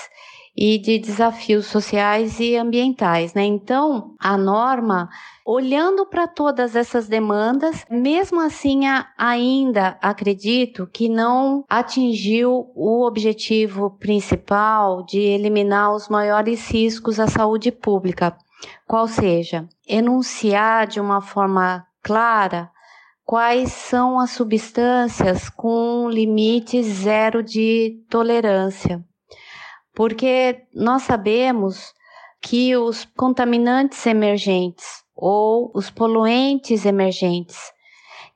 e 0.58 0.80
de 0.80 0.98
desafios 0.98 1.67
sociais 1.67 2.39
e 2.39 2.56
ambientais, 2.56 3.36
né? 3.36 3.46
Então, 3.46 4.15
a 4.17 4.36
norma, 4.36 5.08
olhando 5.46 6.04
para 6.08 6.28
todas 6.28 6.76
essas 6.76 7.08
demandas, 7.08 7.86
mesmo 7.91 8.41
assim, 8.41 8.82
ainda 9.15 10.00
acredito 10.02 10.89
que 10.91 11.08
não 11.08 11.63
atingiu 11.70 12.72
o 12.74 13.06
objetivo 13.06 13.91
principal 13.91 15.04
de 15.04 15.20
eliminar 15.20 15.93
os 15.93 16.10
maiores 16.10 16.67
riscos 16.72 17.20
à 17.20 17.28
saúde 17.28 17.72
pública, 17.72 18.36
qual 18.88 19.08
seja, 19.08 19.70
enunciar 19.88 20.88
de 20.88 21.00
uma 21.00 21.22
forma 21.22 21.86
clara 22.02 22.72
quais 23.24 23.74
são 23.74 24.17
as 24.17 24.32
substâncias 24.32 25.50
com 25.50 26.10
limite 26.10 26.82
zero 26.82 27.43
de 27.43 28.02
tolerância 28.10 29.06
porque 29.97 30.67
nós 30.75 31.01
sabemos 31.01 31.91
que 32.39 32.77
os 32.77 33.03
contaminantes 33.17 34.05
emergentes 34.05 35.03
ou 35.15 35.71
os 35.73 35.89
poluentes 35.89 36.86
emergentes 36.86 37.57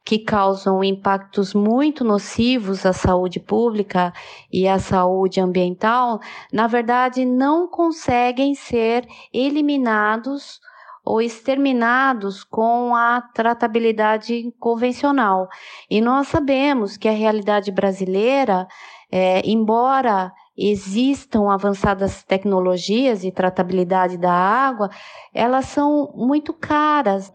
que 0.04 0.18
causam 0.18 0.84
impactos 0.84 1.54
muito 1.54 2.04
nocivos 2.04 2.84
à 2.84 2.94
saúde 2.94 3.40
pública 3.40 4.12
e 4.52 4.68
à 4.68 4.80
saúde 4.80 5.40
ambiental, 5.40 6.20
na 6.52 6.66
verdade 6.66 7.26
não 7.26 7.68
conseguem 7.68 8.56
ser 8.56 9.08
eliminados 9.32 10.60
ou 11.06 11.22
exterminados 11.22 12.44
com 12.44 12.96
a 12.96 13.22
tratabilidade 13.36 14.52
convencional. 14.60 15.48
E 15.88 16.02
nós 16.02 16.28
sabemos 16.28 16.98
que 16.98 17.08
a 17.08 17.12
realidade 17.12 17.72
brasileira, 17.72 18.68
é, 19.12 19.48
embora 19.48 20.34
existam 20.70 21.50
avançadas 21.50 22.24
tecnologias 22.24 23.24
e 23.24 23.32
tratabilidade 23.32 24.18
da 24.18 24.32
água, 24.32 24.90
elas 25.34 25.66
são 25.66 26.12
muito 26.16 26.54
caras. 26.54 27.32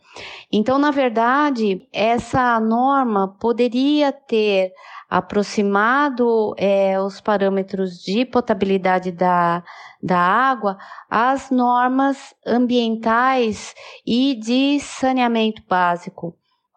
Então, 0.52 0.78
na 0.78 0.90
verdade, 0.90 1.88
essa 1.92 2.60
norma 2.60 3.36
poderia 3.40 4.12
ter 4.12 4.72
aproximado 5.08 6.54
é, 6.56 7.00
os 7.00 7.20
parâmetros 7.20 7.98
de 8.02 8.24
potabilidade 8.24 9.12
da, 9.12 9.62
da 10.02 10.18
água 10.18 10.76
às 11.08 11.50
normas 11.50 12.34
ambientais 12.46 13.74
e 14.06 14.34
de 14.34 14.80
saneamento 14.80 15.62
básico 15.68 16.34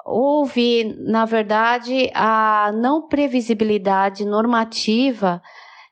houve, 0.09 0.95
na 0.97 1.23
verdade, 1.23 2.09
a 2.15 2.71
não 2.73 3.07
previsibilidade 3.07 4.25
normativa 4.25 5.41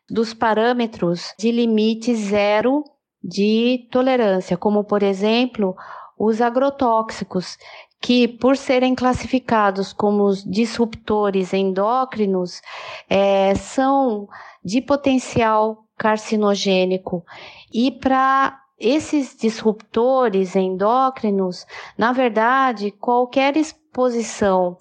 dos 0.09 0.33
parâmetros 0.33 1.33
de 1.37 1.51
limite 1.51 2.15
zero 2.15 2.83
de 3.23 3.87
tolerância, 3.91 4.55
como 4.55 4.83
por 4.83 5.03
exemplo 5.03 5.75
os 6.17 6.41
agrotóxicos, 6.41 7.57
que 7.99 8.27
por 8.27 8.55
serem 8.55 8.95
classificados 8.95 9.91
como 9.91 10.31
disruptores 10.45 11.53
endócrinos, 11.53 12.61
é, 13.09 13.53
são 13.55 14.27
de 14.63 14.81
potencial 14.81 15.83
carcinogênico. 15.97 17.25
E 17.73 17.91
para 17.91 18.59
esses 18.79 19.35
disruptores 19.35 20.55
endócrinos, 20.55 21.65
na 21.97 22.11
verdade, 22.11 22.91
qualquer 22.91 23.57
exposição 23.57 24.77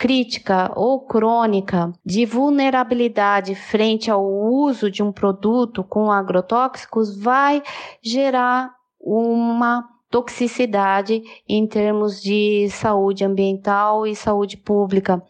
crítica 0.00 0.72
ou 0.76 0.98
crônica 0.98 1.92
de 2.02 2.24
vulnerabilidade 2.24 3.54
frente 3.54 4.10
ao 4.10 4.26
uso 4.26 4.90
de 4.90 5.02
um 5.02 5.12
produto 5.12 5.84
com 5.84 6.10
agrotóxicos 6.10 7.14
vai 7.14 7.62
gerar 8.00 8.74
uma 8.98 9.86
toxicidade 10.10 11.22
em 11.48 11.66
termos 11.66 12.20
de 12.20 12.68
saúde 12.70 13.24
ambiental 13.24 14.06
e 14.06 14.16
saúde 14.16 14.56
pública. 14.56 15.22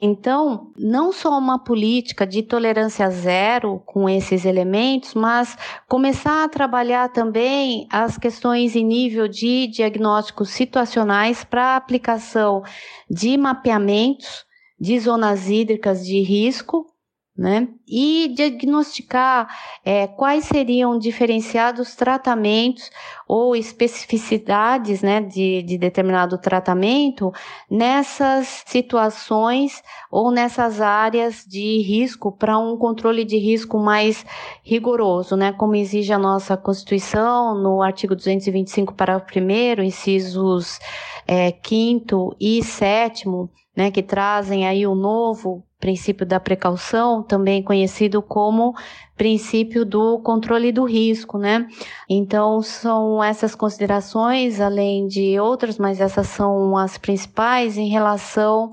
Então, 0.00 0.72
não 0.76 1.12
só 1.12 1.38
uma 1.38 1.58
política 1.58 2.26
de 2.26 2.42
tolerância 2.42 3.08
zero 3.10 3.80
com 3.84 4.08
esses 4.08 4.44
elementos, 4.44 5.14
mas 5.14 5.56
começar 5.86 6.44
a 6.44 6.48
trabalhar 6.48 7.10
também 7.10 7.86
as 7.90 8.16
questões 8.16 8.74
em 8.74 8.84
nível 8.84 9.28
de 9.28 9.66
diagnósticos 9.66 10.48
situacionais 10.48 11.44
para 11.44 11.76
aplicação 11.76 12.62
de 13.10 13.36
mapeamentos 13.36 14.46
de 14.80 14.98
zonas 14.98 15.48
hídricas 15.48 16.04
de 16.04 16.20
risco 16.22 16.91
né? 17.36 17.66
E 17.88 18.28
diagnosticar 18.36 19.48
é, 19.82 20.06
quais 20.06 20.44
seriam 20.44 20.98
diferenciados 20.98 21.94
tratamentos 21.94 22.90
ou 23.26 23.56
especificidades 23.56 25.00
né, 25.00 25.22
de, 25.22 25.62
de 25.62 25.78
determinado 25.78 26.36
tratamento 26.36 27.32
nessas 27.70 28.62
situações 28.66 29.82
ou 30.10 30.30
nessas 30.30 30.82
áreas 30.82 31.42
de 31.46 31.80
risco 31.80 32.30
para 32.30 32.58
um 32.58 32.76
controle 32.76 33.24
de 33.24 33.38
risco 33.38 33.78
mais 33.78 34.26
rigoroso, 34.62 35.34
né? 35.34 35.52
Como 35.52 35.74
exige 35.74 36.12
a 36.12 36.18
nossa 36.18 36.54
Constituição 36.54 37.54
no 37.54 37.82
artigo 37.82 38.14
225, 38.14 38.92
parágrafo 38.92 39.32
1 39.38 39.82
incisos 39.82 40.78
é, 41.26 41.50
5 41.50 42.36
e 42.38 42.62
7 42.62 43.26
né, 43.74 43.90
que 43.90 44.02
trazem 44.02 44.66
aí 44.66 44.86
o 44.86 44.94
novo 44.94 45.64
princípio 45.82 46.24
da 46.24 46.38
precaução, 46.38 47.24
também 47.24 47.60
conhecido 47.60 48.22
como 48.22 48.72
princípio 49.16 49.84
do 49.84 50.20
controle 50.20 50.70
do 50.70 50.84
risco, 50.84 51.38
né? 51.38 51.66
Então, 52.08 52.62
são 52.62 53.22
essas 53.22 53.56
considerações, 53.56 54.60
além 54.60 55.08
de 55.08 55.40
outras, 55.40 55.78
mas 55.78 56.00
essas 56.00 56.28
são 56.28 56.76
as 56.76 56.96
principais 56.96 57.76
em 57.76 57.88
relação 57.88 58.72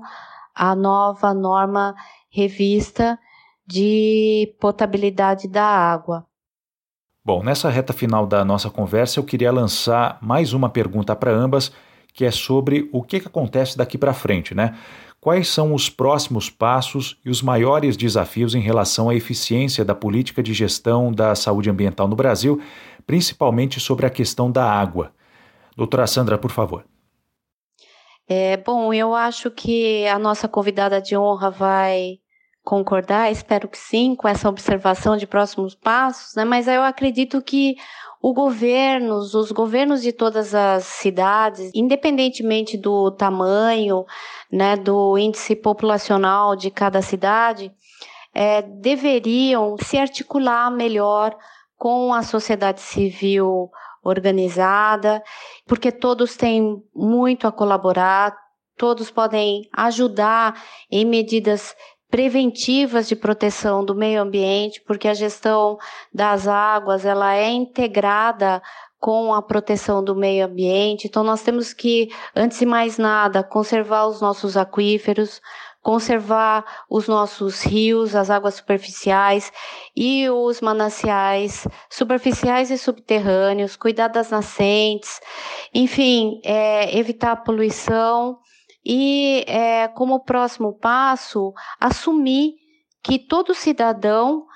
à 0.54 0.76
nova 0.76 1.34
norma 1.34 1.96
revista 2.30 3.18
de 3.66 4.54
potabilidade 4.60 5.48
da 5.48 5.64
água. 5.64 6.24
Bom, 7.24 7.42
nessa 7.42 7.68
reta 7.68 7.92
final 7.92 8.24
da 8.24 8.44
nossa 8.44 8.70
conversa, 8.70 9.18
eu 9.18 9.24
queria 9.24 9.50
lançar 9.50 10.16
mais 10.22 10.52
uma 10.52 10.70
pergunta 10.70 11.16
para 11.16 11.32
ambas, 11.32 11.72
que 12.14 12.24
é 12.24 12.30
sobre 12.30 12.88
o 12.92 13.02
que, 13.02 13.18
que 13.18 13.26
acontece 13.26 13.76
daqui 13.76 13.98
para 13.98 14.14
frente, 14.14 14.54
né? 14.54 14.76
Quais 15.20 15.48
são 15.48 15.74
os 15.74 15.90
próximos 15.90 16.48
passos 16.48 17.20
e 17.22 17.28
os 17.28 17.42
maiores 17.42 17.94
desafios 17.94 18.54
em 18.54 18.60
relação 18.60 19.10
à 19.10 19.14
eficiência 19.14 19.84
da 19.84 19.94
política 19.94 20.42
de 20.42 20.54
gestão 20.54 21.12
da 21.12 21.34
saúde 21.34 21.68
ambiental 21.68 22.08
no 22.08 22.16
Brasil, 22.16 22.58
principalmente 23.06 23.78
sobre 23.78 24.06
a 24.06 24.10
questão 24.10 24.50
da 24.50 24.64
água? 24.64 25.12
Doutora 25.76 26.06
Sandra, 26.06 26.38
por 26.38 26.50
favor. 26.50 26.86
É, 28.26 28.56
bom, 28.56 28.94
eu 28.94 29.14
acho 29.14 29.50
que 29.50 30.06
a 30.06 30.18
nossa 30.18 30.48
convidada 30.48 31.02
de 31.02 31.14
honra 31.16 31.50
vai 31.50 32.18
concordar, 32.62 33.30
espero 33.30 33.68
que 33.68 33.76
sim, 33.76 34.14
com 34.14 34.28
essa 34.28 34.48
observação 34.48 35.16
de 35.16 35.26
próximos 35.26 35.74
passos, 35.74 36.34
né? 36.34 36.44
mas 36.44 36.68
eu 36.68 36.82
acredito 36.82 37.42
que 37.42 37.76
o 38.22 38.34
governo, 38.34 39.16
os 39.16 39.50
governos 39.50 40.02
de 40.02 40.12
todas 40.12 40.54
as 40.54 40.84
cidades, 40.84 41.70
independentemente 41.74 42.76
do 42.76 43.10
tamanho, 43.10 44.04
né, 44.52 44.76
do 44.76 45.16
índice 45.16 45.56
populacional 45.56 46.54
de 46.54 46.70
cada 46.70 47.00
cidade, 47.00 47.72
é, 48.34 48.60
deveriam 48.60 49.76
se 49.82 49.96
articular 49.96 50.70
melhor 50.70 51.34
com 51.78 52.12
a 52.12 52.22
sociedade 52.22 52.82
civil 52.82 53.70
organizada, 54.04 55.22
porque 55.66 55.90
todos 55.90 56.36
têm 56.36 56.82
muito 56.94 57.46
a 57.46 57.52
colaborar, 57.52 58.36
todos 58.76 59.10
podem 59.10 59.68
ajudar 59.72 60.62
em 60.90 61.06
medidas 61.06 61.74
preventivas 62.10 63.08
de 63.08 63.14
proteção 63.14 63.84
do 63.84 63.94
meio 63.94 64.20
ambiente, 64.20 64.82
porque 64.86 65.06
a 65.06 65.14
gestão 65.14 65.78
das 66.12 66.48
águas 66.48 67.06
ela 67.06 67.34
é 67.34 67.50
integrada 67.50 68.60
com 68.98 69.32
a 69.32 69.40
proteção 69.40 70.04
do 70.04 70.14
meio 70.14 70.44
ambiente. 70.44 71.06
Então 71.06 71.24
nós 71.24 71.42
temos 71.42 71.72
que, 71.72 72.10
antes 72.36 72.58
de 72.58 72.66
mais 72.66 72.98
nada, 72.98 73.42
conservar 73.42 74.06
os 74.06 74.20
nossos 74.20 74.56
aquíferos, 74.56 75.40
conservar 75.82 76.64
os 76.90 77.08
nossos 77.08 77.62
rios, 77.62 78.14
as 78.14 78.28
águas 78.28 78.54
superficiais 78.54 79.50
e 79.96 80.28
os 80.28 80.60
mananciais 80.60 81.66
superficiais 81.88 82.70
e 82.70 82.76
subterrâneos, 82.76 83.76
cuidar 83.76 84.08
das 84.08 84.30
nascentes, 84.30 85.20
enfim, 85.72 86.40
é, 86.44 86.98
evitar 86.98 87.32
a 87.32 87.36
poluição 87.36 88.38
e, 88.84 89.44
é, 89.46 89.88
como 89.88 90.24
próximo 90.24 90.72
passo, 90.72 91.52
assumir 91.78 92.54
que 93.02 93.18
todo 93.18 93.54
cidadão 93.54 94.46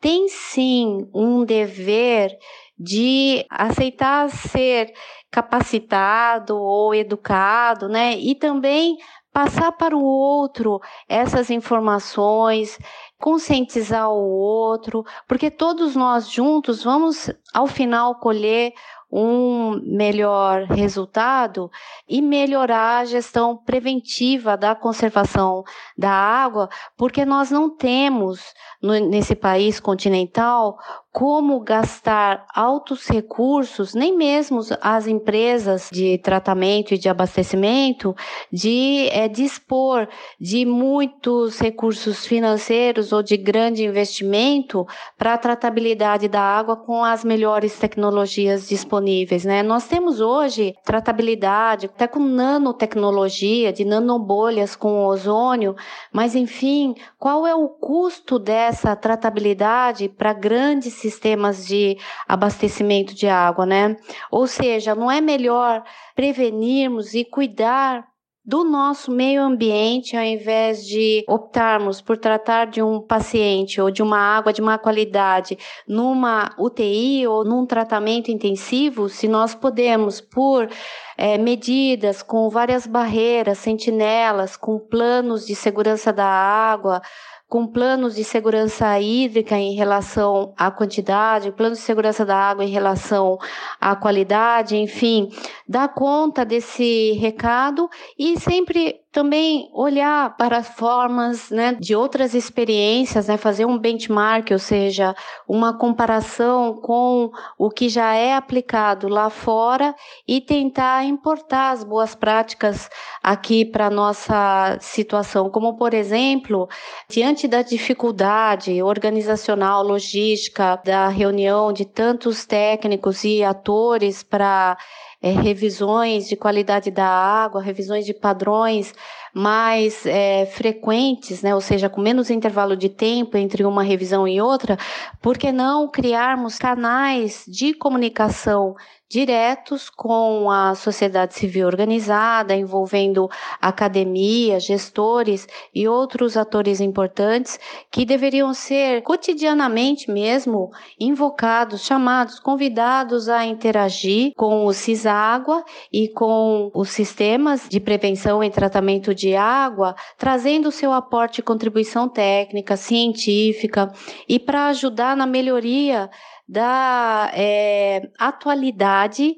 tem 0.00 0.28
sim 0.28 1.08
um 1.14 1.44
dever 1.44 2.36
de 2.78 3.44
aceitar 3.50 4.30
ser 4.30 4.92
capacitado 5.30 6.56
ou 6.56 6.94
educado, 6.94 7.88
né? 7.88 8.16
E 8.16 8.34
também 8.34 8.96
passar 9.32 9.72
para 9.72 9.96
o 9.96 10.02
outro 10.02 10.80
essas 11.08 11.50
informações, 11.50 12.78
conscientizar 13.18 14.10
o 14.10 14.30
outro, 14.30 15.04
porque 15.28 15.50
todos 15.50 15.94
nós 15.94 16.28
juntos 16.28 16.82
vamos 16.82 17.30
ao 17.52 17.66
final 17.66 18.16
colher 18.16 18.72
um 19.12 19.80
melhor 19.82 20.64
resultado 20.64 21.70
e 22.08 22.22
melhorar 22.22 22.98
a 22.98 23.04
gestão 23.04 23.56
preventiva 23.56 24.56
da 24.56 24.74
conservação 24.74 25.64
da 25.98 26.10
água, 26.10 26.68
porque 26.96 27.24
nós 27.24 27.50
não 27.50 27.68
temos 27.68 28.40
no, 28.80 28.98
nesse 28.98 29.34
país 29.34 29.80
continental 29.80 30.78
como 31.12 31.58
gastar 31.58 32.46
altos 32.54 33.08
recursos, 33.08 33.94
nem 33.94 34.16
mesmo 34.16 34.60
as 34.80 35.08
empresas 35.08 35.88
de 35.92 36.18
tratamento 36.18 36.94
e 36.94 36.98
de 36.98 37.08
abastecimento, 37.08 38.14
de 38.52 39.08
é, 39.10 39.26
dispor 39.26 40.06
de 40.40 40.64
muitos 40.64 41.58
recursos 41.58 42.24
financeiros 42.24 43.12
ou 43.12 43.24
de 43.24 43.36
grande 43.36 43.84
investimento 43.84 44.86
para 45.18 45.34
a 45.34 45.38
tratabilidade 45.38 46.28
da 46.28 46.40
água 46.40 46.76
com 46.76 47.02
as 47.02 47.24
melhores 47.24 47.76
tecnologias 47.76 48.68
disponíveis. 48.68 49.44
Né? 49.44 49.64
Nós 49.64 49.88
temos 49.88 50.20
hoje 50.20 50.76
tratabilidade 50.84 51.86
até 51.86 52.06
com 52.06 52.20
nanotecnologia, 52.20 53.72
de 53.72 53.84
nanobolhas 53.84 54.76
com 54.76 55.04
ozônio, 55.06 55.74
mas 56.12 56.36
enfim, 56.36 56.94
qual 57.18 57.44
é 57.44 57.54
o 57.54 57.68
custo 57.68 58.38
dessa 58.38 58.94
tratabilidade 58.94 60.08
para 60.08 60.32
grandes 60.32 60.99
sistemas 61.00 61.66
de 61.66 61.96
abastecimento 62.28 63.14
de 63.14 63.26
água, 63.26 63.66
né? 63.66 63.96
Ou 64.30 64.46
seja, 64.46 64.94
não 64.94 65.10
é 65.10 65.20
melhor 65.20 65.82
prevenirmos 66.14 67.14
e 67.14 67.24
cuidar 67.24 68.10
do 68.44 68.64
nosso 68.64 69.12
meio 69.12 69.42
ambiente, 69.42 70.16
ao 70.16 70.24
invés 70.24 70.84
de 70.86 71.24
optarmos 71.28 72.00
por 72.00 72.16
tratar 72.16 72.66
de 72.66 72.82
um 72.82 73.00
paciente 73.00 73.80
ou 73.80 73.90
de 73.90 74.02
uma 74.02 74.18
água 74.18 74.52
de 74.52 74.62
má 74.62 74.78
qualidade 74.78 75.58
numa 75.86 76.50
UTI 76.58 77.26
ou 77.26 77.44
num 77.44 77.66
tratamento 77.66 78.30
intensivo, 78.30 79.08
se 79.08 79.28
nós 79.28 79.54
podemos, 79.54 80.20
por 80.20 80.68
é, 81.16 81.36
medidas 81.36 82.22
com 82.22 82.48
várias 82.48 82.86
barreiras, 82.86 83.58
sentinelas, 83.58 84.56
com 84.56 84.78
planos 84.78 85.46
de 85.46 85.54
segurança 85.54 86.12
da 86.12 86.26
água, 86.26 87.02
com 87.50 87.66
planos 87.66 88.14
de 88.14 88.22
segurança 88.22 89.00
hídrica 89.00 89.58
em 89.58 89.74
relação 89.74 90.54
à 90.56 90.70
quantidade, 90.70 91.50
planos 91.50 91.78
de 91.78 91.84
segurança 91.84 92.24
da 92.24 92.36
água 92.36 92.64
em 92.64 92.68
relação 92.68 93.38
à 93.80 93.96
qualidade, 93.96 94.76
enfim, 94.76 95.28
dar 95.68 95.88
conta 95.88 96.44
desse 96.44 97.10
recado 97.14 97.90
e 98.16 98.38
sempre 98.38 98.99
também 99.12 99.68
olhar 99.74 100.36
para 100.36 100.62
formas 100.62 101.50
né, 101.50 101.74
de 101.74 101.96
outras 101.96 102.32
experiências, 102.32 103.26
né, 103.26 103.36
fazer 103.36 103.64
um 103.64 103.76
benchmark, 103.76 104.50
ou 104.52 104.58
seja, 104.58 105.16
uma 105.48 105.76
comparação 105.76 106.74
com 106.74 107.30
o 107.58 107.70
que 107.70 107.88
já 107.88 108.14
é 108.14 108.34
aplicado 108.34 109.08
lá 109.08 109.28
fora 109.28 109.94
e 110.28 110.40
tentar 110.40 111.04
importar 111.04 111.72
as 111.72 111.82
boas 111.82 112.14
práticas 112.14 112.88
aqui 113.20 113.64
para 113.64 113.86
a 113.86 113.90
nossa 113.90 114.78
situação. 114.80 115.50
Como, 115.50 115.76
por 115.76 115.92
exemplo, 115.92 116.68
diante 117.08 117.48
da 117.48 117.62
dificuldade 117.62 118.80
organizacional, 118.80 119.82
logística, 119.82 120.80
da 120.84 121.08
reunião 121.08 121.72
de 121.72 121.84
tantos 121.84 122.46
técnicos 122.46 123.24
e 123.24 123.42
atores 123.42 124.22
para 124.22 124.76
é, 125.22 125.32
revisões 125.32 126.28
de 126.28 126.36
qualidade 126.36 126.90
da 126.90 127.06
água, 127.06 127.62
revisões 127.62 128.06
de 128.06 128.14
padrões 128.14 128.94
mais 129.34 130.04
é, 130.06 130.46
frequentes, 130.46 131.42
né, 131.42 131.54
ou 131.54 131.60
seja, 131.60 131.88
com 131.88 132.00
menos 132.00 132.30
intervalo 132.30 132.76
de 132.76 132.88
tempo 132.88 133.36
entre 133.36 133.64
uma 133.64 133.82
revisão 133.82 134.26
e 134.26 134.40
outra, 134.40 134.76
por 135.20 135.38
que 135.38 135.52
não 135.52 135.88
criarmos 135.88 136.58
canais 136.58 137.44
de 137.46 137.74
comunicação 137.74 138.74
diretos 139.10 139.90
com 139.90 140.48
a 140.48 140.76
sociedade 140.76 141.34
civil 141.34 141.66
organizada, 141.66 142.54
envolvendo 142.54 143.28
academia, 143.60 144.60
gestores 144.60 145.48
e 145.74 145.88
outros 145.88 146.36
atores 146.36 146.80
importantes 146.80 147.58
que 147.90 148.04
deveriam 148.04 148.54
ser 148.54 149.02
cotidianamente 149.02 150.08
mesmo 150.08 150.70
invocados, 150.98 151.84
chamados, 151.84 152.38
convidados 152.38 153.28
a 153.28 153.44
interagir 153.44 154.32
com 154.36 154.64
o 154.64 154.72
CISÁGUA 154.72 155.64
e 155.92 156.08
com 156.10 156.70
os 156.72 156.90
sistemas 156.90 157.68
de 157.68 157.80
prevenção 157.80 158.44
e 158.44 158.48
tratamento 158.48 159.12
de 159.20 159.36
água, 159.36 159.94
trazendo 160.16 160.72
seu 160.72 160.92
aporte 160.92 161.38
e 161.38 161.42
contribuição 161.42 162.08
técnica, 162.08 162.76
científica 162.76 163.92
e 164.28 164.38
para 164.38 164.68
ajudar 164.68 165.16
na 165.16 165.26
melhoria 165.26 166.10
da 166.48 167.30
é, 167.34 168.08
atualidade 168.18 169.36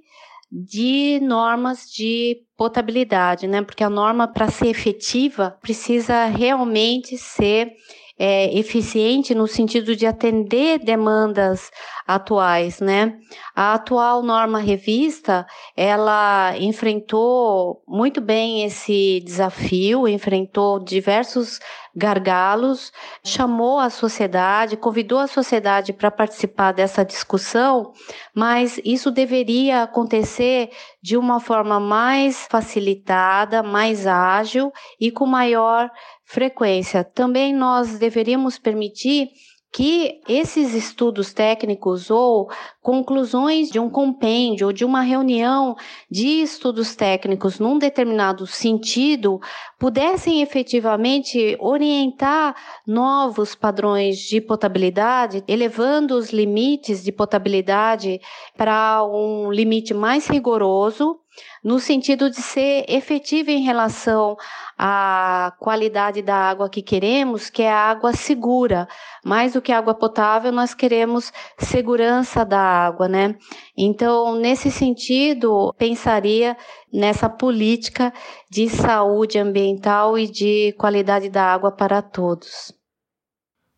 de 0.50 1.18
normas 1.22 1.90
de 1.90 2.42
potabilidade, 2.56 3.46
né? 3.46 3.62
Porque 3.62 3.82
a 3.82 3.90
norma, 3.90 4.28
para 4.28 4.50
ser 4.50 4.68
efetiva, 4.68 5.58
precisa 5.62 6.26
realmente 6.26 7.16
ser 7.16 7.72
é, 8.18 8.56
eficiente 8.58 9.34
no 9.34 9.46
sentido 9.46 9.96
de 9.96 10.06
atender 10.06 10.78
demandas 10.78 11.70
atuais, 12.06 12.80
né? 12.80 13.18
A 13.54 13.74
atual 13.74 14.22
norma 14.22 14.58
revista, 14.58 15.46
ela 15.76 16.54
enfrentou 16.58 17.82
muito 17.86 18.20
bem 18.20 18.64
esse 18.64 19.20
desafio, 19.24 20.08
enfrentou 20.08 20.78
diversos 20.78 21.58
gargalos, 21.94 22.90
chamou 23.22 23.78
a 23.78 23.90
sociedade, 23.90 24.76
convidou 24.76 25.18
a 25.18 25.26
sociedade 25.26 25.92
para 25.92 26.10
participar 26.10 26.72
dessa 26.72 27.04
discussão, 27.04 27.92
mas 28.34 28.80
isso 28.84 29.10
deveria 29.10 29.82
acontecer 29.82 30.70
de 31.02 31.16
uma 31.16 31.38
forma 31.38 31.78
mais 31.78 32.46
facilitada, 32.50 33.62
mais 33.62 34.06
ágil 34.06 34.72
e 34.98 35.10
com 35.10 35.26
maior 35.26 35.90
frequência. 36.32 37.04
Também 37.04 37.54
nós 37.54 37.98
deveríamos 37.98 38.58
permitir 38.58 39.28
que 39.70 40.20
esses 40.28 40.74
estudos 40.74 41.32
técnicos 41.32 42.10
ou 42.10 42.50
conclusões 42.80 43.70
de 43.70 43.78
um 43.78 43.88
compêndio 43.88 44.66
ou 44.66 44.72
de 44.72 44.84
uma 44.84 45.00
reunião 45.00 45.74
de 46.10 46.42
estudos 46.42 46.94
técnicos 46.94 47.58
num 47.58 47.78
determinado 47.78 48.46
sentido 48.46 49.40
pudessem 49.78 50.42
efetivamente 50.42 51.56
orientar 51.58 52.54
novos 52.86 53.54
padrões 53.54 54.18
de 54.18 54.42
potabilidade, 54.42 55.42
elevando 55.48 56.16
os 56.16 56.30
limites 56.30 57.02
de 57.02 57.12
potabilidade 57.12 58.20
para 58.56 59.02
um 59.04 59.50
limite 59.50 59.94
mais 59.94 60.26
rigoroso 60.26 61.21
no 61.62 61.78
sentido 61.78 62.28
de 62.28 62.36
ser 62.36 62.84
efetiva 62.88 63.50
em 63.50 63.62
relação 63.62 64.36
à 64.78 65.52
qualidade 65.58 66.22
da 66.22 66.34
água 66.34 66.68
que 66.68 66.82
queremos, 66.82 67.48
que 67.48 67.62
é 67.62 67.70
a 67.70 67.90
água 67.90 68.12
segura. 68.12 68.88
Mais 69.24 69.52
do 69.52 69.62
que 69.62 69.72
água 69.72 69.94
potável, 69.94 70.50
nós 70.50 70.74
queremos 70.74 71.32
segurança 71.58 72.44
da 72.44 72.60
água, 72.60 73.08
né? 73.08 73.36
Então, 73.76 74.34
nesse 74.34 74.70
sentido, 74.70 75.72
pensaria 75.78 76.56
nessa 76.92 77.28
política 77.28 78.12
de 78.50 78.68
saúde 78.68 79.38
ambiental 79.38 80.18
e 80.18 80.26
de 80.26 80.74
qualidade 80.78 81.28
da 81.28 81.44
água 81.44 81.70
para 81.70 82.02
todos. 82.02 82.81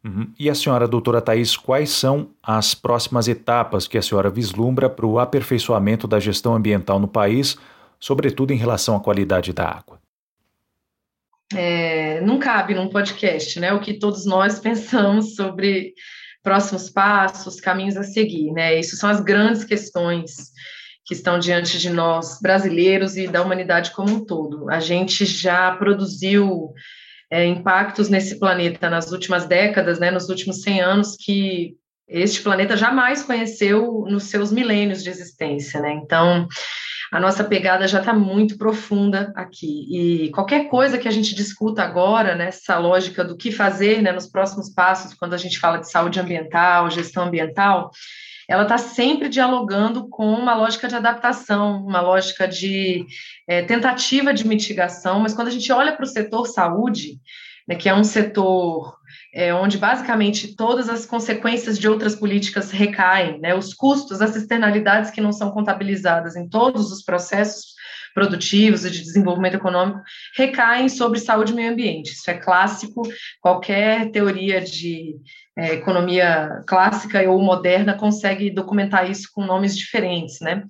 Uhum. 0.05 0.31
E 0.39 0.51
a 0.51 0.55
senhora, 0.55 0.87
doutora 0.87 1.21
Thais, 1.21 1.57
quais 1.57 1.91
são 1.91 2.29
as 2.43 2.75
próximas 2.75 3.27
etapas 3.27 3.89
que 3.89 3.97
a 3.97 4.03
senhora 4.03 4.29
vislumbra 4.29 4.91
para 4.91 5.07
o 5.07 5.19
aperfeiçoamento 5.19 6.07
da 6.07 6.21
gestão 6.21 6.55
ambiental 6.55 6.99
no 6.99 7.09
país, 7.09 7.57
sobretudo 7.99 8.53
em 8.53 8.57
relação 8.57 8.95
à 8.95 9.01
qualidade 9.01 9.53
da 9.53 9.65
água? 9.65 9.99
é, 11.53 12.21
não 12.21 12.39
cabe 12.39 12.75
num 12.75 12.89
podcast, 12.89 13.59
né? 13.61 13.73
O 13.73 13.81
que 13.81 13.95
todos 13.95 14.25
nós 14.25 14.59
pensamos 14.61 15.35
sobre 15.35 15.95
próximos 16.43 16.91
passos, 16.91 17.61
caminhos 17.61 17.97
a 17.97 18.03
seguir, 18.03 18.53
né? 18.53 18.79
Isso 18.79 18.97
são 18.97 19.09
as 19.09 19.21
grandes 19.21 19.65
questões 19.65 20.53
que 21.07 21.15
estão 21.15 21.39
diante 21.39 21.79
de 21.79 21.91
nós, 21.91 22.39
brasileiros 22.41 23.17
e 23.17 23.29
da 23.29 23.43
humanidade 23.43 23.91
como 23.91 24.15
um 24.15 24.25
todo. 24.25 24.71
A 24.71 24.81
gente 24.81 25.27
já 25.27 25.75
produziu 25.77 26.73
é, 27.35 27.45
impactos 27.45 28.09
nesse 28.09 28.39
planeta 28.39 28.89
nas 28.89 29.11
últimas 29.11 29.45
décadas, 29.45 29.99
né, 29.99 30.09
nos 30.09 30.29
últimos 30.29 30.63
100 30.63 30.81
anos, 30.81 31.17
que 31.17 31.75
este 32.07 32.41
planeta 32.41 32.77
jamais 32.77 33.25
conheceu 33.25 34.05
nos 34.09 34.25
seus 34.25 34.53
milênios 34.53 35.03
de 35.03 35.11
existência, 35.11 35.81
né? 35.81 35.95
Então, 35.95 36.47
a 37.11 37.19
nossa 37.19 37.43
pegada 37.43 37.89
já 37.89 37.99
está 37.99 38.13
muito 38.13 38.57
profunda 38.57 39.33
aqui. 39.35 39.89
E 39.91 40.31
qualquer 40.31 40.69
coisa 40.69 40.97
que 40.97 41.09
a 41.09 41.11
gente 41.11 41.35
discuta 41.35 41.83
agora, 41.83 42.37
nessa 42.37 42.79
lógica 42.79 43.25
do 43.25 43.37
que 43.37 43.51
fazer 43.51 44.01
né, 44.01 44.13
nos 44.13 44.29
próximos 44.29 44.73
passos, 44.73 45.13
quando 45.13 45.35
a 45.35 45.39
gente 45.39 45.59
fala 45.59 45.79
de 45.79 45.91
saúde 45.91 46.21
ambiental, 46.21 46.89
gestão 46.89 47.25
ambiental, 47.25 47.91
ela 48.49 48.65
está 48.65 48.79
sempre 48.79 49.29
dialogando 49.29 50.09
com 50.09 50.33
uma 50.33 50.55
lógica 50.55 50.89
de 50.89 50.95
adaptação, 50.95 51.85
uma 51.85 52.01
lógica 52.01 52.47
de 52.47 53.07
é, 53.49 53.63
tentativa 53.63 54.35
de 54.35 54.47
mitigação, 54.47 55.21
mas 55.21 55.35
quando 55.35 55.49
a 55.49 55.51
gente 55.51 55.71
olha 55.73 55.93
para 55.93 56.05
o 56.05 56.09
setor 56.09 56.47
saúde, 56.47 57.19
né, 57.67 57.75
que 57.75 57.89
é 57.89 57.95
um 57.95 58.05
setor 58.05 58.97
é, 59.35 59.55
onde 59.55 59.79
basicamente 59.79 60.55
todas 60.55 60.89
as 60.89 61.07
consequências 61.07 61.79
de 61.79 61.89
outras 61.89 62.15
políticas 62.15 62.71
recaem, 62.71 63.41
né, 63.41 63.55
os 63.55 63.73
custos, 63.73 64.21
as 64.21 64.37
externalidades 64.37 65.11
que 65.11 65.21
não 65.21 65.33
são 65.33 65.51
contabilizadas 65.51 66.37
em 66.37 66.49
todos 66.49 66.93
os 66.93 67.03
processos 67.03 67.75
produtivos 68.15 68.85
e 68.85 68.91
de 68.91 69.03
desenvolvimento 69.03 69.57
econômico 69.57 70.01
recaem 70.37 70.89
sobre 70.89 71.19
saúde 71.19 71.53
e 71.53 71.55
meio 71.57 71.73
ambiente. 71.73 72.13
Isso 72.13 72.31
é 72.31 72.35
clássico, 72.35 73.03
qualquer 73.41 74.11
teoria 74.13 74.61
de 74.61 75.17
é, 75.57 75.75
economia 75.75 76.63
clássica 76.67 77.23
ou 77.31 77.41
moderna 77.41 77.95
consegue 77.95 78.51
documentar 78.51 79.09
isso 79.11 79.29
com 79.33 79.45
nomes 79.45 79.77
diferentes, 79.77 80.41
né? 80.41 80.65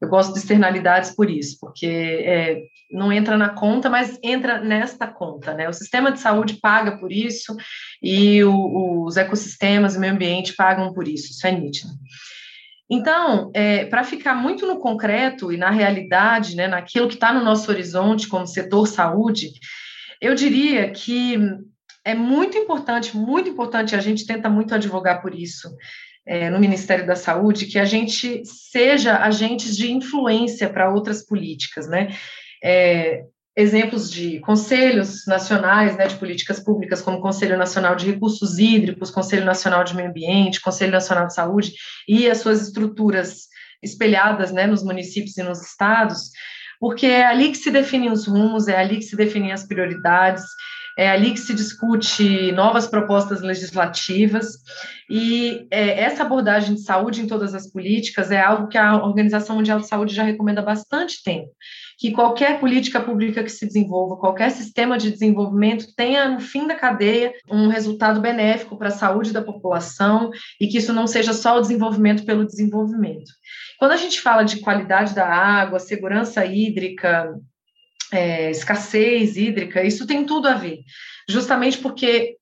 Eu 0.00 0.08
gosto 0.08 0.32
de 0.32 0.38
externalidades 0.38 1.14
por 1.14 1.30
isso, 1.30 1.56
porque 1.58 1.86
é, 1.86 2.62
não 2.92 3.10
entra 3.12 3.36
na 3.36 3.48
conta, 3.48 3.88
mas 3.88 4.18
entra 4.22 4.60
nesta 4.60 5.06
conta, 5.06 5.54
né? 5.54 5.68
O 5.68 5.72
sistema 5.72 6.12
de 6.12 6.20
saúde 6.20 6.58
paga 6.60 6.98
por 6.98 7.10
isso 7.10 7.56
e 8.02 8.44
o, 8.44 9.04
os 9.04 9.16
ecossistemas 9.16 9.96
o 9.96 10.00
meio 10.00 10.12
ambiente 10.12 10.54
pagam 10.54 10.92
por 10.92 11.08
isso, 11.08 11.30
isso 11.30 11.46
é 11.46 11.52
nítido. 11.52 11.92
Então, 12.88 13.50
é, 13.52 13.86
para 13.86 14.04
ficar 14.04 14.34
muito 14.34 14.66
no 14.66 14.78
concreto 14.78 15.52
e 15.52 15.56
na 15.56 15.70
realidade, 15.70 16.54
né, 16.54 16.68
naquilo 16.68 17.08
que 17.08 17.14
está 17.14 17.32
no 17.32 17.42
nosso 17.42 17.70
horizonte 17.70 18.28
como 18.28 18.46
setor 18.46 18.86
saúde, 18.86 19.50
eu 20.20 20.34
diria 20.34 20.90
que 20.90 21.36
é 22.06 22.14
muito 22.14 22.56
importante, 22.56 23.16
muito 23.16 23.50
importante, 23.50 23.96
a 23.96 24.00
gente 24.00 24.24
tenta 24.24 24.48
muito 24.48 24.72
advogar 24.72 25.20
por 25.20 25.34
isso, 25.34 25.76
é, 26.24 26.48
no 26.48 26.60
Ministério 26.60 27.04
da 27.04 27.16
Saúde, 27.16 27.66
que 27.66 27.80
a 27.80 27.84
gente 27.84 28.44
seja 28.44 29.18
agentes 29.18 29.76
de 29.76 29.90
influência 29.90 30.70
para 30.70 30.88
outras 30.88 31.26
políticas, 31.26 31.88
né? 31.88 32.16
É, 32.62 33.24
exemplos 33.56 34.08
de 34.08 34.38
conselhos 34.40 35.26
nacionais 35.26 35.96
né, 35.96 36.06
de 36.06 36.14
políticas 36.14 36.60
públicas, 36.60 37.02
como 37.02 37.20
Conselho 37.20 37.58
Nacional 37.58 37.96
de 37.96 38.06
Recursos 38.06 38.56
Hídricos, 38.56 39.10
Conselho 39.10 39.44
Nacional 39.44 39.82
de 39.82 39.96
Meio 39.96 40.10
Ambiente, 40.10 40.60
Conselho 40.60 40.92
Nacional 40.92 41.26
de 41.26 41.34
Saúde 41.34 41.72
e 42.06 42.30
as 42.30 42.38
suas 42.38 42.62
estruturas 42.62 43.48
espelhadas 43.82 44.52
né, 44.52 44.64
nos 44.66 44.84
municípios 44.84 45.36
e 45.38 45.42
nos 45.42 45.60
estados, 45.60 46.30
porque 46.78 47.06
é 47.06 47.24
ali 47.24 47.50
que 47.50 47.58
se 47.58 47.70
definem 47.70 48.12
os 48.12 48.26
rumos, 48.26 48.68
é 48.68 48.76
ali 48.76 48.98
que 48.98 49.04
se 49.04 49.16
definem 49.16 49.50
as 49.50 49.66
prioridades, 49.66 50.44
é 50.96 51.10
ali 51.10 51.32
que 51.32 51.40
se 51.40 51.54
discute 51.54 52.52
novas 52.52 52.86
propostas 52.86 53.42
legislativas, 53.42 54.46
e 55.08 55.66
é, 55.70 56.00
essa 56.00 56.22
abordagem 56.22 56.74
de 56.74 56.82
saúde 56.82 57.20
em 57.20 57.26
todas 57.26 57.54
as 57.54 57.70
políticas 57.70 58.30
é 58.30 58.40
algo 58.40 58.68
que 58.68 58.78
a 58.78 58.96
Organização 58.96 59.56
Mundial 59.56 59.78
de 59.78 59.86
Saúde 59.86 60.14
já 60.14 60.22
recomenda 60.22 60.60
há 60.60 60.64
bastante 60.64 61.22
tempo, 61.22 61.50
que 61.98 62.12
qualquer 62.12 62.58
política 62.58 63.00
pública 63.00 63.42
que 63.42 63.50
se 63.50 63.66
desenvolva, 63.66 64.16
qualquer 64.16 64.50
sistema 64.50 64.98
de 64.98 65.10
desenvolvimento 65.10 65.94
tenha, 65.94 66.28
no 66.28 66.40
fim 66.40 66.66
da 66.66 66.74
cadeia, 66.74 67.32
um 67.50 67.68
resultado 67.68 68.20
benéfico 68.20 68.76
para 68.76 68.88
a 68.88 68.92
saúde 68.92 69.32
da 69.32 69.42
população 69.42 70.30
e 70.60 70.66
que 70.66 70.78
isso 70.78 70.92
não 70.92 71.06
seja 71.06 71.32
só 71.32 71.58
o 71.58 71.60
desenvolvimento 71.60 72.24
pelo 72.24 72.46
desenvolvimento. 72.46 73.30
Quando 73.78 73.92
a 73.92 73.96
gente 73.96 74.20
fala 74.20 74.42
de 74.42 74.60
qualidade 74.60 75.14
da 75.14 75.26
água, 75.26 75.78
segurança 75.78 76.44
hídrica, 76.44 77.34
é, 78.12 78.50
escassez 78.50 79.36
hídrica, 79.36 79.82
isso 79.82 80.06
tem 80.06 80.24
tudo 80.24 80.48
a 80.48 80.54
ver, 80.54 80.80
justamente 81.28 81.78
porque, 81.78 82.36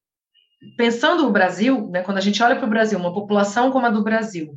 pensando 0.76 1.26
o 1.26 1.32
Brasil, 1.32 1.88
né, 1.90 2.02
quando 2.02 2.18
a 2.18 2.20
gente 2.20 2.42
olha 2.42 2.56
para 2.56 2.66
o 2.66 2.70
Brasil, 2.70 2.98
uma 2.98 3.14
população 3.14 3.70
como 3.70 3.86
a 3.86 3.90
do 3.90 4.02
Brasil, 4.02 4.56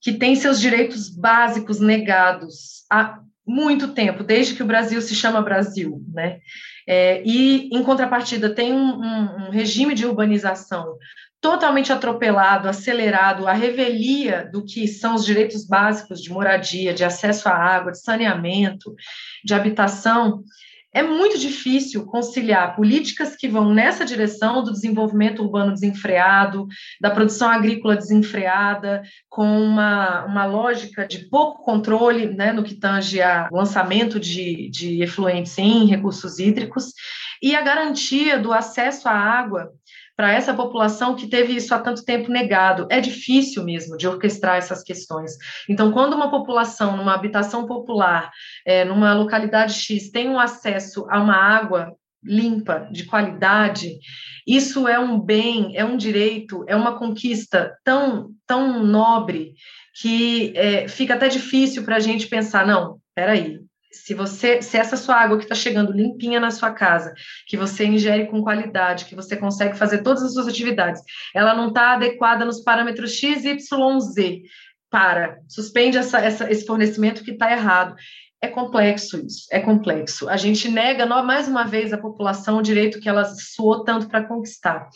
que 0.00 0.12
tem 0.12 0.36
seus 0.36 0.60
direitos 0.60 1.08
básicos 1.08 1.80
negados 1.80 2.84
há 2.90 3.20
muito 3.46 3.88
tempo, 3.88 4.24
desde 4.24 4.54
que 4.54 4.62
o 4.62 4.66
Brasil 4.66 5.00
se 5.00 5.14
chama 5.14 5.40
Brasil, 5.40 6.02
né? 6.12 6.40
É, 6.86 7.22
e, 7.24 7.68
em 7.72 7.82
contrapartida, 7.82 8.54
tem 8.54 8.72
um, 8.72 9.00
um, 9.00 9.46
um 9.46 9.50
regime 9.50 9.94
de 9.94 10.06
urbanização 10.06 10.96
totalmente 11.40 11.92
atropelado, 11.92 12.68
acelerado, 12.68 13.46
a 13.46 13.52
revelia 13.52 14.48
do 14.50 14.64
que 14.64 14.88
são 14.88 15.14
os 15.14 15.24
direitos 15.24 15.66
básicos 15.66 16.20
de 16.20 16.30
moradia, 16.30 16.94
de 16.94 17.04
acesso 17.04 17.48
à 17.48 17.52
água, 17.52 17.92
de 17.92 18.00
saneamento, 18.00 18.94
de 19.44 19.54
habitação, 19.54 20.42
é 20.96 21.02
muito 21.02 21.38
difícil 21.38 22.06
conciliar 22.06 22.74
políticas 22.74 23.36
que 23.36 23.46
vão 23.46 23.74
nessa 23.74 24.02
direção 24.02 24.64
do 24.64 24.72
desenvolvimento 24.72 25.42
urbano 25.42 25.74
desenfreado, 25.74 26.66
da 26.98 27.10
produção 27.10 27.50
agrícola 27.50 27.94
desenfreada, 27.94 29.02
com 29.28 29.46
uma, 29.60 30.24
uma 30.24 30.46
lógica 30.46 31.06
de 31.06 31.28
pouco 31.28 31.62
controle 31.62 32.34
né, 32.34 32.50
no 32.50 32.64
que 32.64 32.74
tange 32.74 33.20
ao 33.20 33.48
lançamento 33.52 34.18
de, 34.18 34.70
de 34.70 35.02
efluentes 35.02 35.58
em 35.58 35.84
recursos 35.84 36.38
hídricos, 36.38 36.94
e 37.42 37.54
a 37.54 37.60
garantia 37.60 38.38
do 38.38 38.50
acesso 38.50 39.06
à 39.06 39.12
água 39.12 39.70
para 40.16 40.32
essa 40.32 40.54
população 40.54 41.14
que 41.14 41.28
teve 41.28 41.54
isso 41.54 41.74
há 41.74 41.78
tanto 41.78 42.04
tempo 42.04 42.30
negado. 42.30 42.86
É 42.90 43.00
difícil 43.00 43.62
mesmo 43.62 43.96
de 43.96 44.08
orquestrar 44.08 44.56
essas 44.56 44.82
questões. 44.82 45.32
Então, 45.68 45.92
quando 45.92 46.14
uma 46.14 46.30
população, 46.30 46.96
numa 46.96 47.14
habitação 47.14 47.66
popular, 47.66 48.30
é, 48.64 48.84
numa 48.84 49.12
localidade 49.12 49.74
X, 49.74 50.10
tem 50.10 50.28
um 50.28 50.38
acesso 50.38 51.06
a 51.10 51.20
uma 51.20 51.36
água 51.36 51.92
limpa, 52.24 52.88
de 52.90 53.04
qualidade, 53.04 53.98
isso 54.46 54.88
é 54.88 54.98
um 54.98 55.20
bem, 55.20 55.76
é 55.76 55.84
um 55.84 55.96
direito, 55.96 56.64
é 56.66 56.74
uma 56.74 56.98
conquista 56.98 57.76
tão, 57.84 58.30
tão 58.46 58.82
nobre 58.82 59.54
que 60.00 60.52
é, 60.56 60.88
fica 60.88 61.14
até 61.14 61.28
difícil 61.28 61.84
para 61.84 61.96
a 61.96 62.00
gente 62.00 62.26
pensar, 62.26 62.66
não, 62.66 62.98
peraí, 63.14 63.60
se 64.04 64.14
você, 64.14 64.60
se 64.62 64.76
essa 64.76 64.96
sua 64.96 65.16
água 65.16 65.38
que 65.38 65.44
está 65.44 65.54
chegando 65.54 65.92
limpinha 65.92 66.38
na 66.38 66.50
sua 66.50 66.70
casa, 66.70 67.14
que 67.46 67.56
você 67.56 67.84
ingere 67.84 68.26
com 68.26 68.42
qualidade, 68.42 69.06
que 69.06 69.14
você 69.14 69.36
consegue 69.36 69.76
fazer 69.76 70.02
todas 70.02 70.22
as 70.22 70.32
suas 70.34 70.46
atividades, 70.46 71.02
ela 71.34 71.54
não 71.54 71.68
está 71.68 71.92
adequada 71.92 72.44
nos 72.44 72.60
parâmetros 72.60 73.12
X, 73.12 73.44
Y, 73.44 74.00
Z, 74.00 74.42
para, 74.90 75.38
suspende 75.48 75.98
essa, 75.98 76.18
essa, 76.18 76.50
esse 76.50 76.66
fornecimento 76.66 77.24
que 77.24 77.32
está 77.32 77.50
errado. 77.50 77.96
É 78.40 78.48
complexo 78.48 79.18
isso, 79.24 79.46
é 79.50 79.58
complexo. 79.58 80.28
A 80.28 80.36
gente 80.36 80.68
nega 80.68 81.06
mais 81.22 81.48
uma 81.48 81.64
vez 81.64 81.92
à 81.92 81.98
população 81.98 82.58
o 82.58 82.62
direito 82.62 83.00
que 83.00 83.08
ela 83.08 83.24
suou 83.24 83.82
tanto 83.82 84.08
para 84.08 84.24
conquistar. 84.24 84.88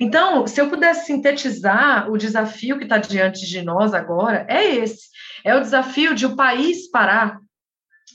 Então, 0.00 0.46
se 0.46 0.60
eu 0.60 0.68
pudesse 0.68 1.06
sintetizar 1.06 2.10
o 2.10 2.18
desafio 2.18 2.76
que 2.76 2.84
está 2.84 2.98
diante 2.98 3.46
de 3.46 3.62
nós 3.62 3.94
agora, 3.94 4.44
é 4.48 4.64
esse: 4.64 5.08
é 5.44 5.56
o 5.56 5.60
desafio 5.60 6.14
de 6.14 6.26
o 6.26 6.34
país 6.34 6.90
parar 6.90 7.38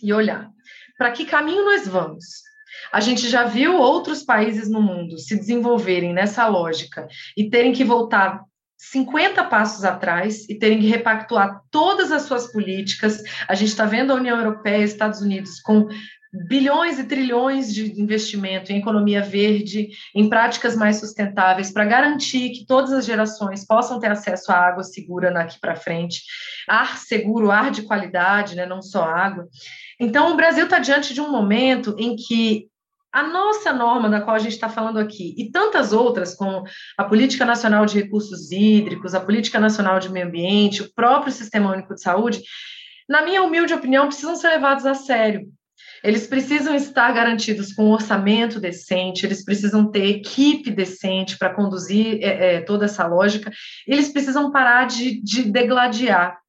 e 0.04 0.14
olhar 0.14 0.54
para 0.97 1.12
que 1.12 1.26
caminho 1.26 1.66
nós 1.66 1.88
vamos. 1.88 2.43
A 2.91 2.99
gente 2.99 3.28
já 3.30 3.45
viu 3.45 3.76
outros 3.76 4.24
países 4.24 4.70
no 4.70 4.82
mundo 4.82 5.18
se 5.18 5.36
desenvolverem 5.36 6.14
nessa 6.14 6.47
lógica 6.47 7.08
e 7.36 7.49
terem 7.49 7.74
que 7.74 7.84
voltar 7.84 8.43
50 8.78 9.43
passos 9.45 9.84
atrás 9.84 10.47
e 10.49 10.56
terem 10.56 10.80
que 10.80 10.88
repactuar 10.88 11.62
todas 11.72 12.12
as 12.12 12.24
suas 12.24 12.51
políticas. 12.51 13.24
A 13.47 13.56
gente 13.56 13.70
está 13.70 13.86
vendo 13.86 14.12
a 14.12 14.16
União 14.16 14.38
Europeia 14.38 14.80
e 14.80 14.84
Estados 14.84 15.22
Unidos 15.22 15.60
com 15.60 15.88
bilhões 16.34 16.97
e 16.97 17.03
trilhões 17.03 17.71
de 17.71 18.01
investimento 18.01 18.71
em 18.71 18.79
economia 18.79 19.21
verde, 19.21 19.89
em 20.15 20.27
práticas 20.27 20.75
mais 20.75 20.99
sustentáveis, 20.99 21.71
para 21.71 21.86
garantir 21.86 22.49
que 22.49 22.65
todas 22.65 22.91
as 22.91 23.05
gerações 23.05 23.63
possam 23.65 23.99
ter 23.99 24.09
acesso 24.09 24.51
à 24.51 24.55
água 24.55 24.84
segura 24.84 25.31
daqui 25.31 25.59
para 25.59 25.75
frente, 25.75 26.23
ar 26.67 26.97
seguro, 26.97 27.51
ar 27.51 27.69
de 27.69 27.84
qualidade, 27.84 28.55
né, 28.55 28.65
não 28.65 28.81
só 28.81 29.03
água. 29.03 29.47
Então, 29.99 30.34
o 30.34 30.36
Brasil 30.36 30.63
está 30.63 30.79
diante 30.79 31.13
de 31.13 31.21
um 31.21 31.29
momento 31.29 31.95
em 31.99 32.15
que 32.15 32.67
a 33.11 33.21
nossa 33.21 33.71
norma 33.71 34.09
da 34.09 34.19
qual 34.19 34.36
a 34.36 34.39
gente 34.39 34.53
está 34.53 34.67
falando 34.67 34.97
aqui 34.97 35.36
e 35.38 35.51
tantas 35.51 35.93
outras, 35.93 36.34
como 36.34 36.63
a 36.97 37.03
Política 37.03 37.45
Nacional 37.45 37.86
de 37.86 38.01
Recursos 38.01 38.51
Hídricos, 38.51 39.13
a 39.13 39.19
Política 39.19 39.59
Nacional 39.59 39.99
de 39.99 40.09
Meio 40.09 40.25
Ambiente, 40.25 40.81
o 40.81 40.91
próprio 40.95 41.31
Sistema 41.31 41.71
Único 41.71 41.93
de 41.93 42.01
Saúde, 42.01 42.41
na 43.07 43.21
minha 43.21 43.43
humilde 43.43 43.71
opinião, 43.71 44.07
precisam 44.07 44.36
ser 44.36 44.47
levados 44.47 44.88
a 44.88 44.95
sério 44.95 45.47
eles 46.04 46.28
precisam 46.28 46.76
estar 46.76 47.12
garantidos 47.14 47.72
com 47.72 47.86
um 47.86 47.91
orçamento 47.91 48.60
decente, 48.60 49.26
eles 49.26 49.43
precisam 49.43 49.89
ter 49.89 50.06
equipe 50.06 50.70
decente 50.70 51.38
para 51.38 51.54
conduzir 51.54 52.20
é, 52.22 52.56
é, 52.56 52.62
toda 52.62 52.86
essa 52.86 53.08
lógica, 53.08 53.51
eles 53.88 54.10
precisam 54.10 54.51
parar 54.51 54.86
de, 54.86 55.22
de 55.22 55.43
degladiar 55.43 56.42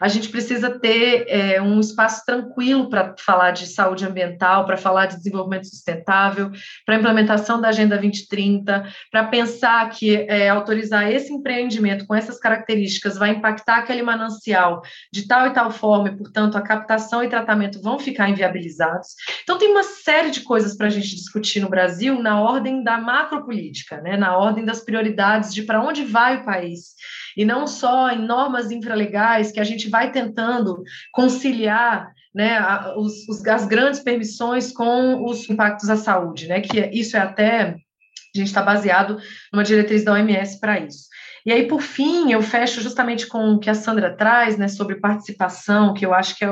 a 0.00 0.08
gente 0.08 0.28
precisa 0.28 0.78
ter 0.78 1.26
é, 1.28 1.60
um 1.60 1.80
espaço 1.80 2.24
tranquilo 2.24 2.88
para 2.88 3.14
falar 3.18 3.50
de 3.50 3.66
saúde 3.66 4.04
ambiental, 4.04 4.64
para 4.66 4.76
falar 4.76 5.06
de 5.06 5.16
desenvolvimento 5.16 5.66
sustentável, 5.66 6.50
para 6.84 6.96
implementação 6.96 7.60
da 7.60 7.68
Agenda 7.68 7.96
2030, 7.96 8.86
para 9.10 9.24
pensar 9.24 9.88
que 9.90 10.14
é, 10.14 10.48
autorizar 10.48 11.10
esse 11.10 11.32
empreendimento 11.32 12.06
com 12.06 12.14
essas 12.14 12.38
características 12.38 13.16
vai 13.16 13.30
impactar 13.30 13.78
aquele 13.78 14.02
manancial 14.02 14.82
de 15.12 15.26
tal 15.26 15.46
e 15.46 15.50
tal 15.50 15.70
forma, 15.70 16.08
e, 16.08 16.16
portanto, 16.16 16.56
a 16.56 16.62
captação 16.62 17.22
e 17.22 17.28
tratamento 17.28 17.80
vão 17.80 17.98
ficar 17.98 18.28
inviabilizados. 18.28 19.14
Então, 19.42 19.58
tem 19.58 19.70
uma 19.70 19.82
série 19.82 20.30
de 20.30 20.40
coisas 20.40 20.76
para 20.76 20.86
a 20.86 20.90
gente 20.90 21.14
discutir 21.14 21.60
no 21.60 21.68
Brasil 21.68 22.20
na 22.20 22.40
ordem 22.40 22.82
da 22.82 22.98
macropolítica, 22.98 24.00
né, 24.00 24.16
na 24.16 24.36
ordem 24.36 24.64
das 24.64 24.80
prioridades 24.80 25.52
de 25.52 25.62
para 25.62 25.82
onde 25.82 26.04
vai 26.04 26.38
o 26.38 26.44
país 26.44 26.94
e 27.36 27.44
não 27.44 27.66
só 27.66 28.10
em 28.10 28.24
normas 28.24 28.70
infralegais 28.70 29.52
que 29.52 29.60
a 29.60 29.64
gente 29.64 29.90
vai 29.90 30.10
tentando 30.10 30.82
conciliar 31.12 32.10
né, 32.34 32.60
os, 32.96 33.28
os, 33.28 33.46
as 33.46 33.66
grandes 33.66 34.00
permissões 34.00 34.72
com 34.72 35.24
os 35.24 35.48
impactos 35.48 35.90
à 35.90 35.96
saúde, 35.96 36.48
né, 36.48 36.60
que 36.60 36.78
isso 36.92 37.16
é 37.16 37.20
até, 37.20 37.60
a 37.62 38.38
gente 38.38 38.48
está 38.48 38.62
baseado 38.62 39.18
numa 39.52 39.64
diretriz 39.64 40.04
da 40.04 40.12
OMS 40.12 40.60
para 40.60 40.78
isso. 40.80 41.06
E 41.46 41.52
aí, 41.52 41.68
por 41.68 41.80
fim, 41.80 42.32
eu 42.32 42.42
fecho 42.42 42.80
justamente 42.80 43.26
com 43.28 43.52
o 43.52 43.58
que 43.60 43.70
a 43.70 43.74
Sandra 43.74 44.16
traz, 44.16 44.58
né, 44.58 44.66
sobre 44.66 44.96
participação, 44.96 45.94
que 45.94 46.04
eu 46.04 46.12
acho 46.12 46.36
que 46.36 46.44
é, 46.44 46.48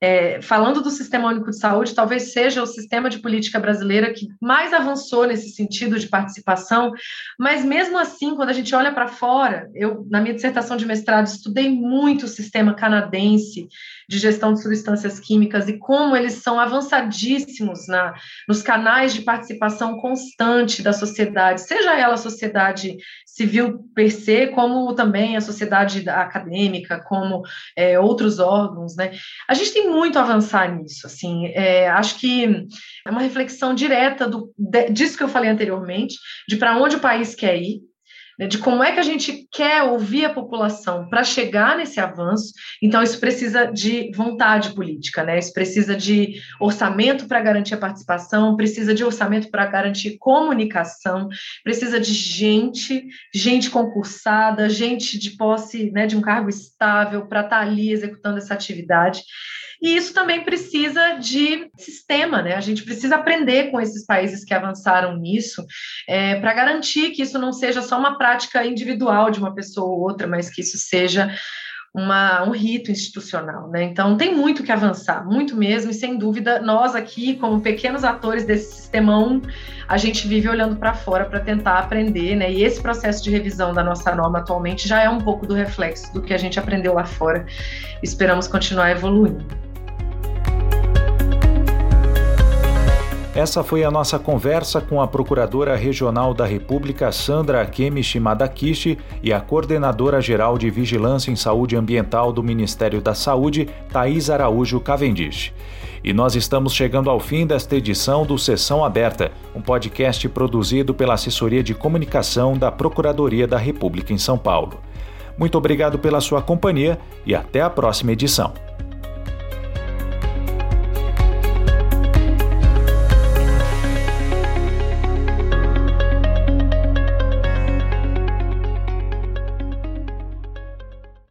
é, 0.00 0.40
falando 0.40 0.80
do 0.80 0.90
Sistema 0.90 1.28
Único 1.28 1.50
de 1.50 1.58
Saúde, 1.58 1.94
talvez 1.94 2.32
seja 2.32 2.62
o 2.62 2.66
sistema 2.66 3.10
de 3.10 3.18
política 3.18 3.58
brasileira 3.58 4.12
que 4.12 4.28
mais 4.40 4.72
avançou 4.72 5.26
nesse 5.26 5.50
sentido 5.50 5.98
de 5.98 6.08
participação, 6.08 6.92
mas 7.38 7.64
mesmo 7.64 7.98
assim, 7.98 8.36
quando 8.36 8.50
a 8.50 8.52
gente 8.52 8.74
olha 8.74 8.92
para 8.92 9.08
fora, 9.08 9.68
eu, 9.74 10.06
na 10.08 10.20
minha 10.20 10.34
dissertação 10.34 10.76
de 10.76 10.86
mestrado, 10.86 11.26
estudei 11.26 11.68
muito 11.68 12.24
o 12.24 12.28
sistema 12.28 12.74
canadense 12.74 13.68
de 14.08 14.18
gestão 14.18 14.54
de 14.54 14.62
substâncias 14.62 15.20
químicas 15.20 15.68
e 15.68 15.76
como 15.76 16.16
eles 16.16 16.34
são 16.34 16.58
avançadíssimos 16.58 17.86
na, 17.86 18.14
nos 18.48 18.62
canais 18.62 19.12
de 19.12 19.20
participação 19.20 19.98
constante 19.98 20.82
da 20.82 20.92
sociedade, 20.92 21.60
seja 21.60 21.98
ela 21.98 22.14
a 22.14 22.18
sociedade 22.18 22.96
civil 23.26 23.84
per 23.94 24.10
se, 24.10 24.48
como 24.48 24.94
também 24.94 25.36
a 25.36 25.40
sociedade 25.40 26.08
acadêmica, 26.08 27.04
como 27.06 27.42
é, 27.76 28.00
outros 28.00 28.38
órgãos, 28.38 28.96
né? 28.96 29.12
A 29.46 29.54
gente 29.54 29.72
tem 29.72 29.90
muito 29.90 30.18
a 30.18 30.22
avançar 30.22 30.74
nisso, 30.74 31.06
assim, 31.06 31.46
é, 31.48 31.88
acho 31.88 32.18
que 32.18 32.66
é 33.06 33.10
uma 33.10 33.20
reflexão 33.20 33.74
direta 33.74 34.26
do, 34.26 34.52
disso 34.90 35.16
que 35.16 35.22
eu 35.22 35.28
falei 35.28 35.50
anteriormente, 35.50 36.16
de 36.48 36.56
para 36.56 36.76
onde 36.78 36.96
o 36.96 37.00
país 37.00 37.34
quer 37.34 37.56
ir, 37.56 37.82
né, 38.38 38.46
de 38.46 38.58
como 38.58 38.82
é 38.82 38.92
que 38.92 39.00
a 39.00 39.02
gente 39.02 39.48
quer 39.50 39.82
ouvir 39.82 40.24
a 40.24 40.32
população 40.32 41.08
para 41.08 41.24
chegar 41.24 41.76
nesse 41.76 41.98
avanço. 41.98 42.52
Então, 42.82 43.02
isso 43.02 43.18
precisa 43.18 43.64
de 43.64 44.12
vontade 44.14 44.74
política, 44.74 45.24
né? 45.24 45.38
Isso 45.38 45.52
precisa 45.52 45.96
de 45.96 46.40
orçamento 46.60 47.26
para 47.26 47.40
garantir 47.40 47.74
a 47.74 47.78
participação, 47.78 48.56
precisa 48.56 48.94
de 48.94 49.04
orçamento 49.04 49.50
para 49.50 49.66
garantir 49.66 50.16
comunicação, 50.18 51.28
precisa 51.64 51.98
de 51.98 52.12
gente, 52.12 53.06
gente 53.34 53.70
concursada, 53.70 54.68
gente 54.68 55.18
de 55.18 55.30
posse 55.36 55.90
né, 55.90 56.06
de 56.06 56.16
um 56.16 56.20
cargo 56.20 56.48
estável 56.48 57.26
para 57.26 57.40
estar 57.40 57.58
tá 57.58 57.62
ali 57.62 57.90
executando 57.90 58.38
essa 58.38 58.54
atividade. 58.54 59.22
E 59.80 59.96
isso 59.96 60.12
também 60.12 60.44
precisa 60.44 61.14
de 61.14 61.70
sistema, 61.76 62.42
né? 62.42 62.54
A 62.54 62.60
gente 62.60 62.82
precisa 62.82 63.16
aprender 63.16 63.70
com 63.70 63.80
esses 63.80 64.04
países 64.04 64.44
que 64.44 64.52
avançaram 64.52 65.16
nisso, 65.16 65.64
é, 66.06 66.34
para 66.40 66.52
garantir 66.52 67.10
que 67.10 67.22
isso 67.22 67.38
não 67.38 67.52
seja 67.52 67.80
só 67.82 67.98
uma 67.98 68.18
prática 68.18 68.64
individual 68.64 69.30
de 69.30 69.38
uma 69.38 69.54
pessoa 69.54 69.88
ou 69.88 70.00
outra, 70.00 70.26
mas 70.26 70.50
que 70.50 70.60
isso 70.60 70.76
seja 70.78 71.32
uma, 71.94 72.42
um 72.44 72.50
rito 72.50 72.90
institucional, 72.90 73.68
né? 73.70 73.82
Então 73.82 74.16
tem 74.16 74.34
muito 74.34 74.62
que 74.62 74.70
avançar, 74.70 75.24
muito 75.26 75.56
mesmo, 75.56 75.90
e 75.90 75.94
sem 75.94 76.18
dúvida, 76.18 76.60
nós 76.60 76.94
aqui, 76.94 77.34
como 77.36 77.60
pequenos 77.60 78.04
atores 78.04 78.44
desse 78.44 78.74
sistemão, 78.74 79.40
a 79.88 79.96
gente 79.96 80.28
vive 80.28 80.48
olhando 80.48 80.76
para 80.76 80.92
fora 80.92 81.24
para 81.24 81.40
tentar 81.40 81.78
aprender, 81.78 82.36
né? 82.36 82.52
E 82.52 82.62
esse 82.62 82.80
processo 82.80 83.22
de 83.24 83.30
revisão 83.30 83.72
da 83.72 83.82
nossa 83.82 84.14
norma 84.14 84.38
atualmente 84.38 84.86
já 84.86 85.02
é 85.02 85.08
um 85.08 85.18
pouco 85.18 85.46
do 85.46 85.54
reflexo 85.54 86.12
do 86.12 86.22
que 86.22 86.34
a 86.34 86.38
gente 86.38 86.58
aprendeu 86.58 86.94
lá 86.94 87.04
fora. 87.04 87.46
Esperamos 88.02 88.46
continuar 88.46 88.90
evoluindo. 88.90 89.67
Essa 93.38 93.62
foi 93.62 93.84
a 93.84 93.90
nossa 93.90 94.18
conversa 94.18 94.80
com 94.80 95.00
a 95.00 95.06
Procuradora 95.06 95.76
Regional 95.76 96.34
da 96.34 96.44
República, 96.44 97.12
Sandra 97.12 97.62
Akemi 97.62 98.02
Shimadakishi, 98.02 98.98
e 99.22 99.32
a 99.32 99.40
Coordenadora 99.40 100.20
Geral 100.20 100.58
de 100.58 100.68
Vigilância 100.68 101.30
em 101.30 101.36
Saúde 101.36 101.76
Ambiental 101.76 102.32
do 102.32 102.42
Ministério 102.42 103.00
da 103.00 103.14
Saúde, 103.14 103.68
Thais 103.92 104.28
Araújo 104.28 104.80
Cavendish. 104.80 105.54
E 106.02 106.12
nós 106.12 106.34
estamos 106.34 106.74
chegando 106.74 107.08
ao 107.08 107.20
fim 107.20 107.46
desta 107.46 107.76
edição 107.76 108.26
do 108.26 108.36
Sessão 108.36 108.84
Aberta, 108.84 109.30
um 109.54 109.60
podcast 109.60 110.28
produzido 110.30 110.92
pela 110.92 111.14
Assessoria 111.14 111.62
de 111.62 111.74
Comunicação 111.74 112.58
da 112.58 112.72
Procuradoria 112.72 113.46
da 113.46 113.56
República 113.56 114.12
em 114.12 114.18
São 114.18 114.36
Paulo. 114.36 114.80
Muito 115.38 115.56
obrigado 115.56 115.96
pela 115.96 116.20
sua 116.20 116.42
companhia 116.42 116.98
e 117.24 117.36
até 117.36 117.60
a 117.60 117.70
próxima 117.70 118.10
edição. 118.10 118.52